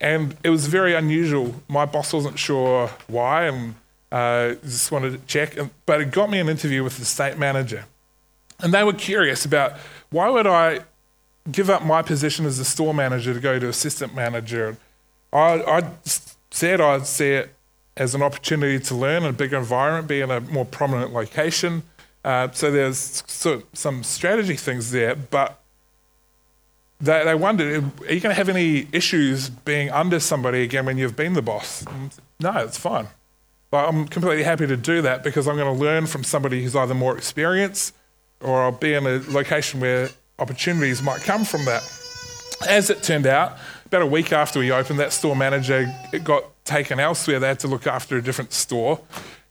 and 0.00 0.36
it 0.44 0.50
was 0.50 0.68
very 0.68 0.94
unusual. 0.94 1.56
My 1.66 1.84
boss 1.84 2.12
wasn't 2.12 2.38
sure 2.38 2.90
why, 3.08 3.46
and 3.46 3.74
uh, 4.12 4.54
just 4.62 4.92
wanted 4.92 5.12
to 5.12 5.18
check, 5.26 5.56
but 5.86 6.00
it 6.00 6.10
got 6.10 6.30
me 6.30 6.38
an 6.38 6.48
interview 6.48 6.84
with 6.84 6.98
the 6.98 7.04
state 7.04 7.38
manager. 7.38 7.86
And 8.60 8.72
they 8.72 8.84
were 8.84 8.92
curious 8.92 9.44
about 9.44 9.72
why 10.10 10.28
would 10.28 10.46
I 10.46 10.80
give 11.50 11.70
up 11.70 11.84
my 11.84 12.02
position 12.02 12.46
as 12.46 12.58
a 12.58 12.64
store 12.64 12.94
manager 12.94 13.34
to 13.34 13.40
go 13.40 13.58
to 13.58 13.68
assistant 13.68 14.14
manager. 14.14 14.76
I, 15.32 15.62
I 15.62 15.90
said 16.50 16.80
I'd 16.80 17.06
see 17.06 17.30
it 17.30 17.54
as 17.96 18.14
an 18.14 18.22
opportunity 18.22 18.78
to 18.78 18.94
learn 18.94 19.24
in 19.24 19.30
a 19.30 19.32
bigger 19.32 19.56
environment, 19.56 20.06
be 20.06 20.20
in 20.20 20.30
a 20.30 20.40
more 20.40 20.64
prominent 20.64 21.12
location. 21.12 21.82
Uh, 22.24 22.48
so 22.52 22.70
there's 22.70 23.24
sort 23.26 23.56
of 23.56 23.64
some 23.72 24.04
strategy 24.04 24.54
things 24.54 24.92
there, 24.92 25.16
but 25.16 25.60
they, 27.00 27.24
they 27.24 27.34
wondered, 27.34 27.82
are 28.02 28.12
you 28.14 28.20
going 28.20 28.30
to 28.30 28.34
have 28.34 28.48
any 28.48 28.86
issues 28.92 29.50
being 29.50 29.90
under 29.90 30.20
somebody 30.20 30.62
again 30.62 30.86
when 30.86 30.96
you've 30.96 31.16
been 31.16 31.32
the 31.32 31.42
boss? 31.42 31.84
No, 32.38 32.52
it's 32.58 32.78
fine. 32.78 33.08
But 33.72 33.88
I'm 33.88 34.06
completely 34.06 34.42
happy 34.42 34.66
to 34.66 34.76
do 34.76 35.00
that 35.00 35.24
because 35.24 35.48
I'm 35.48 35.56
going 35.56 35.74
to 35.74 35.80
learn 35.82 36.06
from 36.06 36.24
somebody 36.24 36.62
who's 36.62 36.76
either 36.76 36.92
more 36.92 37.16
experienced 37.16 37.94
or 38.42 38.64
I'll 38.64 38.70
be 38.70 38.92
in 38.92 39.06
a 39.06 39.22
location 39.30 39.80
where 39.80 40.10
opportunities 40.38 41.02
might 41.02 41.22
come 41.22 41.46
from 41.46 41.64
that. 41.64 41.82
As 42.68 42.90
it 42.90 43.02
turned 43.02 43.26
out, 43.26 43.56
about 43.86 44.02
a 44.02 44.06
week 44.06 44.30
after 44.30 44.58
we 44.58 44.70
opened, 44.70 44.98
that 44.98 45.10
store 45.10 45.34
manager 45.34 45.90
got 46.22 46.44
taken 46.66 47.00
elsewhere. 47.00 47.40
They 47.40 47.48
had 47.48 47.60
to 47.60 47.66
look 47.66 47.86
after 47.86 48.18
a 48.18 48.22
different 48.22 48.52
store. 48.52 49.00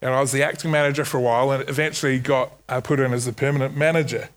And 0.00 0.14
I 0.14 0.20
was 0.20 0.30
the 0.30 0.44
acting 0.44 0.70
manager 0.70 1.04
for 1.04 1.16
a 1.16 1.20
while 1.20 1.50
and 1.50 1.68
eventually 1.68 2.20
got 2.20 2.52
uh, 2.68 2.80
put 2.80 3.00
in 3.00 3.12
as 3.12 3.26
the 3.26 3.32
permanent 3.32 3.76
manager. 3.76 4.28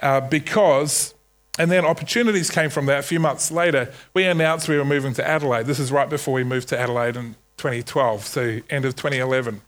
Uh, 0.00 0.20
because, 0.20 1.14
and 1.60 1.70
then 1.70 1.84
opportunities 1.84 2.50
came 2.50 2.70
from 2.70 2.86
that. 2.86 2.98
A 2.98 3.02
few 3.02 3.20
months 3.20 3.52
later, 3.52 3.92
we 4.14 4.24
announced 4.24 4.68
we 4.68 4.76
were 4.76 4.84
moving 4.84 5.14
to 5.14 5.24
Adelaide. 5.24 5.66
This 5.66 5.78
is 5.78 5.92
right 5.92 6.10
before 6.10 6.34
we 6.34 6.42
moved 6.42 6.68
to 6.70 6.78
Adelaide 6.78 7.16
in 7.16 7.36
2012, 7.56 8.24
so 8.24 8.60
end 8.70 8.84
of 8.84 8.96
2011. 8.96 9.60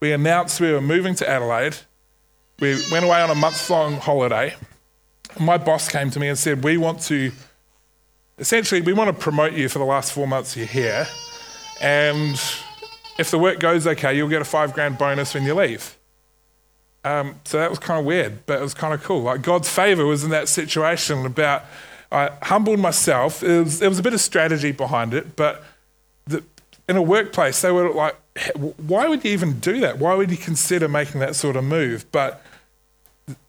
We 0.00 0.12
announced 0.12 0.60
we 0.60 0.72
were 0.72 0.80
moving 0.80 1.14
to 1.16 1.28
Adelaide. 1.28 1.76
We 2.58 2.80
went 2.90 3.04
away 3.04 3.20
on 3.20 3.30
a 3.30 3.34
month 3.34 3.68
long 3.68 3.94
holiday. 3.94 4.54
My 5.38 5.58
boss 5.58 5.88
came 5.88 6.10
to 6.10 6.20
me 6.20 6.28
and 6.28 6.38
said, 6.38 6.64
We 6.64 6.76
want 6.76 7.00
to, 7.02 7.32
essentially, 8.38 8.80
we 8.80 8.92
want 8.92 9.14
to 9.14 9.22
promote 9.22 9.52
you 9.52 9.68
for 9.68 9.78
the 9.78 9.84
last 9.84 10.12
four 10.12 10.26
months 10.26 10.56
you're 10.56 10.66
here. 10.66 11.06
And 11.80 12.40
if 13.18 13.30
the 13.30 13.38
work 13.38 13.60
goes 13.60 13.86
okay, 13.86 14.16
you'll 14.16 14.28
get 14.28 14.42
a 14.42 14.46
five 14.46 14.72
grand 14.72 14.98
bonus 14.98 15.34
when 15.34 15.44
you 15.44 15.54
leave. 15.54 15.96
Um, 17.04 17.40
so 17.44 17.58
that 17.58 17.70
was 17.70 17.78
kind 17.78 17.98
of 17.98 18.04
weird, 18.04 18.44
but 18.46 18.58
it 18.58 18.62
was 18.62 18.74
kind 18.74 18.92
of 18.92 19.02
cool. 19.02 19.22
Like 19.22 19.42
God's 19.42 19.68
favor 19.68 20.04
was 20.04 20.22
in 20.22 20.30
that 20.30 20.48
situation 20.48 21.24
about, 21.24 21.64
I 22.12 22.30
humbled 22.42 22.78
myself. 22.78 23.42
It 23.42 23.64
was, 23.64 23.78
there 23.78 23.88
was 23.88 23.98
a 23.98 24.02
bit 24.02 24.12
of 24.12 24.20
strategy 24.20 24.72
behind 24.72 25.14
it, 25.14 25.36
but 25.36 25.64
in 26.90 26.96
a 26.96 27.02
workplace, 27.02 27.62
they 27.62 27.70
were 27.70 27.92
like, 27.92 28.16
why 28.76 29.06
would 29.06 29.24
you 29.24 29.30
even 29.30 29.60
do 29.60 29.78
that? 29.78 29.98
Why 29.98 30.14
would 30.14 30.28
you 30.28 30.36
consider 30.36 30.88
making 30.88 31.20
that 31.20 31.36
sort 31.36 31.54
of 31.54 31.62
move? 31.62 32.04
But 32.10 32.42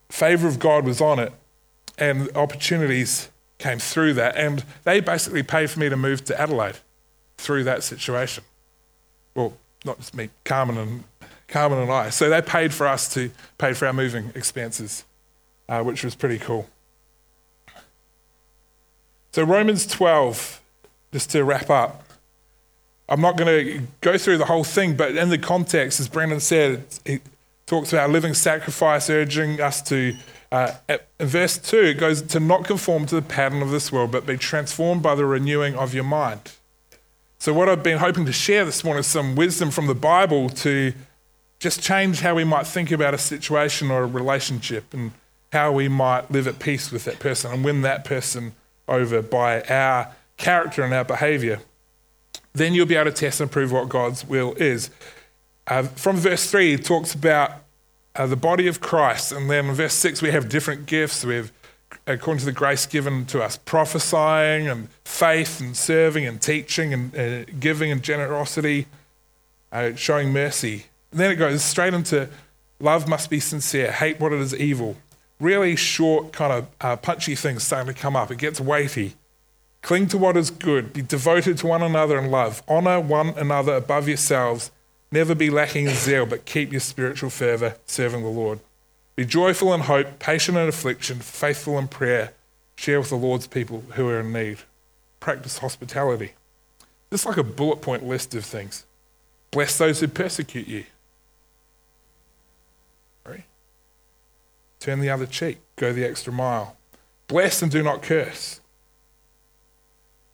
favor 0.10 0.48
of 0.48 0.60
God 0.60 0.86
was 0.86 1.02
on 1.02 1.18
it, 1.18 1.34
and 1.98 2.30
opportunities 2.38 3.30
came 3.58 3.80
through 3.80 4.14
that. 4.14 4.38
And 4.38 4.64
they 4.84 5.00
basically 5.00 5.42
paid 5.42 5.72
for 5.72 5.80
me 5.80 5.90
to 5.90 5.98
move 5.98 6.24
to 6.26 6.40
Adelaide 6.40 6.76
through 7.38 7.64
that 7.64 7.84
situation. 7.84 8.44
Well, 9.34 9.58
not 9.86 9.98
just 9.98 10.14
me, 10.14 10.30
Carmen 10.44 10.78
and 10.78 11.04
Carmen 11.48 11.80
and 11.80 11.92
I. 11.92 12.12
So 12.12 12.30
they 12.30 12.44
paid 12.44 12.76
for 12.76 12.88
us 12.88 13.12
to 13.16 13.32
pay 13.58 13.74
for 13.74 13.88
our 13.88 13.94
moving 13.94 14.32
expenses, 14.36 15.04
uh, 15.68 15.82
which 15.82 16.04
was 16.04 16.14
pretty 16.14 16.38
cool. 16.38 16.70
So 19.32 19.44
Romans 19.44 19.88
12, 19.88 20.62
just 21.12 21.32
to 21.32 21.44
wrap 21.44 21.72
up. 21.72 22.04
I'm 23.12 23.20
not 23.20 23.36
going 23.36 23.66
to 23.66 23.88
go 24.00 24.18
through 24.18 24.38
the 24.38 24.46
whole 24.46 24.64
thing, 24.64 24.96
but 24.96 25.18
in 25.18 25.28
the 25.28 25.38
context, 25.38 26.00
as 26.00 26.08
Brendan 26.08 26.40
said, 26.40 26.86
it 27.04 27.22
talks 27.66 27.92
about 27.92 28.10
living 28.10 28.34
sacrifice, 28.34 29.10
urging 29.10 29.60
us 29.60 29.82
to. 29.84 30.16
Uh, 30.50 30.74
in 30.90 31.28
verse 31.28 31.58
2, 31.58 31.78
it 31.78 31.94
goes 31.96 32.22
to 32.22 32.40
not 32.40 32.66
conform 32.66 33.06
to 33.06 33.16
the 33.16 33.22
pattern 33.22 33.62
of 33.62 33.70
this 33.70 33.92
world, 33.92 34.12
but 34.12 34.26
be 34.26 34.38
transformed 34.38 35.02
by 35.02 35.16
the 35.16 35.26
renewing 35.26 35.76
of 35.76 35.94
your 35.94 36.04
mind. 36.04 36.54
So, 37.38 37.54
what 37.54 37.68
I've 37.68 37.84
been 37.84 37.98
hoping 37.98 38.26
to 38.26 38.34
share 38.34 38.64
this 38.64 38.84
morning 38.84 39.02
is 39.02 39.08
some 39.08 39.36
wisdom 39.36 39.72
from 39.72 39.88
the 39.88 39.96
Bible 39.96 40.50
to 40.50 40.94
just 41.60 41.82
change 41.82 42.22
how 42.22 42.36
we 42.36 42.44
might 42.44 42.66
think 42.66 42.92
about 42.92 43.14
a 43.14 43.18
situation 43.18 43.92
or 43.92 44.04
a 44.04 44.08
relationship 44.08 44.94
and 44.94 45.12
how 45.52 45.72
we 45.72 45.88
might 45.90 46.32
live 46.32 46.48
at 46.48 46.60
peace 46.60 46.92
with 46.92 47.04
that 47.06 47.20
person 47.20 47.52
and 47.52 47.66
win 47.66 47.82
that 47.82 48.06
person 48.06 48.54
over 48.88 49.22
by 49.22 49.62
our 49.64 50.14
character 50.38 50.84
and 50.84 50.94
our 50.94 51.04
behavior. 51.04 51.60
Then 52.54 52.74
you'll 52.74 52.86
be 52.86 52.96
able 52.96 53.12
to 53.12 53.16
test 53.16 53.40
and 53.42 53.50
prove 53.50 53.72
what 53.72 53.90
God's 53.90 54.26
will 54.26 54.54
is. 54.54 54.90
Uh, 55.68 55.84
from 55.84 56.18
verse 56.18 56.50
3, 56.50 56.74
it 56.74 56.86
talks 56.86 57.14
about 57.14 57.52
uh, 58.16 58.28
the 58.28 58.36
body 58.36 58.68
of 58.68 58.82
Christ. 58.82 59.32
And 59.32 59.50
then 59.50 59.68
in 59.68 59.76
verse 59.76 59.94
6, 59.94 60.22
we 60.22 60.32
have 60.32 60.50
different 60.50 60.86
gifts. 60.86 61.24
We 61.24 61.36
have 61.36 61.52
according 62.08 62.40
to 62.40 62.46
the 62.46 62.52
grace 62.52 62.86
given 62.86 63.26
to 63.26 63.42
us 63.42 63.58
prophesying 63.58 64.68
and 64.68 64.90
faith 65.06 65.60
and 65.60 65.76
serving 65.76 66.26
and 66.26 66.42
teaching 66.42 66.94
and 66.94 67.16
uh, 67.16 67.44
giving 67.60 67.92
and 67.92 68.02
generosity, 68.02 68.88
uh, 69.72 69.94
showing 69.96 70.32
mercy. 70.32 70.86
And 71.12 71.20
then 71.20 71.32
it 71.32 71.36
goes 71.36 71.64
straight 71.64 71.94
into 71.94 72.30
love 72.80 73.08
must 73.08 73.30
be 73.30 73.40
sincere, 73.40 73.92
hate 73.92 74.20
what 74.20 74.34
it 74.34 74.40
is 74.40 74.56
evil. 74.56 74.98
Really 75.40 75.76
short, 75.76 76.32
kind 76.32 76.54
of 76.54 76.68
uh, 76.80 76.96
punchy 76.98 77.36
things 77.36 77.64
starting 77.64 77.94
to 77.94 78.00
come 78.00 78.16
up. 78.16 78.32
It 78.32 78.38
gets 78.38 78.60
weighty. 78.60 79.16
Cling 79.82 80.08
to 80.08 80.18
what 80.18 80.38
is 80.38 80.50
good. 80.52 80.94
Be 80.94 81.02
devoted 81.02 81.58
to 81.60 81.68
one 81.68 81.82
another 81.82 82.20
in 82.20 82.30
love. 82.30 82.62
Honor 82.68 83.00
one 83.00 83.30
another 83.30 83.74
above 83.76 84.08
yourselves. 84.08 84.72
Never 85.12 85.36
be 85.36 85.50
lacking 85.50 85.88
in 85.88 85.96
zeal, 85.96 86.26
but 86.26 86.46
keep 86.46 86.72
your 86.72 86.80
spiritual 86.80 87.30
fervor 87.30 87.76
serving 87.86 88.22
the 88.22 88.30
Lord. 88.30 88.60
Be 89.16 89.26
joyful 89.26 89.74
in 89.74 89.82
hope, 89.82 90.20
patient 90.20 90.58
in 90.58 90.68
affliction, 90.68 91.20
faithful 91.20 91.78
in 91.78 91.88
prayer. 91.88 92.34
Share 92.76 93.00
with 93.00 93.10
the 93.10 93.16
Lord's 93.16 93.48
people 93.48 93.84
who 93.96 94.08
are 94.08 94.22
in 94.22 94.32
need. 94.32 94.60
Practice 95.20 95.58
hospitality. 95.58 96.32
Just 97.12 97.26
like 97.26 97.38
a 97.38 97.44
bullet 97.44 97.82
point 97.82 98.08
list 98.08 98.34
of 98.36 98.46
things. 98.46 98.86
Bless 99.52 99.78
those 99.78 100.00
who 100.00 100.08
persecute 100.08 100.68
you. 100.68 100.86
Right? 103.26 103.44
Turn 104.80 105.02
the 105.02 105.10
other 105.10 105.26
cheek. 105.26 105.60
Go 105.76 105.92
the 105.92 106.06
extra 106.06 106.32
mile. 106.32 106.78
Bless 107.28 107.62
and 107.62 107.70
do 107.70 107.84
not 107.84 108.02
curse. 108.02 108.61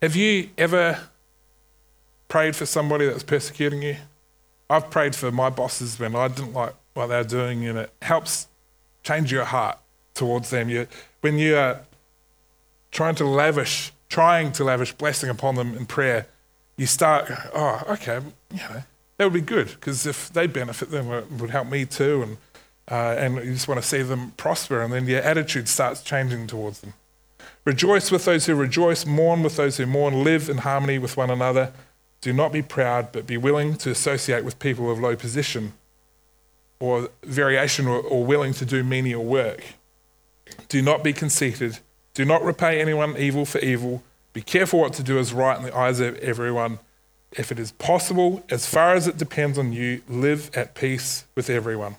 Have 0.00 0.14
you 0.14 0.50
ever 0.56 1.08
prayed 2.28 2.54
for 2.54 2.66
somebody 2.66 3.06
that's 3.06 3.24
persecuting 3.24 3.82
you? 3.82 3.96
I've 4.70 4.90
prayed 4.90 5.16
for 5.16 5.32
my 5.32 5.50
bosses 5.50 5.98
when 5.98 6.14
I 6.14 6.28
didn't 6.28 6.52
like 6.52 6.74
what 6.94 7.08
they're 7.08 7.24
doing, 7.24 7.66
and 7.66 7.78
it 7.78 7.92
helps 8.02 8.46
change 9.02 9.32
your 9.32 9.44
heart 9.44 9.78
towards 10.14 10.50
them. 10.50 10.68
You, 10.68 10.86
when 11.20 11.38
you 11.38 11.56
are 11.56 11.80
trying 12.92 13.16
to 13.16 13.24
lavish, 13.24 13.92
trying 14.08 14.52
to 14.52 14.64
lavish 14.64 14.92
blessing 14.92 15.30
upon 15.30 15.56
them 15.56 15.74
in 15.74 15.84
prayer, 15.84 16.26
you 16.76 16.86
start, 16.86 17.28
oh, 17.52 17.82
okay, 17.88 18.20
you 18.52 18.58
know, 18.58 18.82
that 19.16 19.24
would 19.24 19.32
be 19.32 19.40
good 19.40 19.66
because 19.66 20.06
if 20.06 20.32
they 20.32 20.46
benefit, 20.46 20.92
then 20.92 21.08
it 21.08 21.32
would 21.32 21.50
help 21.50 21.68
me 21.68 21.84
too. 21.84 22.22
And, 22.22 22.36
uh, 22.88 23.16
and 23.18 23.36
you 23.36 23.52
just 23.52 23.66
want 23.66 23.82
to 23.82 23.86
see 23.86 24.02
them 24.02 24.30
prosper, 24.36 24.80
and 24.80 24.92
then 24.92 25.08
your 25.08 25.22
attitude 25.22 25.68
starts 25.68 26.02
changing 26.02 26.46
towards 26.46 26.82
them. 26.82 26.94
Rejoice 27.64 28.10
with 28.10 28.24
those 28.24 28.46
who 28.46 28.54
rejoice, 28.54 29.04
mourn 29.04 29.42
with 29.42 29.56
those 29.56 29.76
who 29.76 29.86
mourn, 29.86 30.24
live 30.24 30.48
in 30.48 30.58
harmony 30.58 30.98
with 30.98 31.16
one 31.16 31.30
another. 31.30 31.72
Do 32.20 32.32
not 32.32 32.52
be 32.52 32.62
proud, 32.62 33.12
but 33.12 33.26
be 33.26 33.36
willing 33.36 33.76
to 33.76 33.90
associate 33.90 34.44
with 34.44 34.58
people 34.58 34.90
of 34.90 34.98
low 34.98 35.16
position 35.16 35.74
or 36.80 37.10
variation 37.22 37.86
or, 37.86 38.00
or 38.00 38.24
willing 38.24 38.52
to 38.54 38.64
do 38.64 38.82
menial 38.82 39.24
work. 39.24 39.62
Do 40.68 40.82
not 40.82 41.04
be 41.04 41.12
conceited. 41.12 41.78
Do 42.14 42.24
not 42.24 42.42
repay 42.42 42.80
anyone 42.80 43.16
evil 43.16 43.44
for 43.44 43.58
evil. 43.58 44.02
Be 44.32 44.42
careful 44.42 44.80
what 44.80 44.92
to 44.94 45.02
do 45.02 45.18
is 45.18 45.32
right 45.32 45.56
in 45.56 45.64
the 45.64 45.76
eyes 45.76 46.00
of 46.00 46.16
everyone. 46.18 46.78
If 47.32 47.52
it 47.52 47.58
is 47.58 47.72
possible, 47.72 48.42
as 48.50 48.66
far 48.66 48.94
as 48.94 49.06
it 49.06 49.18
depends 49.18 49.58
on 49.58 49.72
you, 49.72 50.02
live 50.08 50.50
at 50.54 50.74
peace 50.74 51.26
with 51.34 51.50
everyone. 51.50 51.96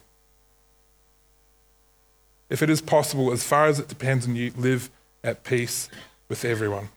If 2.50 2.64
it 2.64 2.70
is 2.70 2.82
possible, 2.82 3.32
as 3.32 3.44
far 3.44 3.68
as 3.68 3.80
it 3.80 3.88
depends 3.88 4.28
on 4.28 4.36
you, 4.36 4.52
live 4.58 4.90
at 5.24 5.44
peace 5.44 5.90
with 6.28 6.46
everyone. 6.46 6.90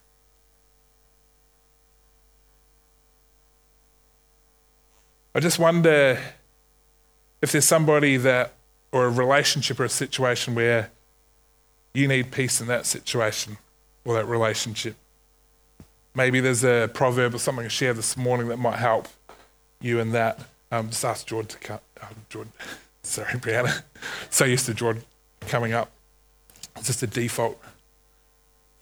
I 5.34 5.40
just 5.40 5.58
wonder 5.58 6.18
if 7.40 7.52
there's 7.52 7.64
somebody 7.64 8.18
that, 8.18 8.52
or 8.92 9.06
a 9.06 9.10
relationship 9.10 9.80
or 9.80 9.84
a 9.84 9.88
situation 9.88 10.54
where 10.54 10.90
you 11.94 12.06
need 12.06 12.30
peace 12.30 12.60
in 12.60 12.66
that 12.66 12.84
situation 12.84 13.56
or 14.04 14.14
that 14.14 14.26
relationship. 14.26 14.94
Maybe 16.14 16.40
there's 16.40 16.64
a 16.64 16.90
proverb 16.92 17.34
or 17.34 17.38
something 17.38 17.64
to 17.64 17.70
share 17.70 17.94
this 17.94 18.16
morning 18.16 18.48
that 18.48 18.58
might 18.58 18.78
help 18.78 19.08
you 19.80 19.98
in 19.98 20.12
that. 20.12 20.40
Um, 20.70 20.90
just 20.90 21.04
ask 21.04 21.26
Jordan 21.26 21.48
to 21.48 21.58
come. 21.58 21.80
Oh, 22.02 22.08
Jordan, 22.28 22.52
sorry, 23.02 23.32
Brianna. 23.34 23.82
so 24.30 24.44
used 24.44 24.66
to 24.66 24.74
Jordan 24.74 25.02
coming 25.40 25.72
up. 25.72 25.90
It's 26.76 26.86
just 26.86 27.02
a 27.02 27.06
default. 27.06 27.58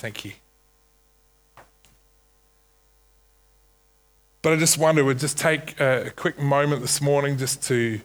Thank 0.00 0.24
you. 0.24 0.32
But 4.40 4.54
I 4.54 4.56
just 4.56 4.78
wonder, 4.78 5.04
we'd 5.04 5.18
just 5.18 5.36
take 5.36 5.78
a 5.78 6.10
quick 6.16 6.38
moment 6.38 6.80
this 6.80 7.02
morning 7.02 7.36
just 7.36 7.62
to 7.64 8.00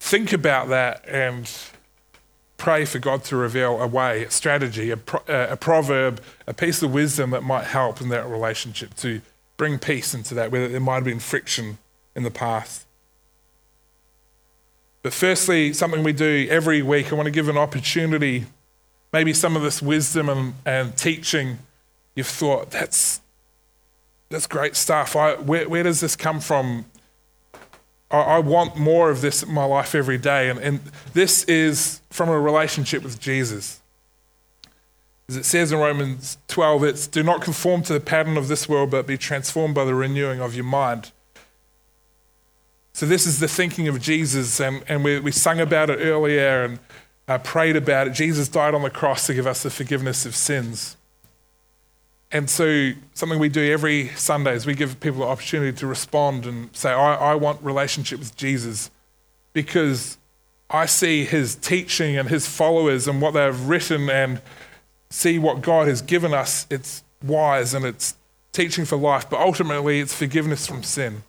think 0.00 0.34
about 0.34 0.68
that 0.68 1.02
and 1.08 1.50
pray 2.58 2.84
for 2.84 2.98
God 2.98 3.24
to 3.24 3.36
reveal 3.36 3.80
a 3.80 3.86
way, 3.86 4.24
a 4.24 4.30
strategy, 4.30 4.90
a, 4.90 4.98
pro- 4.98 5.22
a, 5.26 5.56
proverb, 5.56 6.20
a 6.46 6.52
piece 6.52 6.82
of 6.82 6.92
wisdom 6.92 7.30
that 7.30 7.42
might 7.42 7.64
help 7.64 8.02
in 8.02 8.10
that 8.10 8.26
relationship 8.26 8.94
to 8.96 9.22
bring 9.56 9.78
peace 9.78 10.12
into 10.12 10.34
that, 10.34 10.50
whether 10.50 10.68
there 10.68 10.78
might 10.78 10.96
have 10.96 11.04
been 11.04 11.20
friction 11.20 11.78
in 12.14 12.24
the 12.24 12.30
past. 12.30 12.84
But 15.02 15.14
firstly, 15.14 15.72
something 15.72 16.04
we 16.04 16.12
do 16.12 16.46
every 16.50 16.82
week, 16.82 17.10
I 17.10 17.14
want 17.14 17.28
to 17.28 17.32
give 17.32 17.48
an 17.48 17.56
opportunity. 17.56 18.44
Maybe 19.14 19.32
some 19.32 19.54
of 19.54 19.62
this 19.62 19.80
wisdom 19.80 20.28
and, 20.28 20.54
and 20.66 20.96
teaching, 20.96 21.58
you've 22.16 22.26
thought, 22.26 22.72
that's, 22.72 23.20
that's 24.28 24.48
great 24.48 24.74
stuff. 24.74 25.14
I, 25.14 25.36
where, 25.36 25.68
where 25.68 25.84
does 25.84 26.00
this 26.00 26.16
come 26.16 26.40
from? 26.40 26.86
I, 28.10 28.18
I 28.18 28.38
want 28.40 28.76
more 28.76 29.10
of 29.10 29.20
this 29.20 29.44
in 29.44 29.54
my 29.54 29.66
life 29.66 29.94
every 29.94 30.18
day. 30.18 30.50
And, 30.50 30.58
and 30.58 30.80
this 31.12 31.44
is 31.44 32.00
from 32.10 32.28
a 32.28 32.40
relationship 32.40 33.04
with 33.04 33.20
Jesus. 33.20 33.80
As 35.28 35.36
it 35.36 35.44
says 35.44 35.70
in 35.70 35.78
Romans 35.78 36.36
12, 36.48 36.82
it's 36.82 37.06
do 37.06 37.22
not 37.22 37.40
conform 37.40 37.84
to 37.84 37.92
the 37.92 38.00
pattern 38.00 38.36
of 38.36 38.48
this 38.48 38.68
world, 38.68 38.90
but 38.90 39.06
be 39.06 39.16
transformed 39.16 39.76
by 39.76 39.84
the 39.84 39.94
renewing 39.94 40.40
of 40.40 40.56
your 40.56 40.64
mind. 40.64 41.12
So, 42.94 43.06
this 43.06 43.28
is 43.28 43.38
the 43.38 43.46
thinking 43.46 43.86
of 43.86 44.00
Jesus, 44.00 44.58
and, 44.58 44.82
and 44.88 45.04
we, 45.04 45.20
we 45.20 45.30
sung 45.30 45.60
about 45.60 45.88
it 45.88 46.00
earlier 46.00 46.64
and 46.64 46.80
uh, 47.28 47.38
prayed 47.38 47.76
about 47.76 48.06
it. 48.06 48.10
Jesus 48.10 48.48
died 48.48 48.74
on 48.74 48.82
the 48.82 48.90
cross 48.90 49.26
to 49.26 49.34
give 49.34 49.46
us 49.46 49.62
the 49.62 49.70
forgiveness 49.70 50.26
of 50.26 50.34
sins. 50.34 50.96
And 52.30 52.50
so, 52.50 52.90
something 53.14 53.38
we 53.38 53.48
do 53.48 53.72
every 53.72 54.08
Sunday 54.08 54.54
is 54.54 54.66
we 54.66 54.74
give 54.74 54.98
people 55.00 55.20
the 55.20 55.26
opportunity 55.26 55.76
to 55.78 55.86
respond 55.86 56.46
and 56.46 56.74
say, 56.74 56.90
I, 56.90 57.14
I 57.14 57.34
want 57.36 57.62
relationship 57.62 58.18
with 58.18 58.36
Jesus 58.36 58.90
because 59.52 60.18
I 60.68 60.86
see 60.86 61.24
his 61.24 61.54
teaching 61.54 62.16
and 62.16 62.28
his 62.28 62.48
followers 62.48 63.06
and 63.06 63.22
what 63.22 63.34
they 63.34 63.42
have 63.42 63.68
written 63.68 64.10
and 64.10 64.42
see 65.10 65.38
what 65.38 65.60
God 65.60 65.86
has 65.86 66.02
given 66.02 66.34
us, 66.34 66.66
it's 66.70 67.04
wise 67.22 67.72
and 67.72 67.84
it's 67.84 68.16
teaching 68.52 68.84
for 68.84 68.96
life, 68.96 69.30
but 69.30 69.40
ultimately 69.40 70.00
it's 70.00 70.14
forgiveness 70.14 70.66
from 70.66 70.82
sin. 70.82 71.22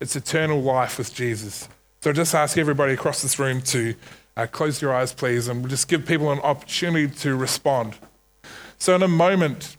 It's 0.00 0.16
eternal 0.16 0.62
life 0.62 0.96
with 0.96 1.14
Jesus. 1.14 1.68
So 2.00 2.10
I 2.10 2.12
just 2.12 2.34
ask 2.34 2.56
everybody 2.56 2.94
across 2.94 3.20
this 3.20 3.38
room 3.38 3.60
to 3.62 3.94
uh, 4.36 4.46
close 4.46 4.82
your 4.82 4.94
eyes, 4.94 5.12
please, 5.12 5.48
and 5.48 5.62
we'll 5.62 5.70
just 5.70 5.88
give 5.88 6.06
people 6.06 6.30
an 6.30 6.40
opportunity 6.40 7.08
to 7.08 7.34
respond. 7.34 7.94
So, 8.78 8.94
in 8.94 9.02
a 9.02 9.08
moment, 9.08 9.76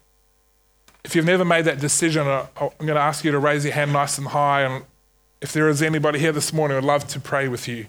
if 1.03 1.15
you've 1.15 1.25
never 1.25 1.45
made 1.45 1.65
that 1.65 1.79
decision, 1.79 2.27
uh, 2.27 2.47
I'm 2.59 2.69
going 2.79 2.95
to 2.95 2.99
ask 2.99 3.23
you 3.23 3.31
to 3.31 3.39
raise 3.39 3.63
your 3.63 3.73
hand 3.73 3.93
nice 3.93 4.17
and 4.17 4.27
high. 4.27 4.63
And 4.63 4.85
if 5.41 5.53
there 5.53 5.69
is 5.69 5.81
anybody 5.81 6.19
here 6.19 6.31
this 6.31 6.51
morning, 6.51 6.77
I'd 6.77 6.83
love 6.83 7.07
to 7.09 7.19
pray 7.19 7.47
with 7.47 7.67
you 7.67 7.85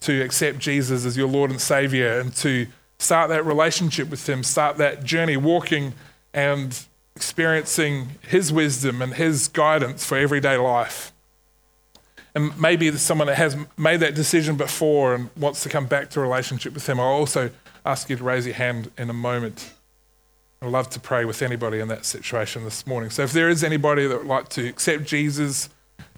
to 0.00 0.22
accept 0.22 0.58
Jesus 0.58 1.06
as 1.06 1.16
your 1.16 1.28
Lord 1.28 1.50
and 1.50 1.60
Savior 1.60 2.20
and 2.20 2.34
to 2.36 2.66
start 2.98 3.28
that 3.30 3.46
relationship 3.46 4.10
with 4.10 4.28
Him, 4.28 4.42
start 4.42 4.76
that 4.78 5.04
journey 5.04 5.36
walking 5.36 5.94
and 6.34 6.78
experiencing 7.14 8.10
His 8.20 8.52
wisdom 8.52 9.00
and 9.00 9.14
His 9.14 9.48
guidance 9.48 10.04
for 10.04 10.18
everyday 10.18 10.56
life. 10.56 11.12
And 12.36 12.60
maybe 12.60 12.90
there's 12.90 13.00
someone 13.00 13.28
that 13.28 13.38
has 13.38 13.56
made 13.78 14.00
that 14.00 14.14
decision 14.14 14.56
before 14.56 15.14
and 15.14 15.30
wants 15.38 15.62
to 15.62 15.70
come 15.70 15.86
back 15.86 16.10
to 16.10 16.20
a 16.20 16.22
relationship 16.22 16.74
with 16.74 16.86
Him. 16.86 17.00
I'll 17.00 17.06
also 17.06 17.48
ask 17.86 18.10
you 18.10 18.16
to 18.16 18.22
raise 18.22 18.44
your 18.44 18.54
hand 18.54 18.90
in 18.98 19.08
a 19.08 19.14
moment. 19.14 19.72
I'd 20.60 20.68
love 20.68 20.90
to 20.90 21.00
pray 21.00 21.24
with 21.24 21.40
anybody 21.40 21.80
in 21.80 21.88
that 21.88 22.04
situation 22.04 22.64
this 22.64 22.86
morning. 22.86 23.08
So 23.08 23.22
if 23.22 23.32
there 23.32 23.48
is 23.48 23.64
anybody 23.64 24.06
that 24.06 24.18
would 24.18 24.26
like 24.26 24.50
to 24.50 24.68
accept 24.68 25.04
Jesus 25.04 25.70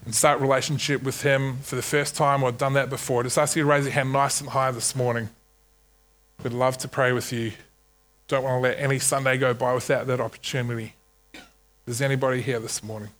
and 0.04 0.12
start 0.12 0.40
relationship 0.40 1.04
with 1.04 1.22
Him 1.22 1.58
for 1.58 1.76
the 1.76 1.82
first 1.82 2.16
time 2.16 2.42
or 2.42 2.50
done 2.50 2.72
that 2.72 2.90
before, 2.90 3.22
just 3.22 3.38
ask 3.38 3.54
you 3.54 3.62
to 3.62 3.68
raise 3.68 3.84
your 3.84 3.92
hand 3.92 4.12
nice 4.12 4.40
and 4.40 4.50
high 4.50 4.72
this 4.72 4.96
morning. 4.96 5.28
We'd 6.42 6.52
love 6.52 6.78
to 6.78 6.88
pray 6.88 7.12
with 7.12 7.32
you. 7.32 7.52
Don't 8.26 8.42
want 8.42 8.56
to 8.56 8.68
let 8.68 8.80
any 8.80 8.98
Sunday 8.98 9.38
go 9.38 9.54
by 9.54 9.72
without 9.72 10.08
that 10.08 10.20
opportunity. 10.20 10.94
Is 11.86 12.02
anybody 12.02 12.42
here 12.42 12.58
this 12.58 12.82
morning? 12.82 13.10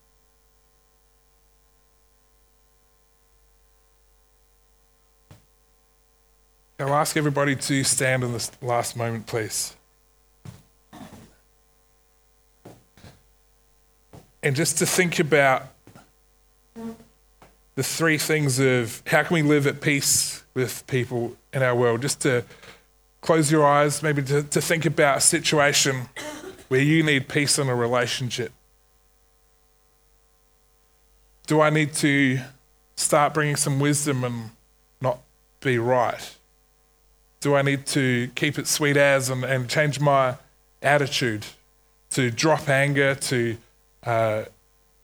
I'll 6.79 6.93
ask 6.93 7.17
everybody 7.17 7.57
to 7.57 7.83
stand 7.83 8.23
in 8.23 8.31
this 8.31 8.51
last 8.61 8.95
moment, 8.95 9.27
please. 9.27 9.75
And 14.41 14.55
just 14.55 14.77
to 14.77 14.85
think 14.85 15.19
about 15.19 15.63
the 17.75 17.83
three 17.83 18.17
things 18.17 18.59
of 18.59 19.03
how 19.07 19.23
can 19.23 19.33
we 19.33 19.41
live 19.41 19.67
at 19.67 19.81
peace 19.81 20.45
with 20.53 20.87
people 20.87 21.35
in 21.51 21.63
our 21.63 21.75
world, 21.75 22.01
just 22.01 22.21
to 22.21 22.45
close 23.19 23.51
your 23.51 23.65
eyes, 23.65 24.01
maybe 24.01 24.21
to, 24.23 24.43
to 24.43 24.61
think 24.61 24.85
about 24.85 25.17
a 25.17 25.21
situation 25.21 26.07
where 26.69 26.81
you 26.81 27.03
need 27.03 27.27
peace 27.27 27.59
in 27.59 27.67
a 27.67 27.75
relationship. 27.75 28.53
Do 31.45 31.59
I 31.59 31.71
need 31.71 31.93
to 31.95 32.39
start 32.95 33.33
bringing 33.33 33.57
some 33.57 33.81
wisdom 33.81 34.23
and 34.23 34.51
not 35.01 35.19
be 35.59 35.77
right? 35.77 36.37
Do 37.41 37.55
I 37.55 37.61
need 37.61 37.85
to 37.87 38.29
keep 38.35 38.59
it 38.59 38.67
sweet 38.67 38.97
as 38.97 39.29
and, 39.29 39.43
and 39.43 39.69
change 39.69 39.99
my 39.99 40.35
attitude 40.81 41.45
to 42.11 42.31
drop 42.31 42.67
anger, 42.67 43.15
to 43.15 43.57
uh, 44.03 44.43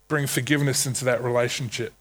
bring 0.07 0.27
forgiveness 0.27 0.85
into 0.85 1.05
that 1.05 1.23
relationship? 1.23 1.93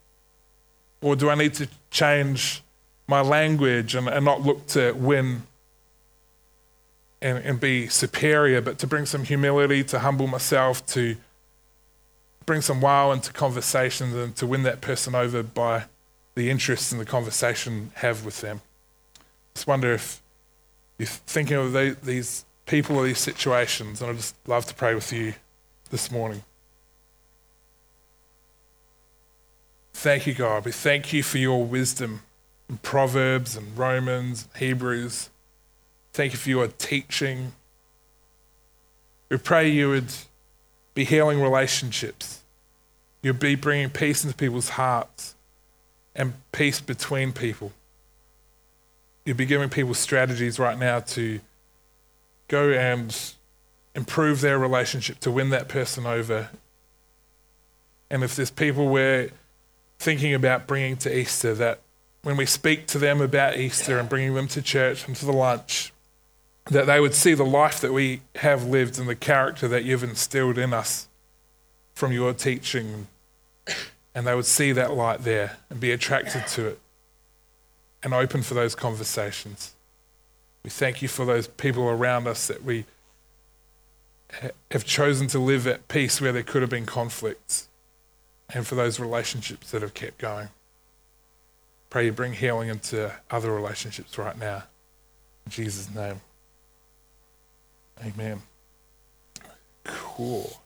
Or 1.00 1.14
do 1.16 1.30
I 1.30 1.34
need 1.34 1.54
to 1.54 1.68
change 1.90 2.62
my 3.06 3.20
language 3.20 3.94
and, 3.94 4.08
and 4.08 4.24
not 4.24 4.42
look 4.42 4.66
to 4.68 4.92
win 4.92 5.42
and, 7.20 7.38
and 7.38 7.60
be 7.60 7.88
superior, 7.88 8.60
but 8.60 8.78
to 8.78 8.86
bring 8.86 9.06
some 9.06 9.24
humility, 9.24 9.84
to 9.84 10.00
humble 10.00 10.26
myself, 10.26 10.84
to 10.86 11.16
bring 12.44 12.60
some 12.60 12.80
wow 12.80 13.12
into 13.12 13.32
conversations 13.32 14.14
and 14.14 14.36
to 14.36 14.46
win 14.46 14.62
that 14.64 14.80
person 14.80 15.14
over 15.14 15.42
by 15.42 15.84
the 16.34 16.50
interest 16.50 16.92
in 16.92 16.98
the 16.98 17.04
conversation 17.04 17.90
have 17.96 18.24
with 18.24 18.40
them. 18.40 18.60
Just 19.54 19.66
wonder 19.66 19.92
if 19.92 20.20
you're 20.98 21.06
thinking 21.06 21.56
of 21.56 21.72
the, 21.72 21.96
these 22.02 22.44
people 22.66 22.96
or 22.96 23.06
these 23.06 23.18
situations, 23.18 24.00
and 24.00 24.10
I'd 24.10 24.16
just 24.16 24.36
love 24.46 24.66
to 24.66 24.74
pray 24.74 24.94
with 24.94 25.12
you 25.12 25.34
this 25.90 26.10
morning. 26.10 26.42
Thank 29.92 30.26
you, 30.26 30.34
God. 30.34 30.64
We 30.64 30.72
thank 30.72 31.12
you 31.12 31.22
for 31.22 31.38
your 31.38 31.64
wisdom 31.64 32.22
in 32.68 32.78
Proverbs 32.78 33.56
and 33.56 33.76
Romans, 33.76 34.48
Hebrews. 34.56 35.30
Thank 36.12 36.32
you 36.32 36.38
for 36.38 36.50
your 36.50 36.68
teaching. 36.68 37.52
We 39.30 39.38
pray 39.38 39.68
you 39.68 39.88
would 39.88 40.12
be 40.94 41.04
healing 41.04 41.40
relationships. 41.40 42.42
You'd 43.22 43.40
be 43.40 43.54
bringing 43.54 43.90
peace 43.90 44.24
into 44.24 44.36
people's 44.36 44.70
hearts 44.70 45.34
and 46.14 46.34
peace 46.52 46.80
between 46.80 47.32
people. 47.32 47.72
You'd 49.24 49.38
be 49.38 49.46
giving 49.46 49.70
people 49.70 49.94
strategies 49.94 50.58
right 50.58 50.78
now 50.78 51.00
to 51.00 51.40
go 52.48 52.70
and 52.70 53.34
improve 53.94 54.40
their 54.40 54.58
relationship, 54.58 55.20
to 55.20 55.30
win 55.30 55.50
that 55.50 55.68
person 55.68 56.04
over. 56.04 56.50
And 58.10 58.22
if 58.22 58.36
there's 58.36 58.50
people 58.50 58.88
we're 58.88 59.30
thinking 59.98 60.34
about 60.34 60.66
bringing 60.66 60.96
to 60.98 61.18
Easter, 61.18 61.54
that 61.54 61.80
when 62.22 62.36
we 62.36 62.44
speak 62.44 62.86
to 62.88 62.98
them 62.98 63.20
about 63.20 63.56
Easter 63.56 63.98
and 63.98 64.08
bringing 64.08 64.34
them 64.34 64.48
to 64.48 64.60
church 64.60 65.06
and 65.06 65.16
to 65.16 65.24
the 65.24 65.32
lunch, 65.32 65.92
that 66.66 66.86
they 66.86 67.00
would 67.00 67.14
see 67.14 67.34
the 67.34 67.44
life 67.44 67.80
that 67.80 67.92
we 67.92 68.20
have 68.36 68.64
lived 68.64 68.98
and 68.98 69.08
the 69.08 69.14
character 69.14 69.68
that 69.68 69.84
you've 69.84 70.04
instilled 70.04 70.58
in 70.58 70.72
us 70.72 71.08
from 71.94 72.12
your 72.12 72.34
teaching, 72.34 73.06
and 74.14 74.26
they 74.26 74.34
would 74.34 74.46
see 74.46 74.72
that 74.72 74.92
light 74.92 75.20
there 75.20 75.58
and 75.70 75.80
be 75.80 75.92
attracted 75.92 76.46
to 76.48 76.66
it 76.66 76.80
and 78.04 78.14
open 78.14 78.42
for 78.42 78.54
those 78.54 78.74
conversations. 78.76 79.74
We 80.62 80.70
thank 80.70 81.02
you 81.02 81.08
for 81.08 81.24
those 81.24 81.48
people 81.48 81.88
around 81.88 82.28
us 82.28 82.46
that 82.46 82.62
we 82.62 82.84
have 84.70 84.84
chosen 84.84 85.26
to 85.28 85.38
live 85.38 85.66
at 85.66 85.88
peace 85.88 86.20
where 86.20 86.32
there 86.32 86.42
could 86.42 86.62
have 86.62 86.70
been 86.70 86.86
conflicts, 86.86 87.68
and 88.52 88.66
for 88.66 88.74
those 88.74 89.00
relationships 89.00 89.70
that 89.70 89.82
have 89.82 89.94
kept 89.94 90.18
going. 90.18 90.48
Pray 91.88 92.06
you 92.06 92.12
bring 92.12 92.34
healing 92.34 92.68
into 92.68 93.12
other 93.30 93.52
relationships 93.52 94.18
right 94.18 94.38
now. 94.38 94.64
In 95.46 95.52
Jesus' 95.52 95.92
name. 95.94 96.20
Amen. 98.04 98.42
Cool. 99.84 100.60